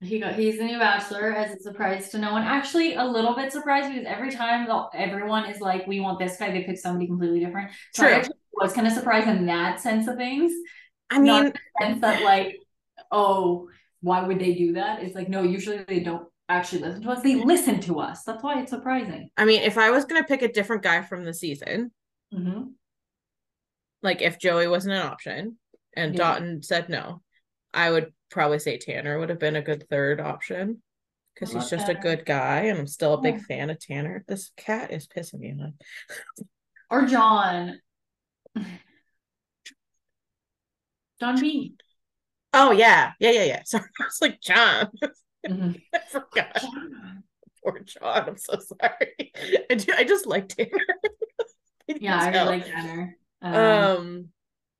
He 0.00 0.18
got 0.18 0.34
he's 0.34 0.58
the 0.58 0.64
new 0.64 0.78
bachelor 0.78 1.32
as 1.32 1.56
a 1.56 1.60
surprise 1.60 2.10
to 2.10 2.18
no 2.18 2.32
one. 2.32 2.42
Actually, 2.42 2.94
a 2.94 3.04
little 3.04 3.34
bit 3.34 3.52
surprised 3.52 3.88
because 3.88 4.06
every 4.06 4.30
time 4.30 4.66
the, 4.66 4.88
everyone 4.92 5.46
is 5.46 5.60
like, 5.60 5.86
"We 5.86 6.00
want 6.00 6.18
this 6.18 6.36
guy," 6.36 6.50
they 6.50 6.64
pick 6.64 6.78
somebody 6.78 7.06
completely 7.06 7.40
different. 7.40 7.70
So 7.92 8.02
True. 8.02 8.22
Was 8.60 8.72
kind 8.72 8.86
of 8.86 8.92
surprised 8.92 9.28
in 9.28 9.46
that 9.46 9.80
sense 9.80 10.06
of 10.08 10.16
things. 10.16 10.52
I 11.10 11.16
mean, 11.16 11.26
Not 11.26 11.46
in 11.46 11.52
the 11.52 11.84
sense 11.84 12.00
that 12.00 12.22
like, 12.22 12.56
oh, 13.10 13.68
why 14.00 14.22
would 14.26 14.38
they 14.38 14.54
do 14.54 14.74
that? 14.74 15.02
It's 15.02 15.14
like 15.14 15.28
no, 15.28 15.42
usually 15.42 15.84
they 15.88 16.00
don't 16.00 16.28
actually 16.48 16.82
listen 16.82 17.02
to 17.02 17.10
us. 17.10 17.22
They 17.22 17.36
listen 17.36 17.80
to 17.80 18.00
us. 18.00 18.22
That's 18.24 18.42
why 18.42 18.60
it's 18.60 18.70
surprising. 18.70 19.30
I 19.36 19.44
mean, 19.44 19.62
if 19.62 19.76
I 19.78 19.90
was 19.90 20.04
gonna 20.04 20.24
pick 20.24 20.42
a 20.42 20.52
different 20.52 20.82
guy 20.82 21.02
from 21.02 21.24
the 21.24 21.34
season, 21.34 21.90
Mm-hmm. 22.32 22.62
like 24.02 24.22
if 24.22 24.38
Joey 24.38 24.66
wasn't 24.68 24.94
an 24.94 25.02
option 25.02 25.56
and 25.96 26.14
Yeah. 26.14 26.34
Dotun 26.38 26.64
said 26.64 26.88
no, 26.88 27.22
I 27.72 27.90
would 27.90 28.12
probably 28.30 28.58
say 28.58 28.76
Tanner 28.78 29.18
would 29.18 29.28
have 29.30 29.38
been 29.38 29.56
a 29.56 29.62
good 29.62 29.88
third 29.88 30.20
option 30.20 30.82
because 31.34 31.52
he's 31.52 31.70
just 31.70 31.88
a 31.88 31.94
good 31.94 32.24
guy 32.26 32.62
and 32.62 32.78
I'm 32.78 32.86
still 32.86 33.14
a 33.14 33.20
big 33.20 33.36
Yeah. 33.36 33.42
fan 33.48 33.70
of 33.70 33.78
Tanner. 33.80 34.24
This 34.26 34.50
cat 34.56 34.90
is 34.92 35.06
pissing 35.06 35.40
me 35.40 35.54
off. 35.62 36.46
Or 36.90 37.06
John. 37.06 37.80
John 41.20 41.40
B. 41.40 41.74
Oh 42.52 42.70
yeah, 42.72 43.12
yeah, 43.18 43.30
yeah, 43.30 43.44
yeah. 43.44 43.62
Sorry, 43.64 43.84
I 44.00 44.04
was 44.04 44.18
like 44.20 44.40
John. 44.40 44.88
Mhm. 45.46 45.80
I 45.94 45.98
forgot. 46.10 46.64
Poor 47.62 47.80
John. 47.80 48.28
I'm 48.28 48.38
so 48.38 48.58
sorry. 48.58 49.32
I 49.70 49.74
do. 49.74 49.92
I 49.96 50.04
just 50.04 50.26
like 50.26 50.48
Tanner. 50.48 50.70
Yeah, 51.86 52.18
I 52.18 52.28
really 52.28 52.44
like 52.58 52.66
Tanner. 52.66 53.16
Um, 53.42 53.54
Um. 53.54 54.28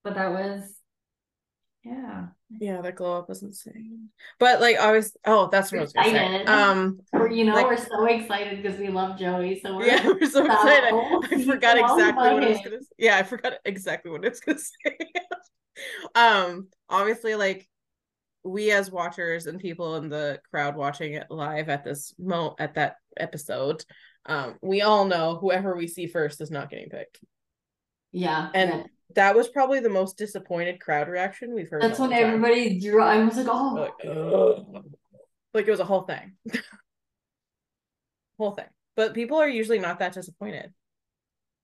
but 0.03 0.14
that 0.14 0.31
was, 0.33 0.62
yeah. 1.85 2.29
Yeah, 2.61 2.81
that 2.83 2.97
glow 2.97 3.19
up 3.19 3.29
was 3.29 3.43
insane. 3.43 4.09
But 4.39 4.61
like, 4.61 4.77
I 4.77 4.93
was. 4.93 5.17
Oh, 5.27 5.49
that's 5.51 5.73
what 5.73 5.79
I 5.79 5.83
was 5.83 5.93
gonna 5.93 6.09
say. 6.11 6.15
Excited. 6.15 6.49
Um. 6.49 7.01
We're, 7.13 7.31
you 7.31 7.45
know, 7.45 7.55
Like- 7.55 7.67
we're 7.67 7.77
so 7.77 8.05
excited 8.07 8.63
because 8.63 8.79
we 8.79 8.89
love 8.89 9.19
Joey. 9.19 9.61
So 9.61 9.77
we're 9.77 9.87
Yeah, 9.87 10.07
we're 10.21 10.29
so 10.31 10.45
excited. 10.45 10.93
I 10.95 11.45
forgot 11.45 11.79
exactly 11.79 12.33
what 12.35 12.45
I 12.45 12.49
was 12.49 12.59
gonna. 12.65 12.77
s- 12.77 12.87
Yeah, 12.99 13.17
I 13.19 13.23
forgot 13.23 13.55
exactly 13.65 14.11
what 14.11 14.25
I 14.25 14.29
was 14.29 14.41
gonna 14.41 14.59
say. 14.87 14.99
um, 16.15 16.69
obviously, 16.89 17.35
like 17.35 17.69
we 18.45 18.71
as 18.71 18.91
watchers 18.91 19.47
and 19.47 19.59
people 19.59 19.97
in 19.97 20.09
the 20.09 20.39
crowd 20.51 20.77
watching 20.77 21.15
it 21.15 21.27
live 21.31 21.69
at 21.69 21.85
this 21.85 22.15
mo 22.19 22.55
at 22.59 22.75
that 22.75 22.97
episode, 23.17 23.85
um, 24.27 24.57
we 24.63 24.83
all 24.83 25.05
know 25.07 25.37
whoever 25.41 25.75
we 25.77 25.87
see 25.87 26.07
first 26.07 26.41
is 26.41 26.51
not 26.51 26.71
getting 26.71 26.89
picked. 26.91 27.21
yeah. 28.13 28.51
And 28.55 28.71
yeah. 28.71 28.83
That 29.15 29.35
was 29.35 29.49
probably 29.49 29.81
the 29.81 29.89
most 29.89 30.17
disappointed 30.17 30.81
crowd 30.81 31.09
reaction 31.09 31.55
we've 31.55 31.69
heard. 31.69 31.83
that's 31.83 31.99
when 31.99 32.12
everybody 32.12 32.79
drew. 32.79 33.03
I 33.03 33.25
was 33.25 33.37
like, 33.37 33.49
oh, 33.49 33.75
like, 33.75 34.85
like 35.53 35.67
it 35.67 35.71
was 35.71 35.81
a 35.81 35.85
whole 35.85 36.03
thing. 36.03 36.35
whole 38.39 38.53
thing. 38.53 38.67
But 38.97 39.15
people 39.15 39.39
are 39.39 39.49
usually 39.49 39.79
not 39.79 39.99
that 39.99 40.12
disappointed. 40.12 40.73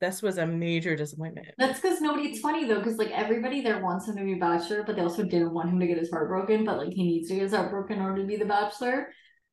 This 0.01 0.23
was 0.23 0.39
a 0.39 0.47
major 0.47 0.97
disappointment. 0.97 1.49
That's 1.59 1.79
because 1.79 2.01
nobody. 2.01 2.29
It's 2.29 2.41
funny 2.41 2.65
though, 2.67 2.79
because 2.79 2.97
like 2.97 3.11
everybody 3.11 3.61
there 3.61 3.81
wants 3.81 4.09
him 4.09 4.17
to 4.17 4.25
be 4.25 4.35
bachelor, 4.35 4.83
but 4.83 4.97
they 4.97 5.03
also 5.03 5.23
didn't 5.23 5.53
want 5.53 5.69
him 5.69 5.79
to 5.79 5.87
get 5.87 5.99
his 5.99 6.11
heart 6.11 6.29
broken. 6.29 6.65
But 6.65 6.79
like 6.79 6.93
he 6.93 7.03
needs 7.03 7.29
to 7.29 7.35
get 7.35 7.43
his 7.43 7.53
heart 7.53 7.71
broken 7.71 7.99
in 7.99 8.03
order 8.03 8.23
to 8.23 8.27
be 8.27 8.37
the 8.37 8.47
bachelor. 8.47 9.09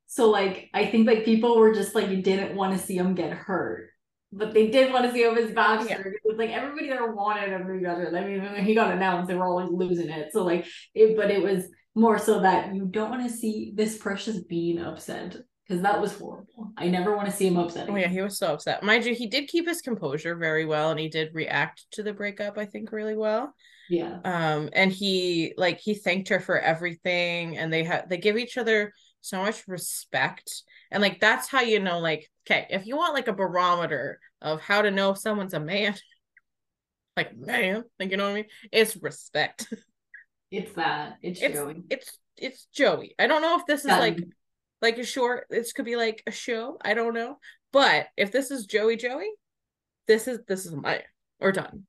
So 0.06 0.30
like 0.30 0.70
I 0.74 0.86
think 0.86 1.06
like 1.06 1.26
people 1.26 1.58
were 1.58 1.74
just 1.74 1.95
like 1.95 2.10
you 2.10 2.22
didn't 2.22 2.56
want 2.56 2.74
to 2.74 2.84
see 2.84 2.95
him 2.95 3.14
get 3.14 3.34
hurt, 3.34 3.89
but 4.32 4.53
they 4.53 4.67
did 4.67 4.91
want 4.91 5.05
to 5.05 5.11
see 5.11 5.23
him 5.23 5.38
as 5.38 5.51
bachelor. 5.51 5.89
Yeah. 5.89 5.97
Because 6.03 6.38
like 6.38 6.49
everybody 6.49 6.89
there 6.89 7.11
wanted 7.13 7.49
him 7.49 7.65
to 7.65 7.73
be 7.73 7.84
bachelor. 7.84 8.17
I 8.17 8.25
mean, 8.25 8.43
when 8.43 8.65
he 8.65 8.75
got 8.75 8.91
announced, 8.93 9.28
they 9.28 9.36
were 9.36 9.45
all 9.45 9.55
like 9.55 9.69
losing 9.71 10.09
it. 10.09 10.30
So 10.34 10.43
like 10.43 10.65
it, 10.93 11.15
but 11.15 11.32
it 11.32 11.41
was 11.41 11.65
more 11.95 12.19
so 12.19 12.41
that 12.41 12.75
you 12.75 12.86
don't 12.86 13.09
want 13.09 13.23
to 13.23 13.36
see 13.36 13.71
this 13.75 13.97
precious 13.97 14.39
being 14.43 14.80
upset 14.80 15.36
because 15.67 15.82
that 15.82 15.99
was 15.99 16.13
horrible. 16.17 16.71
I 16.78 16.88
never 16.88 17.15
want 17.15 17.28
to 17.30 17.36
see 17.36 17.47
him 17.47 17.57
upset. 17.57 17.89
Oh 17.89 17.95
yeah, 17.95 18.07
he 18.07 18.21
was 18.21 18.38
so 18.38 18.53
upset. 18.53 18.84
Mind 18.84 19.05
you, 19.05 19.15
he 19.15 19.28
did 19.28 19.47
keep 19.47 19.67
his 19.67 19.82
composure 19.82 20.36
very 20.36 20.65
well 20.65 20.91
and 20.91 20.99
he 20.99 21.09
did 21.09 21.34
react 21.34 21.86
to 21.91 22.03
the 22.03 22.13
breakup, 22.13 22.57
I 22.57 22.65
think, 22.65 22.91
really 22.91 23.15
well. 23.17 23.53
yeah. 23.89 24.19
Um, 24.23 24.69
and 24.73 24.91
he 24.91 25.53
like 25.57 25.80
he 25.80 25.93
thanked 25.95 26.30
her 26.30 26.39
for 26.39 26.59
everything 26.59 27.57
and 27.57 27.71
they 27.71 27.84
had 27.84 28.09
they 28.09 28.17
give 28.17 28.38
each 28.38 28.57
other 28.57 28.93
so 29.28 29.41
much 29.41 29.67
respect. 29.67 30.63
And 30.91 31.01
like 31.01 31.19
that's 31.19 31.47
how 31.47 31.61
you 31.61 31.80
know, 31.80 31.99
like, 31.99 32.30
okay, 32.45 32.67
if 32.69 32.86
you 32.86 32.95
want 32.97 33.13
like 33.13 33.28
a 33.28 33.34
barometer 33.34 34.19
of 34.41 34.61
how 34.61 34.82
to 34.82 34.91
know 34.91 35.11
if 35.11 35.17
someone's 35.17 35.53
a 35.53 35.59
man, 35.59 35.95
like 37.17 37.36
man, 37.38 37.84
like 37.99 38.11
you 38.11 38.17
know 38.17 38.25
what 38.25 38.32
I 38.32 38.36
mean? 38.36 38.45
It's 38.71 38.95
respect. 38.97 39.73
It's 40.49 40.71
that. 40.75 41.17
It's, 41.21 41.41
It's 41.41 41.55
Joey. 41.55 41.84
it's 41.89 42.17
it's 42.38 42.67
Joey. 42.73 43.15
I 43.19 43.28
don't 43.28 43.41
know 43.41 43.57
if 43.59 43.65
this 43.65 43.82
is 43.82 43.88
Done. 43.88 43.99
like 43.99 44.17
like 44.82 44.97
a 44.97 45.03
short 45.03 45.45
this 45.49 45.73
could 45.73 45.84
be 45.86 45.95
like 45.95 46.23
a 46.28 46.32
show 46.32 46.78
i 46.86 46.93
don't 46.93 47.13
know 47.13 47.38
but 47.73 48.07
if 48.15 48.32
this 48.32 48.51
is 48.51 48.65
joey 48.67 48.95
joey 48.95 49.30
this 50.07 50.28
is 50.28 50.39
this 50.47 50.65
is 50.65 50.71
my 50.73 51.01
or 51.39 51.51
done 51.51 51.86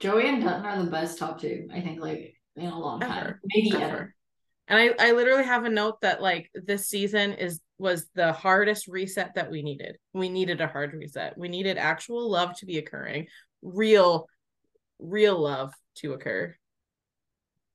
Joey 0.00 0.28
and 0.28 0.42
Dotun 0.42 0.64
are 0.64 0.84
the 0.84 0.90
best 0.90 1.18
top 1.18 1.40
two, 1.40 1.68
I 1.72 1.80
think, 1.80 2.00
like 2.00 2.34
in 2.56 2.66
a 2.66 2.78
long 2.78 3.00
time. 3.00 3.10
Ever. 3.18 3.40
Maybe 3.44 3.72
Ever. 3.72 3.82
ever. 3.84 4.13
And 4.68 4.78
i 4.78 5.08
i 5.08 5.12
literally 5.12 5.44
have 5.44 5.64
a 5.64 5.68
note 5.70 6.00
that 6.00 6.22
like 6.22 6.50
this 6.54 6.88
season 6.88 7.32
is 7.32 7.60
was 7.78 8.06
the 8.14 8.32
hardest 8.32 8.86
reset 8.86 9.34
that 9.34 9.50
we 9.50 9.60
needed. 9.62 9.98
We 10.12 10.28
needed 10.28 10.60
a 10.60 10.68
hard 10.68 10.92
reset. 10.94 11.36
We 11.36 11.48
needed 11.48 11.76
actual 11.76 12.30
love 12.30 12.56
to 12.58 12.66
be 12.66 12.78
occurring 12.78 13.26
real 13.62 14.28
real 15.00 15.38
love 15.40 15.72
to 15.96 16.12
occur. 16.12 16.54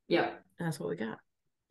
Yep. 0.07 0.41
and 0.57 0.65
that's 0.67 0.79
what 0.79 0.89
we 0.89 0.95
got. 0.95 1.17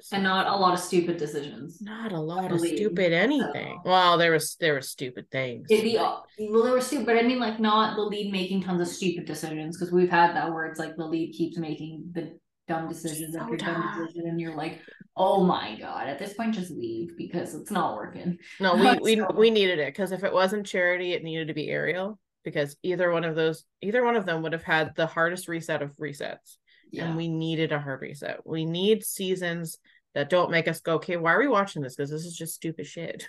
So, 0.00 0.14
And 0.16 0.24
not 0.24 0.46
a 0.46 0.54
lot 0.54 0.74
of 0.74 0.78
stupid 0.78 1.16
decisions. 1.16 1.80
not 1.80 2.12
a 2.12 2.20
lot 2.20 2.52
of 2.52 2.60
stupid 2.60 3.12
anything. 3.12 3.80
So- 3.82 3.90
well 3.90 4.18
there 4.18 4.30
was 4.32 4.56
there 4.60 4.74
were 4.74 4.82
stupid 4.82 5.30
things. 5.30 5.66
It'd 5.70 5.82
be 5.84 5.96
well, 5.96 6.26
there 6.38 6.72
were 6.72 6.80
stupid, 6.80 7.06
but 7.06 7.16
I 7.16 7.22
mean, 7.22 7.40
like, 7.40 7.58
not 7.58 7.96
the 7.96 8.02
lead 8.02 8.30
making 8.30 8.62
tons 8.62 8.80
of 8.80 8.86
stupid 8.88 9.24
decisions 9.24 9.76
because 9.76 9.92
we've 9.92 10.10
had 10.10 10.36
that 10.36 10.52
where 10.52 10.66
it's 10.66 10.78
like 10.78 10.96
the 10.96 11.04
lead 11.06 11.32
keeps 11.32 11.56
making 11.58 12.10
the 12.12 12.38
dumb 12.68 12.88
decisions 12.88 13.34
So 13.34 13.40
after 13.40 13.56
dumb 13.56 13.80
dumb. 13.80 14.06
decision, 14.06 14.28
and 14.28 14.40
you're 14.40 14.54
like, 14.56 14.80
oh 15.16 15.44
my 15.44 15.76
god, 15.80 16.06
at 16.08 16.18
this 16.18 16.34
point, 16.34 16.54
just 16.54 16.70
leave 16.70 17.16
because 17.16 17.54
it's 17.54 17.70
not 17.70 17.96
working. 17.96 18.38
No, 18.60 18.74
we 19.02 19.16
we 19.16 19.22
we 19.34 19.50
needed 19.50 19.78
it 19.78 19.86
because 19.88 20.12
if 20.12 20.22
it 20.24 20.32
wasn't 20.32 20.66
Charity, 20.66 21.12
it 21.12 21.24
needed 21.24 21.48
to 21.48 21.54
be 21.54 21.68
Ariel 21.68 22.18
because 22.44 22.76
either 22.82 23.10
one 23.10 23.24
of 23.24 23.34
those, 23.34 23.64
either 23.82 24.04
one 24.04 24.16
of 24.16 24.26
them 24.26 24.42
would 24.42 24.52
have 24.52 24.62
had 24.62 24.94
the 24.94 25.06
hardest 25.06 25.48
reset 25.48 25.82
of 25.82 25.96
resets, 25.96 26.56
Yeah. 26.92 27.06
and 27.06 27.16
we 27.16 27.28
needed 27.28 27.72
a 27.72 27.80
hard 27.80 28.00
reset. 28.02 28.46
We 28.46 28.64
need 28.64 29.04
seasons 29.04 29.78
that 30.14 30.30
don't 30.30 30.50
make 30.50 30.68
us 30.68 30.80
go, 30.80 30.94
okay, 30.94 31.16
why 31.16 31.32
are 31.34 31.38
we 31.40 31.48
watching 31.48 31.82
this? 31.82 31.96
Because 31.96 32.10
this 32.10 32.24
is 32.24 32.36
just 32.36 32.54
stupid 32.54 32.86
shit. 32.86 33.26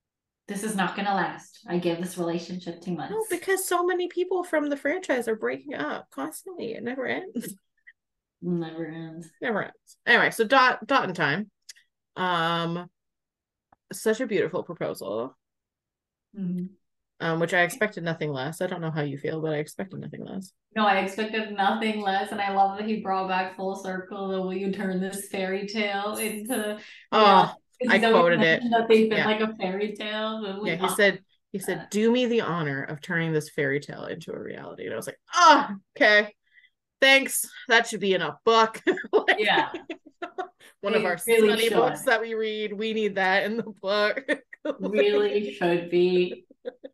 this 0.48 0.62
is 0.62 0.76
not 0.76 0.96
gonna 0.96 1.14
last. 1.14 1.60
I 1.68 1.78
give 1.78 2.00
this 2.00 2.18
relationship 2.18 2.80
two 2.80 2.92
months. 2.94 3.12
No, 3.12 3.24
because 3.30 3.66
so 3.66 3.84
many 3.84 4.08
people 4.08 4.44
from 4.44 4.68
the 4.68 4.76
franchise 4.76 5.26
are 5.28 5.36
breaking 5.36 5.74
up 5.74 6.08
constantly. 6.10 6.72
It 6.72 6.82
never 6.82 7.06
ends. 7.06 7.54
never 8.42 8.86
ends. 8.86 9.30
never 9.40 9.64
ends. 9.64 9.96
Anyway, 10.06 10.30
so 10.30 10.44
dot 10.44 10.86
dot 10.86 11.08
in 11.08 11.14
time. 11.14 11.50
Um, 12.16 12.88
such 13.92 14.20
a 14.20 14.26
beautiful 14.26 14.62
proposal. 14.62 15.36
Mhm. 16.36 16.70
Um, 17.22 17.38
which 17.38 17.52
I 17.52 17.62
expected 17.62 18.02
nothing 18.02 18.32
less. 18.32 18.62
I 18.62 18.66
don't 18.66 18.80
know 18.80 18.90
how 18.90 19.02
you 19.02 19.18
feel, 19.18 19.42
but 19.42 19.52
I 19.52 19.56
expected 19.58 20.00
nothing 20.00 20.24
less. 20.24 20.52
No, 20.74 20.86
I 20.86 21.00
expected 21.00 21.52
nothing 21.52 22.00
less, 22.00 22.32
and 22.32 22.40
I 22.40 22.54
love 22.54 22.78
that 22.78 22.86
he 22.88 23.00
brought 23.00 23.28
back 23.28 23.56
full 23.56 23.74
circle. 23.76 24.28
The 24.28 24.40
will 24.40 24.54
you 24.54 24.72
turn 24.72 25.00
this 25.00 25.28
fairy 25.28 25.66
tale 25.66 26.16
into? 26.16 26.78
Oh, 27.12 27.54
Because 27.78 28.02
I 28.02 28.10
quoted 28.10 28.42
it. 28.42 28.62
That 28.70 28.88
they've 28.88 29.08
been 29.10 29.18
Yeah. 29.18 29.26
like 29.26 29.40
a 29.40 29.54
fairy 29.56 29.94
tale. 29.94 30.62
yeah, 30.64 30.76
he 30.76 30.88
said 30.90 31.22
he 31.52 31.58
said, 31.58 31.88
"Do 31.90 32.10
me 32.10 32.26
the 32.26 32.42
honor 32.42 32.84
of 32.84 33.00
turning 33.00 33.32
this 33.32 33.50
fairy 33.50 33.80
tale 33.80 34.04
into 34.06 34.32
a 34.32 34.38
reality." 34.40 34.84
And 34.84 34.92
I 34.94 34.96
was 34.96 35.06
like, 35.06 35.18
"Oh, 35.34 35.68
okay, 35.96 36.34
thanks. 37.00 37.46
That 37.68 37.86
should 37.86 38.00
be 38.00 38.14
in 38.14 38.22
a 38.22 38.38
book." 38.44 38.82
Like, 39.12 39.36
Yeah. 39.38 39.70
one 40.80 40.94
of 40.94 41.04
our 41.04 41.18
really 41.26 41.48
study 41.48 41.68
should. 41.68 41.76
books 41.76 42.02
that 42.02 42.20
we 42.20 42.34
read. 42.34 42.72
We 42.72 42.92
need 42.92 43.16
that 43.16 43.44
in 43.44 43.56
the 43.58 43.72
book. 43.82 44.22
really 44.80 45.52
should 45.54 45.90
be. 45.90 46.44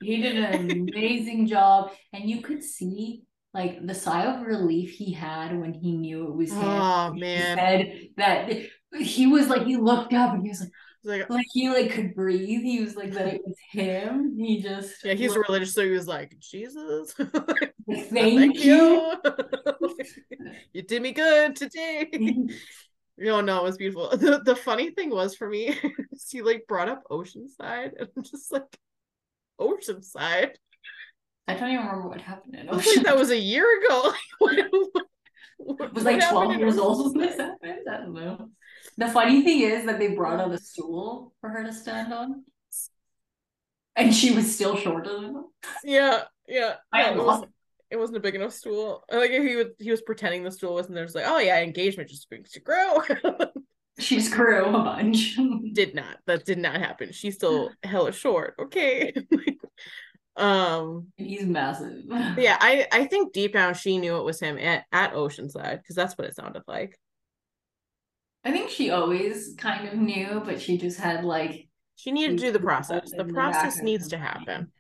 He 0.03 0.23
did 0.23 0.37
an 0.37 0.71
amazing 0.71 1.47
job, 1.47 1.93
and 2.13 2.29
you 2.29 2.41
could 2.41 2.63
see 2.63 3.23
like 3.55 3.85
the 3.87 3.95
sigh 3.95 4.25
of 4.27 4.47
relief 4.47 4.91
he 4.93 5.13
had 5.13 5.59
when 5.59 5.73
he 5.73 5.93
knew 5.93 6.27
it 6.29 6.35
was 6.35 6.53
him. 6.53 6.59
Oh 6.63 7.13
He 7.15 7.21
man, 7.21 7.57
said 7.57 8.09
that 8.17 8.53
he 9.01 9.27
was 9.27 9.49
like 9.49 9.65
he 9.65 9.77
looked 9.77 10.13
up 10.13 10.35
and 10.35 10.43
he 10.43 10.51
was 10.51 10.61
like 10.61 10.71
like, 11.05 11.31
like 11.31 11.47
he 11.53 11.69
like 11.71 11.91
could 11.93 12.15
breathe. 12.15 12.63
He 12.63 12.81
was 12.81 12.97
like 12.97 13.13
that 13.13 13.35
it 13.35 13.43
was 13.47 13.57
him. 13.71 14.37
He 14.39 14.61
just 14.61 15.05
yeah, 15.05 15.15
he's 15.15 15.35
looked 15.35 15.49
religious, 15.49 15.73
so 15.75 15.85
he 15.85 15.91
was 15.91 16.09
like, 16.09 16.37
"Jesus, 16.41 17.15
like, 17.19 17.75
thank, 17.91 18.11
thank 18.11 18.65
you. 18.65 19.15
you, 19.25 19.97
you 20.73 20.83
did 20.83 21.03
me 21.03 21.13
good 21.13 21.57
today." 21.57 22.09
No, 23.19 23.41
no, 23.41 23.57
it 23.57 23.63
was 23.63 23.79
beautiful. 23.79 24.11
The 24.15 24.43
the 24.45 24.55
funny 24.55 24.91
thing 24.91 25.09
was 25.09 25.35
for 25.35 25.49
me, 25.49 25.69
is 26.13 26.29
he 26.31 26.43
like 26.43 26.67
brought 26.69 26.91
up 26.91 27.03
Oceanside, 27.11 27.93
and 27.99 28.09
I'm 28.15 28.23
just 28.23 28.53
like, 28.53 28.77
Oceanside. 29.59 30.51
I 31.49 31.55
don't 31.55 31.71
even 31.71 31.87
remember 31.87 32.09
what 32.09 32.21
happened 32.21 32.57
in 32.57 32.67
was 32.67 32.85
like, 32.87 33.07
that 33.07 33.17
was 33.17 33.31
a 33.31 33.39
year 33.39 33.65
ago. 33.81 34.13
What- 34.39 34.71
what- 35.59 35.95
was 35.95 36.05
like 36.05 36.29
12 36.29 36.57
years 36.59 36.77
old 36.77 37.17
when 37.17 37.27
this 37.27 37.39
happened. 37.39 37.79
I 37.91 37.97
don't 37.99 38.13
know. 38.13 38.51
The 38.99 39.09
funny 39.09 39.43
thing 39.43 39.61
is 39.61 39.87
that 39.87 39.99
they 39.99 40.09
brought 40.09 40.39
out 40.39 40.53
a 40.53 40.59
stool 40.59 41.35
for 41.41 41.49
her 41.49 41.65
to 41.65 41.73
stand 41.73 42.13
on. 42.13 42.45
And 43.97 44.15
she 44.15 44.33
was 44.33 44.55
still 44.55 44.77
shorter 44.77 45.21
than 45.21 45.33
them. 45.33 45.45
Yeah, 45.83 46.25
yeah. 46.47 46.75
I 46.93 47.11
it, 47.13 47.17
love 47.17 47.41
was, 47.41 47.49
it 47.91 47.97
wasn't 47.97 48.17
a 48.19 48.21
big 48.21 48.35
enough 48.35 48.53
stool. 48.53 49.05
Like 49.11 49.31
he 49.31 49.57
was 49.57 49.67
he 49.79 49.91
was 49.91 50.03
pretending 50.03 50.43
the 50.45 50.51
stool 50.51 50.75
wasn't 50.75 50.95
there. 50.97 51.05
It's 51.05 51.15
like, 51.15 51.27
oh 51.27 51.39
yeah, 51.39 51.61
engagement 51.61 52.09
just 52.11 52.31
makes 52.31 52.55
you 52.55 52.63
grow. 52.63 53.03
She 53.99 54.17
just 54.17 54.33
grew 54.33 54.67
a 54.67 54.73
bunch. 54.73 55.37
did 55.73 55.95
not. 55.95 56.19
That 56.27 56.45
did 56.45 56.59
not 56.59 56.77
happen. 56.77 57.13
She's 57.13 57.35
still 57.35 57.71
hella 57.83 58.13
short. 58.13 58.55
Okay. 58.61 59.15
um 60.37 61.07
He's 61.17 61.47
massive. 61.47 62.03
yeah, 62.37 62.59
I 62.61 62.87
I 62.93 63.07
think 63.07 63.33
deep 63.33 63.55
down 63.55 63.73
she 63.75 63.97
knew 63.99 64.19
it 64.19 64.25
was 64.25 64.39
him 64.39 64.59
at, 64.59 64.85
at 64.93 65.15
Oceanside 65.15 65.79
because 65.79 65.97
that's 65.97 66.17
what 66.19 66.27
it 66.27 66.37
sounded 66.37 66.63
like. 66.67 66.99
I 68.45 68.53
think 68.53 68.71
she 68.71 68.91
always 68.91 69.55
kind 69.59 69.89
of 69.89 69.95
knew, 69.95 70.43
but 70.45 70.61
she 70.61 70.79
just 70.79 71.01
had 71.01 71.25
like 71.25 71.69
She 71.97 72.13
needed 72.13 72.37
to 72.39 72.45
do 72.47 72.53
the 72.53 72.61
process. 72.61 73.11
The 73.17 73.25
process 73.25 73.81
needs 73.81 74.09
to 74.09 74.19
happen. 74.19 74.71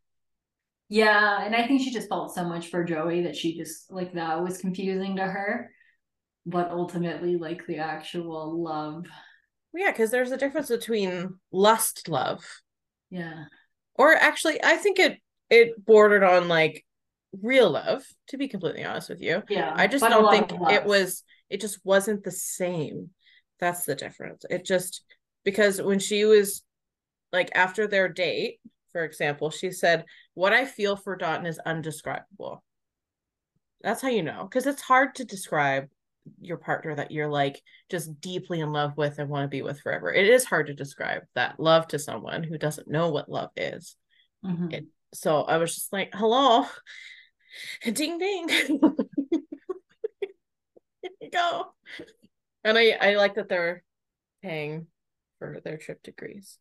Yeah, 0.88 1.44
and 1.44 1.54
I 1.54 1.66
think 1.66 1.80
she 1.82 1.92
just 1.92 2.08
felt 2.08 2.34
so 2.34 2.44
much 2.44 2.68
for 2.68 2.84
Joey 2.84 3.22
that 3.22 3.36
she 3.36 3.56
just 3.56 3.90
like 3.92 4.12
that 4.14 4.42
was 4.42 4.58
confusing 4.58 5.16
to 5.16 5.22
her. 5.24 5.70
But 6.44 6.70
ultimately, 6.70 7.36
like 7.36 7.66
the 7.66 7.78
actual 7.78 8.62
love. 8.62 9.06
Yeah, 9.74 9.90
because 9.90 10.10
there's 10.10 10.30
a 10.30 10.36
difference 10.36 10.68
between 10.68 11.34
lust 11.52 12.08
love 12.08 12.42
Yeah. 13.10 13.44
or 13.94 14.14
actually 14.14 14.62
i 14.64 14.76
think 14.76 14.98
it 14.98 15.18
it 15.50 15.84
bordered 15.84 16.22
on 16.22 16.48
like 16.48 16.84
real 17.42 17.70
love 17.70 18.04
to 18.28 18.38
be 18.38 18.48
completely 18.48 18.84
honest 18.84 19.10
with 19.10 19.20
you 19.20 19.42
Yeah. 19.50 19.74
i 19.76 19.86
just 19.86 20.04
don't 20.04 20.30
think 20.30 20.50
it 20.72 20.84
was 20.86 21.22
it 21.50 21.60
just 21.60 21.78
wasn't 21.84 22.24
the 22.24 22.30
same 22.30 23.10
that's 23.60 23.84
the 23.84 23.94
difference 23.94 24.44
it 24.48 24.64
just 24.64 25.02
because 25.44 25.80
when 25.82 25.98
she 25.98 26.24
was 26.24 26.62
like 27.32 27.50
after 27.54 27.86
their 27.86 28.08
date 28.08 28.60
for 28.96 29.04
example 29.04 29.50
she 29.50 29.70
said 29.70 30.06
what 30.32 30.54
i 30.54 30.64
feel 30.64 30.96
for 30.96 31.18
Dotun 31.18 31.44
is 31.44 31.58
undescribable 31.66 32.64
that's 33.82 34.00
how 34.00 34.08
you 34.08 34.22
know 34.22 34.44
because 34.48 34.66
it's 34.66 34.80
hard 34.80 35.16
to 35.16 35.24
describe 35.26 35.88
your 36.40 36.56
partner 36.56 36.94
that 36.94 37.10
you're 37.10 37.28
like 37.28 37.60
just 37.90 38.18
deeply 38.22 38.60
in 38.60 38.72
love 38.72 38.96
with 38.96 39.18
and 39.18 39.28
want 39.28 39.44
to 39.44 39.48
be 39.48 39.60
with 39.60 39.78
forever 39.80 40.10
it 40.10 40.26
is 40.26 40.46
hard 40.46 40.68
to 40.68 40.72
describe 40.74 41.24
that 41.34 41.60
love 41.60 41.86
to 41.88 41.98
someone 41.98 42.42
who 42.42 42.56
doesn't 42.56 42.88
know 42.88 43.10
what 43.10 43.28
love 43.28 43.50
is 43.54 43.96
Mhm. 44.42 44.72
it- 44.72 44.86
so 45.12 45.42
I 45.42 45.58
was 45.58 45.74
just 45.74 45.92
like, 45.92 46.10
hello, 46.14 46.66
ding 47.84 48.18
ding. 48.18 48.48
Here 48.48 48.80
you 51.20 51.30
go. 51.30 51.74
And 52.64 52.76
I, 52.76 52.90
I 53.00 53.14
like 53.14 53.34
that 53.36 53.48
they're 53.48 53.82
paying 54.42 54.88
for 55.38 55.60
their 55.64 55.78
trip 55.78 56.02
to 56.02 56.10
Greece. 56.12 56.58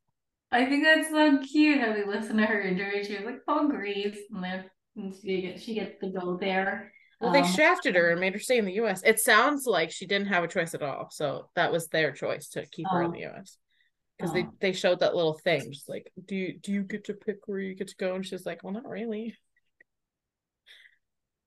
I 0.55 0.65
think 0.65 0.83
that's 0.83 1.09
so 1.09 1.37
cute 1.39 1.79
how 1.81 1.93
they 1.93 2.05
listen 2.05 2.37
to 2.37 2.45
her 2.45 2.61
interview. 2.61 3.03
She 3.03 3.15
was 3.15 3.25
like, 3.25 3.41
"Oh, 3.47 3.67
Greece," 3.67 4.17
and 4.33 4.43
then 4.43 4.65
and 4.95 5.13
she 5.13 5.41
gets 5.41 5.63
she 5.63 5.73
gets 5.75 5.99
to 5.99 6.09
go 6.09 6.37
there. 6.37 6.91
Well, 7.19 7.31
they 7.31 7.41
Um, 7.41 7.53
shafted 7.53 7.95
her 7.95 8.11
and 8.11 8.19
made 8.19 8.33
her 8.33 8.39
stay 8.39 8.57
in 8.57 8.65
the 8.65 8.73
US. 8.73 9.01
It 9.03 9.19
sounds 9.19 9.65
like 9.65 9.91
she 9.91 10.05
didn't 10.05 10.27
have 10.27 10.43
a 10.43 10.47
choice 10.47 10.73
at 10.73 10.81
all. 10.83 11.09
So 11.11 11.49
that 11.55 11.71
was 11.71 11.87
their 11.87 12.11
choice 12.11 12.49
to 12.49 12.65
keep 12.67 12.87
her 12.89 13.01
in 13.01 13.09
Oh. 13.09 13.13
the 13.13 13.25
US. 13.25 13.57
Because 14.17 14.31
they, 14.31 14.43
Oh. 14.43 14.51
they 14.61 14.71
showed 14.71 14.99
that 15.01 15.15
little 15.15 15.33
thing, 15.33 15.71
just 15.71 15.89
like, 15.89 16.11
do 16.25 16.35
you 16.35 16.57
do 16.59 16.71
you 16.71 16.83
get 16.83 17.05
to 17.05 17.13
pick 17.13 17.47
where 17.47 17.59
you 17.59 17.75
get 17.75 17.89
to 17.89 17.95
go? 17.97 18.15
And 18.15 18.25
she's 18.25 18.45
like, 18.45 18.63
Well, 18.63 18.73
not 18.73 18.87
really. 18.87 19.35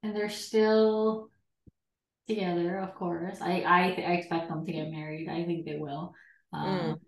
and 0.02 0.14
they're 0.14 0.28
still 0.28 1.30
together, 2.28 2.78
of 2.78 2.94
course. 2.94 3.40
I 3.40 3.60
I, 3.62 3.82
I 3.84 4.12
expect 4.12 4.48
them 4.48 4.64
to 4.64 4.72
get 4.72 4.90
married. 4.90 5.28
I 5.28 5.44
think 5.44 5.64
they 5.64 5.76
will. 5.76 6.14
Um, 6.52 6.98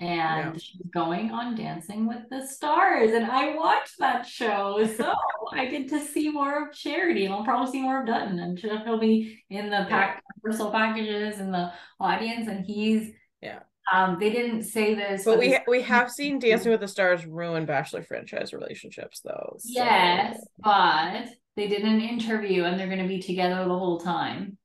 and 0.00 0.60
she's 0.60 0.80
going 0.92 1.30
on 1.30 1.54
Dancing 1.54 2.08
with 2.08 2.28
the 2.30 2.46
Stars, 2.46 3.12
and 3.12 3.26
I 3.26 3.54
watched 3.54 3.98
that 3.98 4.26
show, 4.26 4.86
so 4.96 5.12
I 5.52 5.66
get 5.66 5.88
to 5.90 6.00
see 6.00 6.30
more 6.30 6.68
of 6.68 6.74
Charity, 6.74 7.26
and 7.26 7.34
I'll 7.34 7.44
probably 7.44 7.70
see 7.70 7.82
more 7.82 8.00
of 8.02 8.08
Dotun, 8.08 8.38
and 8.42 8.58
he'll 8.58 8.98
be 8.98 9.42
in 9.50 9.68
the 9.70 9.86
pack 9.88 10.22
personal 10.42 10.70
packages 10.70 11.38
in 11.38 11.52
the 11.52 11.70
audience, 12.00 12.48
and 12.48 12.64
he's 12.64 13.12
Yeah. 13.42 13.60
Um, 13.92 14.18
they 14.20 14.30
didn't 14.30 14.62
say 14.62 14.94
this, 14.94 15.24
But 15.24 15.38
we 15.38 15.58
we 15.66 15.82
have 15.82 16.10
seen 16.18 16.38
Dancing 16.38 16.70
with 16.70 16.80
the 16.80 16.88
Stars 16.88 17.26
ruin 17.26 17.66
Bachelor 17.66 18.02
franchise 18.02 18.52
relationships 18.52 19.20
though. 19.20 19.56
so- 19.58 19.68
Yes, 19.72 20.40
but 20.58 21.26
they 21.56 21.66
did 21.68 21.82
an 21.82 22.00
interview 22.00 22.64
and 22.64 22.78
they're 22.78 22.86
going 22.86 23.02
to 23.02 23.08
be 23.08 23.20
together 23.20 23.56
the 23.64 23.78
whole 23.78 23.98
time. 24.00 24.56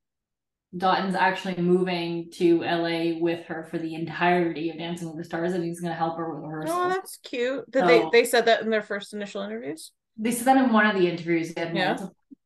Dotun's 0.75 1.15
actually 1.15 1.55
moving 1.61 2.29
to 2.33 2.61
LA 2.63 3.17
with 3.19 3.45
her 3.45 3.63
for 3.69 3.77
the 3.77 3.95
entirety 3.95 4.69
of 4.69 4.77
Dancing 4.77 5.07
with 5.07 5.17
the 5.17 5.23
Stars, 5.23 5.53
and 5.53 5.63
he's 5.63 5.79
going 5.79 5.91
to 5.93 5.97
help 5.97 6.17
her 6.17 6.33
with 6.35 6.49
her. 6.49 6.65
Oh, 6.67 6.89
that's 6.89 7.17
cute. 7.23 7.69
Did 7.71 7.87
they 7.87 8.01
So- 8.01 8.09
they 8.11 8.25
said 8.25 8.45
that 8.45 8.61
in 8.61 8.69
their 8.69 8.81
first 8.81 9.13
initial 9.13 9.41
interviews? 9.41 9.91
They 10.17 10.31
said 10.31 10.45
that 10.47 10.57
in 10.57 10.71
one 10.71 10.85
of 10.85 10.95
the 10.95 11.09
interviews. 11.09 11.53
They 11.53 11.61
had 11.61 11.75
Yeah. 11.75 11.97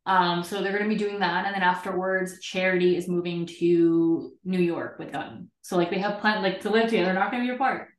Um, 0.06 0.44
so 0.44 0.62
they're 0.62 0.72
going 0.72 0.84
to 0.84 0.90
be 0.90 0.96
doing 0.96 1.20
that, 1.20 1.46
and 1.46 1.54
then 1.54 1.62
afterwards, 1.62 2.40
Charity 2.40 2.96
is 2.98 3.08
moving 3.08 3.46
to 3.60 4.32
New 4.44 4.60
York 4.60 4.98
with 4.98 5.12
Dotun. 5.12 5.50
So 5.62 5.78
like 5.78 5.92
they 5.92 6.00
have 6.00 6.20
planned 6.20 6.42
like 6.42 6.62
to 6.62 6.70
live 6.72 6.86
together. 6.86 7.06
They're 7.06 7.14
not 7.14 7.32
going 7.32 7.44
to 7.46 7.50
be 7.50 7.54
apart 7.54 7.90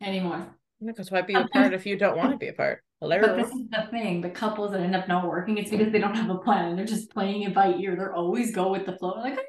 anymore. 0.00 0.56
Because 0.84 1.10
why 1.10 1.22
be 1.22 1.34
apart 1.34 1.74
if 1.74 1.86
you 1.86 1.96
don't 1.96 2.16
want 2.16 2.30
to 2.32 2.36
be 2.36 2.48
apart? 2.48 2.84
But 3.20 3.36
this 3.36 3.50
is 3.50 3.68
the 3.70 3.88
thing: 3.90 4.20
the 4.20 4.30
couples 4.30 4.72
that 4.72 4.80
end 4.80 4.94
up 4.94 5.08
not 5.08 5.26
working, 5.26 5.58
it's 5.58 5.70
because 5.70 5.90
they 5.92 5.98
don't 5.98 6.14
have 6.14 6.30
a 6.30 6.38
plan. 6.38 6.76
They're 6.76 6.84
just 6.84 7.10
playing 7.10 7.42
it 7.42 7.54
by 7.54 7.74
ear. 7.74 7.96
They're 7.96 8.14
always 8.14 8.54
go 8.54 8.70
with 8.70 8.86
the 8.86 8.96
flow. 8.96 9.14
They're 9.14 9.24
like, 9.30 9.38
"I 9.38 9.44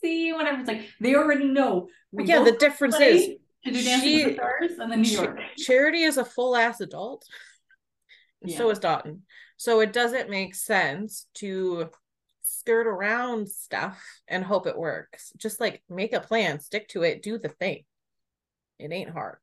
see, 0.00 0.32
whatever. 0.32 0.60
It's 0.60 0.68
like 0.68 0.88
they 1.00 1.14
already 1.14 1.44
know. 1.44 1.88
But 2.12 2.26
yeah, 2.26 2.42
the 2.42 2.52
difference 2.52 2.98
is 2.98 3.26
to 3.64 3.70
do 3.72 3.82
Dancing 3.82 4.24
with 4.24 4.34
she- 4.34 4.82
and 4.82 4.92
then 4.92 5.02
New 5.02 5.08
York. 5.08 5.38
Charity 5.58 6.02
is 6.02 6.16
a 6.16 6.24
full 6.24 6.56
ass 6.56 6.80
adult. 6.80 7.26
And 8.42 8.52
so 8.52 8.70
is 8.70 8.78
Dotun. 8.78 9.20
So 9.56 9.80
it 9.80 9.92
doesn't 9.92 10.28
make 10.28 10.54
sense 10.54 11.26
to 11.34 11.88
skirt 12.42 12.86
around 12.86 13.48
stuff 13.48 14.02
and 14.28 14.44
hope 14.44 14.66
it 14.66 14.76
works. 14.76 15.32
Just 15.36 15.60
like 15.60 15.82
make 15.88 16.12
a 16.12 16.20
plan, 16.20 16.60
stick 16.60 16.88
to 16.88 17.02
it, 17.02 17.22
do 17.22 17.38
the 17.38 17.48
thing. 17.48 17.84
It 18.78 18.92
ain't 18.92 19.10
hard. 19.10 19.38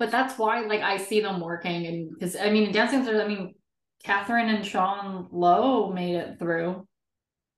But 0.00 0.10
that's 0.10 0.38
why, 0.38 0.62
like, 0.62 0.80
I 0.80 0.96
see 0.96 1.20
them 1.20 1.40
working, 1.40 1.86
and 1.86 2.10
because 2.10 2.34
I 2.34 2.50
mean, 2.50 2.64
in 2.64 2.72
Dancing 2.72 3.06
I 3.06 3.28
mean, 3.28 3.54
Catherine 4.02 4.48
and 4.48 4.64
Sean 4.66 5.28
Lowe 5.30 5.92
made 5.92 6.16
it 6.16 6.38
through 6.38 6.88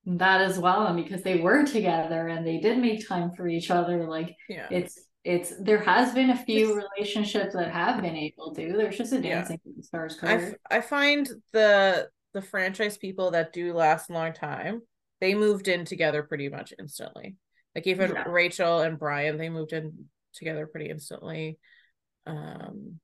that 0.06 0.40
as 0.40 0.58
well, 0.58 0.88
and 0.88 0.96
because 1.02 1.22
they 1.22 1.38
were 1.38 1.64
together 1.64 2.26
and 2.26 2.44
they 2.44 2.58
did 2.58 2.78
make 2.78 3.06
time 3.08 3.30
for 3.36 3.46
each 3.46 3.70
other, 3.70 4.08
like 4.08 4.34
Yeah. 4.48 4.66
it's 4.70 4.98
it's 5.24 5.52
there 5.62 5.78
has 5.78 6.12
been 6.12 6.30
a 6.30 6.36
few 6.36 6.72
It's- 6.72 6.84
relationships 6.98 7.54
that 7.54 7.70
have 7.70 8.02
been 8.02 8.16
able 8.16 8.52
to. 8.56 8.72
There's 8.72 8.98
just 8.98 9.12
a 9.12 9.16
Yeah. 9.20 9.36
Dancing 9.36 9.60
the 9.76 9.82
Stars 9.84 10.18
I, 10.20 10.26
curve. 10.36 10.42
f- 10.54 10.58
I 10.68 10.80
find 10.80 11.28
the 11.52 12.08
the 12.32 12.42
franchise 12.42 12.96
people 12.98 13.30
that 13.30 13.52
do 13.52 13.72
last 13.72 14.10
a 14.10 14.14
long 14.14 14.32
time 14.32 14.82
they 15.20 15.34
moved 15.36 15.68
in 15.68 15.84
together 15.84 16.22
pretty 16.24 16.48
much 16.48 16.72
instantly 16.78 17.36
like 17.76 17.86
even 17.86 18.10
Yeah. 18.10 18.24
rachel 18.26 18.80
and 18.80 18.98
brian 18.98 19.36
they 19.36 19.50
moved 19.50 19.74
in 19.74 20.08
together 20.32 20.66
pretty 20.66 20.88
instantly 20.88 21.58
um 22.26 22.98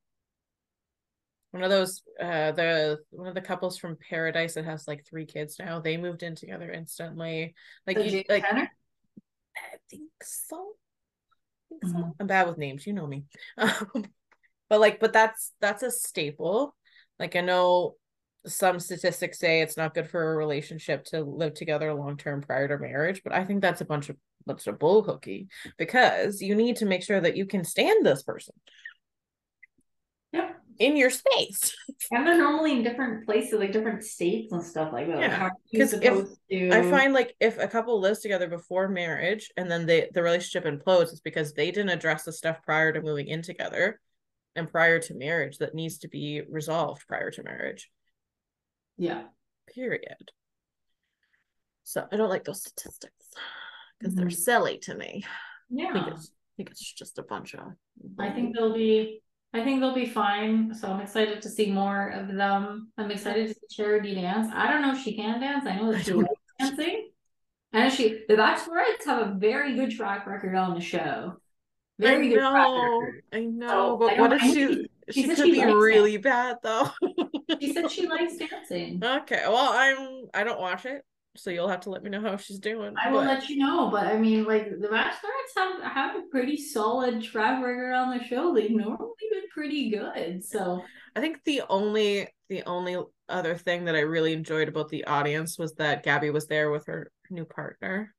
one 1.51 1.62
of 1.62 1.71
those 1.71 2.03
uh 2.21 2.53
the 2.53 2.99
one 3.11 3.29
of 3.29 3.35
the 3.35 3.41
couples 3.41 3.79
from 3.79 3.97
paradise 4.09 4.55
that 4.55 4.64
has 4.64 4.87
like 4.87 5.07
three 5.07 5.27
kids 5.27 5.57
now 5.59 5.81
they 5.81 5.97
moved 5.97 6.23
in 6.23 6.35
together 6.35 6.71
instantly 6.71 7.55
like 7.87 7.97
So 7.97 8.05
you 8.05 8.23
like 8.29 8.45
Tanner? 8.45 8.71
I 9.57 9.77
think 9.91 10.11
so. 10.23 10.73
I 11.64 11.64
think 11.69 11.85
so. 11.85 11.99
Mhm. 11.99 12.14
I'm 12.21 12.27
bad 12.27 12.49
with 12.49 12.59
names, 12.59 12.87
you 12.87 12.93
know 12.93 13.07
me. 13.07 13.25
Um, 13.59 14.05
but 14.69 14.81
like, 14.81 15.01
but 15.01 15.12
that's 15.12 15.53
that's 15.61 15.83
a 15.83 15.91
staple. 15.91 16.77
Like 17.19 17.37
I 17.37 17.41
know 17.41 17.97
some 18.47 18.79
statistics 18.79 19.39
say 19.39 19.62
it's 19.62 19.77
not 19.77 19.95
good 19.95 20.09
for 20.11 20.33
a 20.33 20.37
relationship 20.37 21.05
to 21.07 21.23
live 21.23 21.55
together 21.55 21.93
long 21.95 22.16
term 22.16 22.43
prior 22.43 22.69
to 22.69 22.79
marriage, 22.79 23.23
but 23.25 23.33
I 23.33 23.45
think 23.45 23.62
that's 23.62 23.81
a 23.81 23.87
bunch 23.87 24.11
of 24.11 24.16
bunch 24.47 24.66
of 24.66 24.79
bull 24.79 25.03
hooky 25.03 25.49
because 25.77 26.41
you 26.41 26.55
need 26.55 26.77
to 26.77 26.87
make 26.87 27.03
sure 27.03 27.21
that 27.21 27.37
you 27.37 27.47
can 27.47 27.64
stand 27.64 28.05
this 28.05 28.23
person 28.23 28.55
Yeah. 30.33 30.51
in 30.79 30.97
your 30.97 31.11
space. 31.11 31.74
And 32.11 32.26
they're 32.26 32.39
normally 32.39 32.72
in 32.72 32.83
different 32.83 33.26
places, 33.26 33.59
like 33.59 33.72
different 33.72 34.03
states 34.05 34.51
and 34.53 34.62
stuff 34.62 34.93
like 34.93 35.09
that. 35.09 35.20
Yeah, 35.20 35.45
are 35.47 35.53
if- 35.72 36.29
to? 36.51 36.70
I 36.70 36.83
find 36.91 37.12
like 37.12 37.35
if 37.41 37.59
a 37.59 37.68
couple 37.68 38.01
lives 38.01 38.20
together 38.20 38.49
before 38.49 38.89
marriage 38.89 39.51
and 39.59 39.70
then 39.70 39.85
they 39.85 40.09
the 40.14 40.22
relationship 40.22 40.64
implodes, 40.64 41.11
it's 41.11 41.20
because 41.20 41.53
they 41.53 41.70
didn't 41.70 41.91
address 41.91 42.22
the 42.24 42.33
stuff 42.33 42.62
prior 42.62 42.93
to 42.93 43.03
moving 43.03 43.26
in 43.26 43.43
together 43.43 44.01
and 44.57 44.70
prior 44.70 44.99
to 45.01 45.14
marriage 45.14 45.59
that 45.59 45.74
needs 45.74 45.99
to 45.99 46.09
be 46.09 46.41
resolved 46.49 47.07
prior 47.09 47.31
to 47.33 47.43
marriage. 47.43 47.91
yeah. 48.97 49.24
Period. 49.74 50.33
So 51.85 52.07
I 52.11 52.16
don't 52.16 52.31
like 52.31 52.45
those 52.45 52.61
statistics 52.62 53.26
because 53.99 54.14
they're 54.14 54.26
Mhm. 54.26 54.33
silly 54.33 54.79
to 54.79 54.95
me. 54.95 55.24
I 55.26 55.93
think 55.93 56.07
Yeah. 56.07 56.14
I 56.14 56.16
think 56.57 56.70
it's 56.70 56.93
just 56.93 57.18
a 57.18 57.22
bunch 57.22 57.55
of 57.55 57.74
I 58.18 58.31
think 58.31 58.55
they'll 58.57 58.72
be 58.74 59.22
I 59.55 59.65
think 59.65 59.81
they'll 59.81 59.95
be 59.95 60.07
fine. 60.07 60.75
So 60.75 60.89
I'm 60.89 61.01
excited 61.01 61.41
to 61.43 61.49
see 61.49 61.71
more 61.71 62.09
of 62.09 62.29
them. 62.35 62.93
I'm 62.99 63.11
excited 63.11 63.49
to 63.49 63.55
see 63.55 63.61
Charity 63.71 64.15
dance. 64.15 64.49
I 64.55 64.71
don't 64.71 64.83
know 64.83 64.93
if 64.93 65.03
she 65.03 65.17
can 65.17 65.41
dance. 65.41 65.67
I 65.67 65.77
know 65.77 65.93
that 65.93 66.05
she 66.05 66.13
likes 66.13 66.35
dancing. 66.59 67.11
And 67.73 67.93
she 67.93 68.25
the 68.29 68.35
Bachelorettes 68.35 69.05
have 69.07 69.29
a 69.29 69.35
very 69.35 69.75
good 69.75 69.91
track 69.91 70.27
record 70.27 70.55
on 70.55 70.75
the 70.75 70.81
show. 70.81 71.37
Very 71.99 72.27
I 72.27 72.29
good 72.29 72.41
know, 72.41 73.03
I 73.33 73.41
know, 73.41 73.97
but 73.97 74.19
what 74.19 74.33
if 74.33 74.43
she? 74.43 74.87
She, 75.11 75.23
she 75.23 75.35
could 75.35 75.39
she 75.39 75.53
be 75.53 75.65
really 75.65 76.15
it. 76.15 76.23
bad 76.23 76.57
though. 76.63 76.91
she 77.61 77.73
said 77.73 77.91
she 77.91 78.07
likes 78.09 78.37
dancing. 78.37 79.03
Okay, 79.03 79.43
well, 79.47 79.73
I'm. 79.73 80.27
I 80.33 80.45
don't 80.45 80.61
watch 80.61 80.87
it, 80.87 81.03
so 81.39 81.51
you'll 81.51 81.68
have 81.68 81.80
to 81.80 81.91
let 81.91 82.03
me 82.03 82.11
know 82.11 82.20
how 82.20 82.36
she's 82.36 82.59
doing. 82.59 82.95
I 83.03 83.11
will 83.11 83.24
let 83.24 83.49
you 83.49 83.59
know, 83.59 83.91
but 83.91 84.07
I 84.07 84.18
mean, 84.18 84.45
like 84.45 84.68
the 84.68 84.89
Bachelorettes 84.89 85.57
have 85.57 85.82
have 85.82 86.16
a 86.16 86.22
pretty 86.30 86.57
solid 86.57 87.22
track 87.22 87.64
record 87.64 87.95
on 87.95 88.16
the 88.16 88.24
show. 88.24 88.55
They've 88.55 88.70
normally 88.70 89.11
been 89.30 89.49
pretty 89.53 89.91
good. 89.91 90.45
So 90.45 90.82
I 91.16 91.20
think 91.20 91.39
the 91.45 91.62
only 91.68 92.28
the 92.49 92.62
only 92.64 92.97
other 93.28 93.57
thing 93.57 93.84
that 93.84 93.95
I 93.95 94.01
really 94.01 94.32
enjoyed 94.32 94.68
about 94.68 94.89
the 94.89 95.05
audience 95.05 95.59
was 95.59 95.74
that 95.74 96.03
Gabby 96.03 96.30
was 96.30 96.47
there 96.47 96.70
with 96.70 96.86
her 96.86 97.11
new 97.30 97.45
partner. 97.45 98.14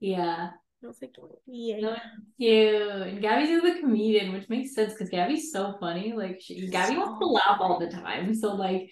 Yeah. 0.00 0.50
I 0.82 0.86
was 0.86 0.98
like, 1.02 1.16
yeah. 1.46 1.80
So 1.80 1.96
cute. 2.38 3.08
And 3.08 3.20
Gabby's 3.20 3.64
a 3.64 3.80
comedian, 3.80 4.32
which 4.32 4.48
makes 4.48 4.76
sense 4.76 4.92
because 4.92 5.08
Gabby's 5.10 5.50
so 5.50 5.76
funny. 5.80 6.12
Like 6.12 6.40
she, 6.40 6.68
Gabby 6.68 6.94
so 6.94 7.00
wants 7.00 7.18
to 7.18 7.26
laugh 7.26 7.58
all 7.60 7.80
the 7.80 7.90
time. 7.90 8.32
So 8.32 8.54
like 8.54 8.88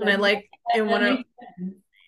and 0.00 0.10
I 0.10 0.16
like 0.16 0.48
in 0.74 0.86
one 0.88 1.02
of 1.02 1.18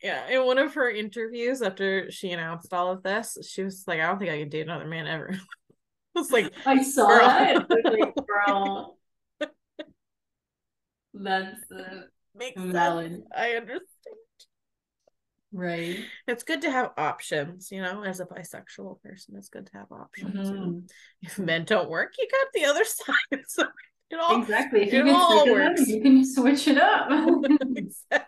yeah, 0.02 0.28
in 0.28 0.44
one 0.44 0.58
of 0.58 0.74
her 0.74 0.90
interviews 0.90 1.62
after 1.62 2.10
she 2.10 2.30
announced 2.30 2.72
all 2.72 2.90
of 2.92 3.02
this, 3.02 3.36
she 3.48 3.62
was 3.62 3.84
like, 3.86 4.00
I 4.00 4.06
don't 4.06 4.18
think 4.18 4.30
I 4.30 4.38
could 4.38 4.50
date 4.50 4.62
another 4.62 4.86
man 4.86 5.06
ever. 5.06 5.30
I 6.16 6.20
was 6.20 6.30
like, 6.30 6.52
I 6.66 6.82
saw 6.82 7.06
girl. 7.06 7.26
that. 7.26 7.84
like, 7.84 8.14
girl. 8.46 8.98
That's 11.14 11.70
uh, 11.72 12.02
makes 12.34 12.60
valid. 12.60 13.12
Sense. 13.12 13.24
I 13.36 13.50
understand. 13.52 13.88
Right. 15.50 15.98
It's 16.26 16.42
good 16.42 16.62
to 16.62 16.70
have 16.70 16.92
options, 16.98 17.70
you 17.72 17.80
know, 17.80 18.04
as 18.04 18.20
a 18.20 18.26
bisexual 18.26 19.00
person, 19.02 19.34
it's 19.36 19.48
good 19.48 19.66
to 19.66 19.72
have 19.78 19.90
options. 19.90 20.50
Mm-hmm. 20.50 20.78
If 21.22 21.38
men 21.38 21.64
don't 21.64 21.88
work, 21.88 22.12
you 22.18 22.28
got 22.30 22.48
the 22.52 22.66
other 22.66 22.84
side. 22.84 23.42
So 23.46 23.64
it 24.10 24.20
all 24.20 24.40
exactly. 24.40 24.82
If 24.82 24.92
you 24.92 25.04
can 25.04 25.14
all 25.14 25.50
works. 25.50 25.82
Up, 25.82 25.88
you 25.88 26.00
can 26.00 26.24
switch 26.24 26.68
it 26.68 26.78
up. 26.78 27.10
exactly. 27.76 28.27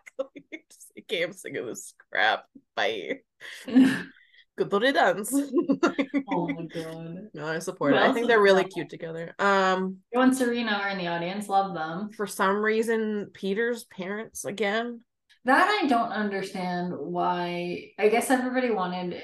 Okay, 1.10 1.24
I'm 1.24 1.32
sick 1.32 1.56
of 1.56 1.66
this 1.66 1.92
crap. 2.12 2.44
Bye. 2.76 3.18
good 3.66 4.72
little 4.72 4.92
dance. 4.92 5.34
oh 5.34 6.48
my 6.48 6.66
god. 6.72 7.16
No, 7.34 7.48
I 7.48 7.58
support 7.58 7.94
it. 7.94 7.98
I 7.98 8.12
think 8.12 8.28
they're 8.28 8.40
really 8.40 8.62
cute 8.62 8.88
together. 8.88 9.34
Um 9.40 9.96
Joe 10.14 10.20
and 10.20 10.36
Serena 10.36 10.70
are 10.70 10.90
in 10.90 10.98
the 10.98 11.08
audience. 11.08 11.48
Love 11.48 11.74
them. 11.74 12.10
For 12.12 12.28
some 12.28 12.58
reason, 12.58 13.30
Peter's 13.34 13.84
parents 13.84 14.44
again. 14.44 15.00
That 15.46 15.80
I 15.82 15.88
don't 15.88 16.12
understand 16.12 16.92
why. 16.96 17.90
I 17.98 18.08
guess 18.08 18.30
everybody 18.30 18.70
wanted. 18.70 19.20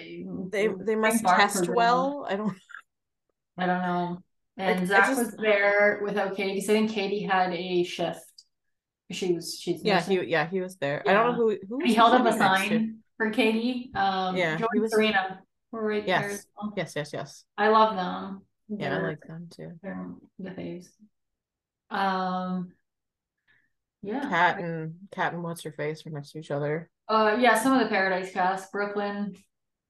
They 0.51 0.69
they 0.69 0.97
must 0.97 1.25
test 1.25 1.69
well. 1.69 2.27
I 2.29 2.35
don't. 2.35 2.57
I 3.59 3.67
don't 3.67 3.83
know. 3.83 4.19
And 4.57 4.81
I, 4.81 4.85
Zach 4.87 5.05
I 5.05 5.07
just, 5.07 5.21
was 5.21 5.37
there 5.37 6.01
without 6.03 6.37
Kaity 6.37 6.55
because 6.55 6.69
I 6.69 6.73
think 6.73 6.91
Kaity 6.91 7.31
had 7.31 7.53
a 7.53 7.85
shift. 7.85 8.36
She 9.11 9.35
was 9.35 9.57
she's 9.61 9.85
yeah 9.85 10.03
he 10.03 10.21
yeah 10.23 10.49
he 10.49 10.61
was 10.61 10.77
there. 10.77 11.03
Yeah. 11.05 11.13
I 11.13 11.15
don't 11.15 11.33
know 11.33 11.37
who 11.37 11.57
who 11.69 11.85
he 11.85 11.95
held 11.95 12.13
up 12.13 12.27
a 12.27 12.37
sign 12.37 12.99
for 13.17 13.31
Kaity. 13.31 13.95
Um, 13.95 14.37
yeah, 14.37 14.59
he 14.73 14.81
was 14.81 14.91
Serena 14.91 15.41
were 15.71 15.87
right 15.87 16.07
yes. 16.07 16.23
there. 16.23 16.39
Well. 16.57 16.73
Yes, 16.77 16.95
yes, 16.97 17.11
yes. 17.13 17.45
I 17.57 17.69
love 17.69 17.95
them. 17.95 18.43
Yeah, 18.69 18.91
they're, 18.91 19.07
I 19.07 19.09
like 19.11 19.21
them 19.27 19.49
too. 19.51 19.73
They're 19.83 20.09
the 20.39 20.51
faves. 20.51 20.89
Um, 21.91 22.73
yeah. 24.03 24.29
Kat 24.29 24.59
and 24.59 24.95
Kat 25.13 25.35
and 25.35 25.43
what's 25.43 25.63
her 25.63 25.73
face 25.73 26.05
are 26.07 26.11
next 26.11 26.33
to 26.33 26.39
each 26.39 26.51
other. 26.51 26.91
Uh, 27.09 27.37
yeah, 27.39 27.55
some 27.59 27.73
of 27.73 27.81
the 27.81 27.89
Paradise 27.89 28.33
cast, 28.33 28.73
Brooklyn, 28.73 29.37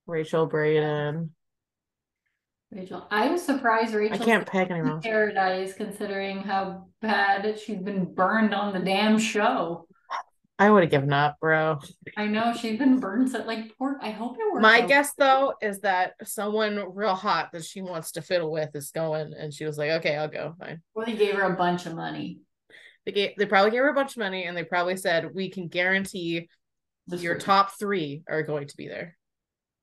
Rachel 0.07 0.49
Brayden. 0.49 1.31
Rachel, 2.77 3.07
I'm 3.11 3.39
surprised 3.39 3.95
Rachel. 3.95 4.21
I 4.21 4.25
can't 4.25 4.47
pick 4.47 4.71
anyone. 4.71 5.01
Paradise, 5.01 5.73
considering 5.73 6.41
how 6.41 6.89
bad 7.01 7.59
she's 7.59 7.79
been 7.79 8.13
burned 8.13 8.53
on 8.53 8.75
the 8.75 8.81
damn 8.81 9.19
show. 9.19 9.87
I 10.59 10.71
would 10.71 10.83
have 10.83 10.91
given 10.91 11.13
up, 11.13 11.37
bro. 11.41 11.81
I 12.19 12.27
know 12.27 12.53
she's 12.53 12.79
been 12.79 13.01
burned 13.01 13.31
so 13.31 13.43
like 13.45 13.77
poor. 13.79 13.99
I 14.03 14.11
hope 14.11 14.37
it 14.39 14.53
works. 14.53 14.63
My 14.63 14.83
out. 14.83 14.89
guess 14.89 15.13
though 15.17 15.55
is 15.63 15.81
that 15.81 16.15
someone 16.25 16.95
real 16.95 17.15
hot 17.15 17.51
that 17.53 17.65
she 17.65 17.81
wants 17.81 18.13
to 18.13 18.23
fiddle 18.23 18.53
with 18.53 18.75
is 18.75 18.91
going, 18.91 19.33
and 19.33 19.53
she 19.53 19.65
was 19.65 19.79
like, 19.79 19.91
"Okay, 19.93 20.17
I'll 20.17 20.29
go." 20.29 20.55
Fine. 20.59 20.83
Well, 20.95 21.07
they 21.07 21.17
gave 21.17 21.35
her 21.35 21.53
a 21.53 21.57
bunch 21.57 21.87
of 21.87 21.95
money. 21.95 22.41
They 23.07 23.13
gave, 23.13 23.31
they 23.39 23.47
probably 23.47 23.71
gave 23.71 23.81
her 23.81 23.89
a 23.89 23.95
bunch 23.95 24.13
of 24.13 24.19
money, 24.19 24.45
and 24.45 24.57
they 24.57 24.65
probably 24.65 24.97
said, 24.97 25.35
"We 25.35 25.51
can 25.51 25.69
guarantee 25.69 26.49
this 27.07 27.23
your 27.23 27.39
top 27.39 27.79
three 27.79 28.23
are 28.29 28.43
going 28.43 28.69
to 28.69 28.77
be 28.77 28.89
there," 28.89 29.16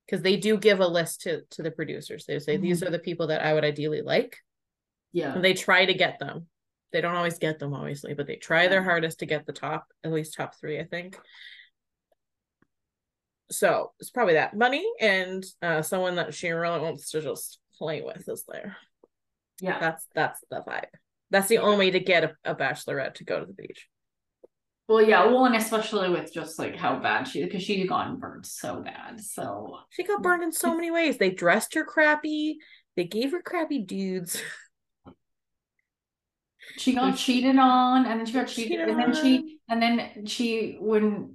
because 0.06 0.22
they 0.22 0.36
do 0.36 0.56
give 0.56 0.80
a 0.80 0.86
list 0.86 1.22
to 1.22 1.42
to 1.50 1.62
the 1.62 1.70
producers. 1.70 2.24
They 2.26 2.38
say 2.38 2.54
mm-hmm. 2.54 2.62
these 2.62 2.82
are 2.82 2.90
the 2.90 2.98
people 2.98 3.28
that 3.28 3.44
I 3.44 3.54
would 3.54 3.64
ideally 3.64 4.02
like. 4.02 4.38
Yeah, 5.12 5.34
and 5.34 5.44
they 5.44 5.54
try 5.54 5.84
to 5.84 5.94
get 5.94 6.18
them 6.18 6.48
they 6.94 7.00
don't 7.00 7.16
always 7.16 7.38
get 7.38 7.58
them, 7.58 7.74
obviously, 7.74 8.14
but 8.14 8.28
they 8.28 8.36
try 8.36 8.68
their 8.68 8.82
hardest 8.82 9.18
to 9.18 9.26
get 9.26 9.46
the 9.46 9.52
top, 9.52 9.88
at 10.04 10.12
least 10.12 10.34
top 10.34 10.54
three, 10.54 10.78
I 10.78 10.84
think. 10.84 11.18
So 13.50 13.90
it's 13.98 14.10
probably 14.10 14.34
that 14.34 14.56
money 14.56 14.86
and 15.00 15.44
uh, 15.60 15.82
someone 15.82 16.14
that 16.16 16.34
she 16.34 16.50
really 16.50 16.80
wants 16.80 17.10
to 17.10 17.20
just 17.20 17.58
play 17.76 18.00
with 18.00 18.28
is 18.28 18.44
there. 18.46 18.76
Yeah, 19.60 19.80
that's 19.80 20.06
that's 20.14 20.40
the 20.50 20.62
vibe. 20.66 20.86
That's 21.30 21.48
the 21.48 21.58
only 21.58 21.86
way 21.86 21.90
to 21.90 22.00
get 22.00 22.24
a, 22.24 22.36
a 22.44 22.54
bachelorette 22.54 23.14
to 23.14 23.24
go 23.24 23.40
to 23.40 23.46
the 23.46 23.52
beach. 23.52 23.88
Well, 24.86 25.02
yeah, 25.02 25.24
well, 25.26 25.46
and 25.46 25.56
especially 25.56 26.10
with 26.10 26.32
just 26.32 26.58
like 26.58 26.76
how 26.76 26.98
bad 26.98 27.24
she 27.24 27.42
because 27.42 27.62
she 27.62 27.86
got 27.86 28.18
burned 28.20 28.44
so 28.44 28.82
bad. 28.82 29.18
So 29.20 29.78
she 29.90 30.04
got 30.04 30.22
burned 30.22 30.42
in 30.42 30.52
so 30.52 30.74
many 30.76 30.90
ways. 30.90 31.16
They 31.16 31.30
dressed 31.30 31.74
her 31.74 31.84
crappy. 31.84 32.58
They 32.96 33.04
gave 33.04 33.32
her 33.32 33.40
crappy 33.42 33.80
dudes. 33.80 34.40
she 36.76 36.94
got 36.94 37.16
cheated 37.16 37.58
on 37.58 38.06
and 38.06 38.20
then 38.20 38.26
she 38.26 38.32
got 38.32 38.48
cheated, 38.48 38.72
cheated 38.72 38.88
and 38.88 38.98
then 38.98 39.14
she 39.14 39.58
and 39.68 39.82
then 39.82 40.26
she 40.26 40.76
when 40.80 41.34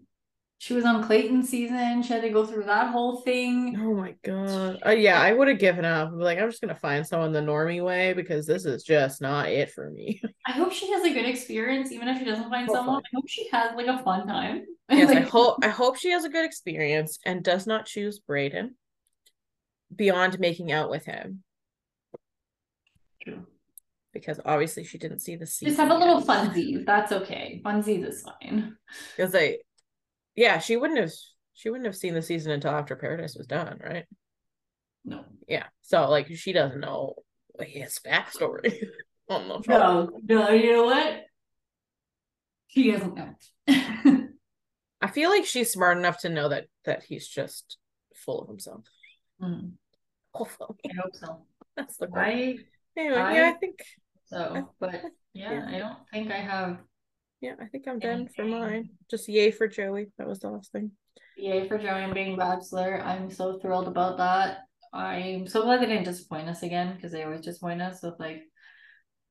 she 0.62 0.74
was 0.74 0.84
on 0.84 1.02
Clayton 1.02 1.42
season, 1.44 2.04
she 2.04 2.12
had 2.12 2.22
to 2.22 2.30
go 2.30 2.46
through 2.46 2.66
that 2.66 2.92
whole 2.92 3.22
thing. 3.22 3.78
Oh 3.80 3.96
my 3.96 4.14
god. 4.26 4.80
Uh, 4.86 4.90
yeah, 4.90 5.22
I 5.22 5.32
would 5.32 5.48
have 5.48 5.58
given 5.58 5.86
up. 5.86 6.12
Like, 6.14 6.38
I'm 6.38 6.50
just 6.50 6.60
gonna 6.60 6.76
find 6.76 7.08
someone 7.08 7.32
the 7.32 7.40
normie 7.40 7.84
way 7.84 8.12
because 8.12 8.46
this 8.46 8.66
is 8.66 8.84
just 8.84 9.22
not 9.22 9.48
it 9.48 9.72
for 9.72 9.90
me. 9.90 10.22
I 10.46 10.52
hope 10.52 10.74
she 10.74 10.92
has 10.92 11.06
a 11.06 11.14
good 11.14 11.26
experience, 11.26 11.94
even 11.94 12.10
if 12.10 12.20
she 12.20 12.26
doesn't 12.26 12.50
find 12.50 12.68
Hopefully. 12.68 12.78
someone. 12.78 13.02
I 13.06 13.16
hope 13.16 13.30
she 13.30 13.48
has 13.54 13.74
like 13.76 13.88
a 13.88 14.04
fun 14.04 14.28
time. 14.28 14.66
Yes, 14.92 15.08
like, 15.08 15.20
I 15.20 15.22
hope 15.22 15.60
I 15.64 15.70
hope 15.70 15.98
she 15.98 16.10
has 16.10 16.26
a 16.26 16.30
good 16.30 16.44
experience 16.44 17.20
and 17.24 17.44
does 17.44 17.68
not 17.68 17.86
choose 17.86 18.20
Brayden 18.20 18.72
beyond 19.96 20.40
making 20.40 20.72
out 20.72 20.90
with 20.90 21.06
him. 21.06 21.44
True 23.24 23.46
because 24.12 24.40
obviously 24.44 24.84
she 24.84 24.98
didn't 24.98 25.20
see 25.20 25.36
the 25.36 25.46
scene. 25.46 25.70
Just 25.70 25.80
have 25.80 25.92
a 25.92 25.96
little 25.96 26.22
funsies. 26.22 26.86
That's 26.86 27.12
okay. 27.12 27.62
Funsies 27.64 28.08
is 28.08 28.24
fine. 28.24 28.76
Because 29.16 29.36
I, 29.36 29.58
yeah, 30.40 30.60
she 30.60 30.78
wouldn't 30.78 31.00
have. 31.00 31.12
She 31.54 31.70
wouldn't 31.70 31.86
have 31.86 31.98
seen 31.98 32.14
the 32.14 32.22
season 32.22 32.54
until 32.54 32.72
after 32.72 32.96
Paradise 32.96 33.36
was 33.36 33.46
done, 33.46 33.78
right? 33.84 34.06
No. 35.04 35.26
Yeah. 35.50 35.66
So 35.82 36.10
like 36.10 36.34
she 36.34 36.54
doesn't 36.54 36.80
know 36.80 37.16
his 37.60 38.00
backstory. 38.00 38.74
no, 39.30 39.62
no, 39.68 40.50
you 40.52 40.72
know 40.72 40.84
what? 40.86 41.24
She 42.68 42.90
doesn't 42.90 43.16
know. 43.16 43.36
I 45.02 45.08
feel 45.12 45.30
like 45.30 45.46
she's 45.46 45.74
smart 45.74 45.98
enough 45.98 46.20
to 46.20 46.30
know 46.30 46.48
that 46.48 46.68
that 46.86 47.04
he's 47.04 47.28
just 47.28 47.78
full 48.16 48.42
of 48.42 48.48
himself. 48.48 48.86
Mm. 49.42 49.74
Hopefully. 50.34 50.78
I 50.86 50.94
hope 51.02 51.16
so. 51.16 51.42
That's 51.76 51.98
the 51.98 52.08
right. 52.08 52.60
Anyway, 52.98 53.18
I, 53.18 53.36
yeah, 53.36 53.52
I 53.54 53.58
think 53.60 53.80
so. 54.28 54.70
But 54.80 55.02
yeah, 55.34 55.52
yeah, 55.52 55.66
I 55.68 55.80
don't 55.80 56.00
think 56.14 56.32
I 56.32 56.38
have. 56.38 56.78
Yeah, 57.42 57.54
I 57.62 57.66
think 57.68 57.88
I'm 57.88 58.00
done 58.00 58.28
for 58.36 58.44
mine. 58.44 58.90
Just 59.10 59.30
yay 59.30 59.52
for 59.52 59.68
Joey. 59.68 60.08
That 60.18 60.28
was 60.28 60.40
the 60.40 60.50
last 60.50 60.72
thing. 60.72 60.92
Yay 61.38 61.68
for 61.68 61.78
Joey 61.78 62.04
and 62.04 62.14
being 62.14 62.38
bachelor. 62.38 63.02
I'm 63.02 63.30
so 63.32 63.60
thrilled 63.60 63.88
about 63.88 64.18
that. 64.18 64.60
I'm 64.92 65.48
so 65.48 65.64
glad 65.64 65.82
they 65.82 65.86
didn't 65.86 66.04
disappoint 66.06 66.50
us 66.50 66.64
again 66.64 66.96
because 66.96 67.12
they 67.12 67.24
always 67.24 67.42
disappoint 67.42 67.82
us 67.82 68.02
with 68.04 68.16
like 68.20 68.42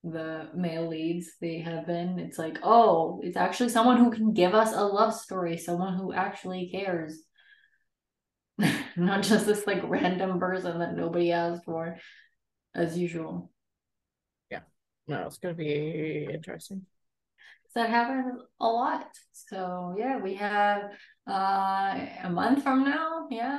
the 0.04 0.48
male 0.54 0.88
leads 0.88 1.32
they 1.40 1.58
have 1.58 1.86
been. 1.86 2.18
It's 2.18 2.38
like, 2.38 2.58
oh, 2.62 3.20
it's 3.22 3.36
actually 3.36 3.68
someone 3.68 3.98
who 3.98 4.10
can 4.10 4.32
give 4.32 4.54
us 4.54 4.72
a 4.72 4.82
love 4.82 5.14
story, 5.14 5.58
someone 5.58 5.96
who 5.96 6.12
actually 6.12 6.70
cares. 6.70 7.20
Not 8.96 9.22
just 9.22 9.46
this 9.46 9.66
like 9.66 9.82
random 9.84 10.38
person 10.38 10.78
that 10.78 10.96
nobody 10.96 11.32
asked 11.32 11.64
for, 11.64 11.98
as 12.74 12.96
usual 12.96 13.50
Yeah. 14.50 14.60
no, 15.06 15.26
it's 15.26 15.38
gonna 15.38 15.54
be 15.54 16.28
interesting. 16.32 16.86
That 17.74 17.90
happens 17.90 18.40
a 18.60 18.66
lot. 18.66 19.06
So 19.32 19.94
yeah, 19.98 20.18
we 20.20 20.34
have 20.34 20.90
uh 21.30 21.98
a 22.24 22.30
month 22.30 22.62
from 22.62 22.84
now, 22.84 23.28
yeah, 23.30 23.58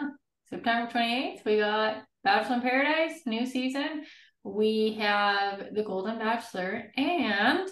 September 0.49 0.91
28th, 0.91 1.45
we 1.45 1.57
got 1.60 2.03
Bachelor 2.24 2.55
in 2.55 2.62
Paradise, 2.62 3.22
new 3.26 3.45
season. 3.45 4.03
We 4.43 4.97
have 4.99 5.74
the 5.74 5.84
Golden 5.84 6.18
Bachelor, 6.20 6.91
and 6.97 7.68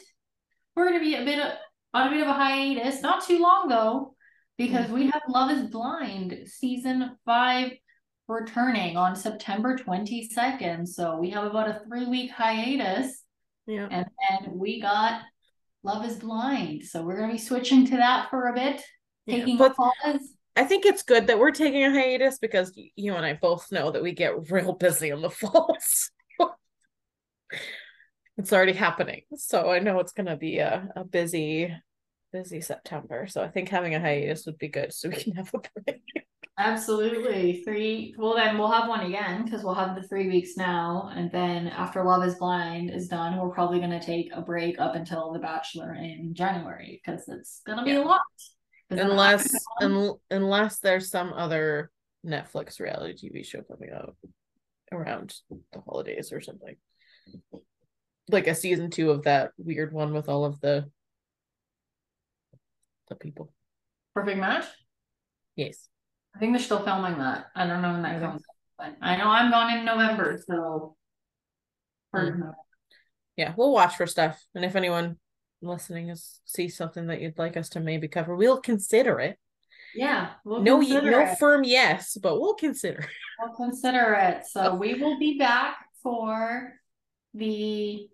we're 0.76 0.86
gonna 0.88 1.00
be 1.00 1.16
a 1.16 1.26
bit 1.26 1.40
of, 1.40 1.54
on 1.94 2.08
a 2.08 2.12
bit 2.12 2.22
of 2.22 2.28
a 2.28 2.34
hiatus. 2.34 3.02
Not 3.02 3.26
too 3.26 3.40
long 3.42 3.68
though. 3.68 4.16
because 4.58 4.90
we 4.90 5.06
have 5.08 5.22
Love 5.30 5.52
is 5.52 5.64
Blind 5.70 6.48
season 6.48 7.18
five 7.26 7.72
returning 8.28 8.98
on 8.98 9.16
September 9.16 9.78
22nd. 9.78 10.88
So 10.88 11.18
we 11.18 11.30
have 11.32 11.46
about 11.46 11.70
a 11.70 11.82
three 11.88 12.06
week 12.08 12.32
hiatus. 12.32 13.24
Yeah. 13.68 13.88
And 13.92 14.06
then 14.30 14.58
we 14.58 14.82
got 14.82 15.22
Love 15.84 16.06
is 16.06 16.18
Blind. 16.18 16.84
So 16.84 17.04
we're 17.04 17.18
going 17.18 17.30
to 17.30 17.36
be 17.36 17.42
switching 17.42 17.86
to 17.88 17.98
that 17.98 18.30
for 18.30 18.48
a 18.48 18.54
bit, 18.54 18.82
taking 19.28 19.58
yeah, 19.58 19.68
a 19.68 19.74
pause. 19.74 20.34
I 20.56 20.64
think 20.64 20.86
it's 20.86 21.04
good 21.04 21.28
that 21.28 21.38
we're 21.38 21.52
taking 21.52 21.84
a 21.84 21.92
hiatus 21.92 22.40
because 22.40 22.78
you 22.96 23.14
and 23.14 23.26
I 23.26 23.34
both 23.34 23.72
know 23.72 23.92
that 23.92 24.02
we 24.02 24.14
get 24.14 24.50
real 24.52 24.74
busy 24.74 25.10
in 25.10 25.22
the 25.22 25.30
fall. 25.30 25.76
it's 28.38 28.54
already 28.54 28.74
happening. 28.74 29.22
So 29.36 29.70
I 29.70 29.80
know 29.80 30.00
it's 30.00 30.14
going 30.14 30.26
to 30.26 30.36
be 30.36 30.58
a, 30.58 30.90
a 30.96 31.04
busy, 31.04 31.74
busy 32.38 32.62
September. 32.62 33.28
So 33.28 33.42
I 33.42 33.48
think 33.48 33.70
having 33.70 33.96
a 33.96 34.00
hiatus 34.00 34.46
would 34.46 34.58
be 34.58 34.68
good 34.68 34.94
so 34.94 35.10
we 35.10 35.16
can 35.16 35.34
have 35.34 35.52
a 35.54 35.60
break. 35.86 36.02
Absolutely. 36.60 37.64
Three. 37.64 38.16
Well, 38.18 38.36
then 38.36 38.58
we'll 38.58 38.72
have 38.72 38.90
one 38.90 39.06
again 39.06 39.46
because 39.46 39.64
we'll 39.64 39.76
have 39.76 39.96
the 39.96 40.08
three 40.08 40.28
weeks 40.28 40.58
now. 40.58 41.12
And 41.16 41.32
then 41.32 41.68
after 41.68 42.04
Love 42.04 42.24
is 42.24 42.36
Blind 42.36 42.90
is 42.90 43.08
done, 43.08 43.38
we're 43.38 43.54
probably 43.54 43.78
going 43.78 43.92
to 43.92 44.04
take 44.04 44.32
a 44.34 44.42
break 44.42 44.80
up 44.80 44.96
until 44.96 45.32
The 45.34 45.40
Bachelor 45.40 45.94
in 45.94 46.34
January 46.34 47.00
because 47.04 47.28
it's 47.28 47.62
going 47.66 47.78
to 47.78 47.86
be 47.86 47.92
yeah. 47.92 48.04
a 48.04 48.06
lot. 48.06 48.22
Unless, 48.90 49.54
un- 49.82 50.16
unless 50.32 50.80
there's 50.80 51.12
some 51.12 51.34
other 51.34 51.92
Netflix 52.26 52.80
reality 52.80 53.30
TV 53.30 53.46
show 53.46 53.62
coming 53.62 53.92
out 53.94 54.16
around 54.92 55.36
the 55.74 55.82
holidays 55.82 56.32
or 56.32 56.42
something. 56.42 56.76
Like 58.30 58.48
a 58.48 58.56
season 58.56 58.90
two 58.90 59.12
of 59.12 59.24
that 59.24 59.52
weird 59.58 59.94
one 59.94 60.14
with 60.14 60.30
all 60.30 60.46
of 60.46 60.60
the 60.62 60.90
the 63.10 63.16
people. 63.16 63.52
Perfect 64.14 64.40
match? 64.40 64.66
Yes. 65.56 65.88
I 66.36 66.40
think 66.40 66.54
they're 66.54 66.64
still 66.64 66.84
filming 66.84 67.18
that. 67.18 67.48
I 67.56 67.66
don't 67.66 67.82
know 67.82 67.94
when 67.94 68.04
that 68.04 68.22
comes 68.22 68.44
but 68.78 68.96
I 69.02 69.18
know 69.18 69.26
I'm 69.26 69.50
gone 69.50 69.76
in 69.76 69.86
November, 69.86 70.40
so 70.46 70.96
mm. 72.16 72.54
yeah, 73.36 73.54
we'll 73.58 73.74
watch 73.74 73.96
for 73.96 74.06
stuff. 74.06 74.40
And 74.54 74.64
if 74.64 74.76
anyone 74.76 75.18
listening 75.62 76.10
is 76.10 76.40
sees 76.46 76.78
something 76.78 77.08
that 77.08 77.20
you'd 77.20 77.40
like 77.40 77.58
us 77.58 77.70
to 77.70 77.80
maybe 77.80 78.08
cover, 78.08 78.36
we'll 78.36 78.62
consider 78.62 79.20
it. 79.20 79.38
Yeah, 79.96 80.32
we'll 80.46 80.62
no, 80.62 80.80
no 80.80 81.22
it. 81.22 81.40
firm 81.40 81.64
yes, 81.64 82.18
but 82.22 82.40
we'll 82.40 82.56
consider. 82.56 83.04
We'll 83.40 83.56
consider 83.56 84.14
it. 84.14 84.46
So 84.48 84.76
we 84.76 84.96
will 84.96 85.18
be 85.18 85.38
back 85.38 85.78
for 86.04 86.74
the 87.34 88.08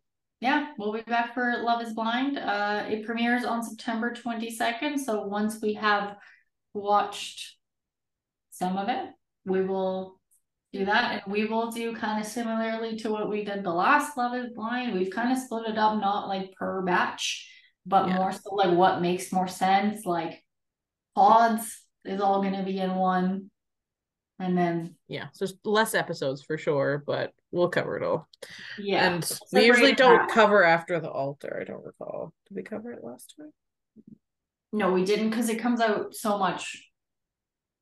yeah, 0.44 0.68
we'll 0.78 0.94
be 0.94 1.02
back 1.02 1.34
for 1.34 1.64
Love 1.64 1.82
Is 1.82 1.94
Blind. 1.94 2.38
Uh, 2.38 2.84
it 2.88 3.06
premieres 3.06 3.46
on 3.46 3.64
September 3.64 4.14
twenty 4.14 4.52
second. 4.52 5.00
So 5.00 5.26
once 5.26 5.62
we 5.62 5.74
have 5.76 6.18
watched 6.74 7.56
some 8.52 8.78
of 8.78 8.90
it. 8.90 9.06
We 9.46 9.64
will 9.64 10.20
do 10.72 10.86
that 10.86 11.24
and 11.24 11.32
we 11.32 11.46
will 11.46 11.72
do 11.72 11.96
kind 11.96 12.20
of 12.20 12.26
similarly 12.26 12.98
to 12.98 13.12
what 13.12 13.30
we 13.30 13.44
did 13.44 13.64
the 13.64 13.72
last 13.72 14.18
Love 14.18 14.36
is 14.36 14.52
Blind. 14.54 14.94
We've 14.94 15.12
kind 15.12 15.32
of 15.32 15.38
split 15.38 15.70
it 15.70 15.78
up, 15.78 16.00
not 16.00 16.28
like 16.28 16.54
per 16.54 16.82
batch, 16.82 17.50
but 17.86 18.08
yeah. 18.08 18.18
more 18.18 18.32
so 18.32 18.56
like 18.56 18.78
what 18.78 19.02
makes 19.02 19.32
more 19.32 19.48
sense. 19.48 20.06
Like 20.06 20.44
pods 21.16 21.86
is 22.06 22.22
all 22.22 22.42
going 22.42 22.56
to 22.56 22.64
be 22.64 22.80
in 22.80 22.96
one. 22.96 23.50
And 24.44 24.58
then, 24.58 24.96
yeah, 25.08 25.28
so 25.32 25.46
less 25.64 25.96
episodes 25.96 26.44
for 26.44 26.58
sure, 26.58 27.02
but 27.08 27.32
we'll 27.52 27.70
cover 27.70 27.96
it 27.96 28.04
all. 28.04 28.28
Yeah. 28.78 29.08
And 29.08 29.40
we 29.54 29.66
usually 29.66 29.94
don't 29.94 30.30
cover 30.30 30.66
after 30.66 31.00
the 31.00 31.10
altar. 31.10 31.58
I 31.62 31.64
don't 31.64 31.86
recall. 31.86 32.34
Did 32.48 32.56
we 32.56 32.64
cover 32.64 32.92
it 32.92 33.04
last 33.04 33.36
time? 33.40 33.54
No, 34.74 34.92
we 34.92 35.06
didn't 35.06 35.30
because 35.30 35.48
it 35.48 35.60
comes 35.60 35.80
out 35.80 36.14
so 36.14 36.38
much 36.38 36.90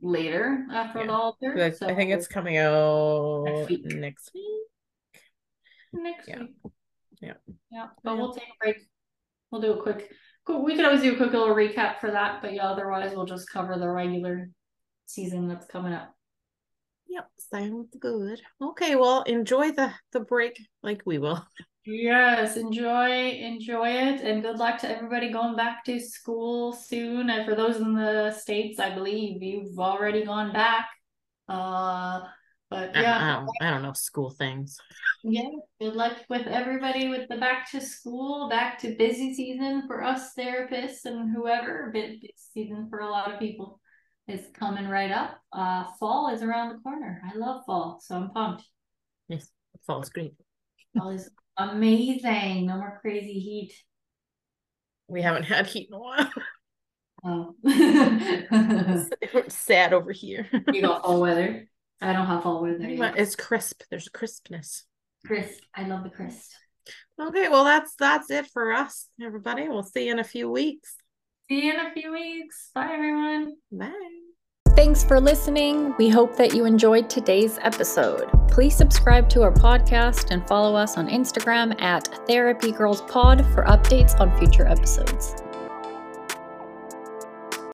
later 0.01 0.67
after 0.71 0.99
yeah. 0.99 1.07
the 1.07 1.13
altar. 1.13 1.55
I, 1.57 1.71
so 1.71 1.87
I 1.87 1.95
think 1.95 2.11
it's 2.11 2.27
coming 2.27 2.57
out 2.57 3.45
next 3.45 3.69
week. 3.69 3.85
Next 3.85 4.31
week. 4.35 5.23
Next 5.93 6.27
yeah. 6.27 6.39
week. 6.41 6.55
Yeah. 7.21 7.33
Yeah. 7.71 7.87
But 8.03 8.11
yeah. 8.11 8.17
we'll 8.17 8.33
take 8.33 8.43
a 8.43 8.63
break. 8.63 8.77
We'll 9.49 9.61
do 9.61 9.73
a 9.73 9.81
quick 9.81 10.11
we 10.47 10.75
could 10.75 10.85
always 10.85 11.01
do 11.01 11.13
a 11.13 11.17
quick 11.17 11.31
little 11.31 11.55
recap 11.55 11.99
for 11.99 12.11
that, 12.11 12.41
but 12.41 12.53
yeah, 12.53 12.67
otherwise 12.67 13.13
we'll 13.15 13.25
just 13.25 13.49
cover 13.49 13.77
the 13.77 13.89
regular 13.89 14.49
season 15.05 15.47
that's 15.47 15.65
coming 15.65 15.93
up. 15.93 16.13
Yep, 17.11 17.29
sounds 17.37 17.97
good. 17.99 18.39
Okay, 18.61 18.95
well, 18.95 19.23
enjoy 19.23 19.73
the 19.73 19.91
the 20.13 20.21
break 20.21 20.57
like 20.81 21.01
we 21.05 21.17
will. 21.17 21.45
Yes, 21.83 22.57
enjoy 22.57 23.09
enjoy 23.09 23.89
it 23.89 24.21
and 24.21 24.43
good 24.43 24.59
luck 24.59 24.79
to 24.81 24.87
everybody 24.87 25.31
going 25.31 25.55
back 25.55 25.83
to 25.85 25.99
school 25.99 26.73
soon. 26.73 27.31
And 27.31 27.43
for 27.43 27.55
those 27.55 27.77
in 27.77 27.95
the 27.95 28.29
states, 28.31 28.79
I 28.79 28.93
believe 28.93 29.41
you've 29.41 29.79
already 29.79 30.23
gone 30.23 30.53
back. 30.53 30.87
Uh 31.49 32.21
but 32.69 32.95
yeah, 32.95 33.17
I 33.17 33.39
don't, 33.39 33.49
I 33.61 33.71
don't 33.71 33.81
know 33.81 33.93
school 33.93 34.29
things. 34.29 34.77
Yeah, 35.23 35.49
good 35.81 35.95
luck 35.95 36.17
with 36.29 36.45
everybody 36.45 37.09
with 37.09 37.27
the 37.27 37.37
back 37.37 37.69
to 37.71 37.81
school, 37.81 38.47
back 38.47 38.77
to 38.79 38.95
busy 38.95 39.33
season 39.33 39.87
for 39.87 40.03
us 40.03 40.33
therapists 40.37 41.05
and 41.05 41.35
whoever. 41.35 41.89
Busy 41.91 42.33
season 42.53 42.87
for 42.91 42.99
a 42.99 43.09
lot 43.09 43.33
of 43.33 43.39
people 43.39 43.80
is 44.27 44.45
coming 44.53 44.87
right 44.87 45.11
up. 45.11 45.39
Uh, 45.51 45.85
fall 45.99 46.29
is 46.33 46.41
around 46.41 46.69
the 46.69 46.79
corner. 46.79 47.21
I 47.23 47.37
love 47.37 47.63
fall, 47.65 47.99
so 48.01 48.15
I'm 48.15 48.29
pumped. 48.31 48.63
Yes, 49.27 49.49
fall 49.85 50.01
is 50.01 50.09
great. 50.09 50.33
Fall 50.97 51.09
is 51.11 51.29
Amazing. 51.57 52.65
No 52.67 52.77
more 52.77 52.97
crazy 53.01 53.39
heat. 53.39 53.73
We 55.07 55.21
haven't 55.21 55.43
had 55.43 55.67
heat 55.67 55.89
in 55.89 55.95
a 55.95 55.99
while. 55.99 56.31
Oh. 57.23 57.53
it's 57.63 59.55
sad 59.55 59.93
over 59.93 60.11
here. 60.11 60.47
you 60.73 60.81
got 60.81 61.03
fall 61.03 61.21
weather. 61.21 61.67
I 62.01 62.13
don't 62.13 62.25
have 62.25 62.41
fall 62.41 62.63
weather. 62.63 62.89
Yet. 62.89 63.13
It's 63.15 63.35
crisp. 63.35 63.83
There's 63.91 64.07
a 64.07 64.09
crispness. 64.09 64.85
Crisp. 65.27 65.61
I 65.75 65.83
love 65.83 66.03
the 66.03 66.09
crisp. 66.09 66.49
Okay, 67.21 67.47
well 67.47 67.63
that's 67.63 67.93
that's 67.99 68.31
it 68.31 68.47
for 68.47 68.73
us, 68.73 69.05
everybody. 69.21 69.69
We'll 69.69 69.83
see 69.83 70.07
you 70.07 70.13
in 70.13 70.17
a 70.17 70.23
few 70.23 70.49
weeks. 70.49 70.95
See 71.51 71.65
you 71.65 71.73
in 71.73 71.81
a 71.81 71.91
few 71.91 72.13
weeks. 72.13 72.69
Bye 72.73 72.91
everyone. 72.93 73.57
Bye. 73.73 73.91
Thanks 74.69 75.03
for 75.03 75.19
listening. 75.19 75.93
We 75.97 76.07
hope 76.07 76.37
that 76.37 76.53
you 76.53 76.63
enjoyed 76.63 77.09
today's 77.09 77.59
episode. 77.61 78.29
Please 78.47 78.73
subscribe 78.73 79.27
to 79.31 79.41
our 79.41 79.51
podcast 79.51 80.31
and 80.31 80.47
follow 80.47 80.77
us 80.77 80.97
on 80.97 81.09
Instagram 81.09 81.77
at 81.81 82.07
Therapy 82.25 82.71
Girls 82.71 83.01
Pod 83.01 83.45
for 83.53 83.65
updates 83.65 84.17
on 84.17 84.33
future 84.39 84.65
episodes. 84.65 85.35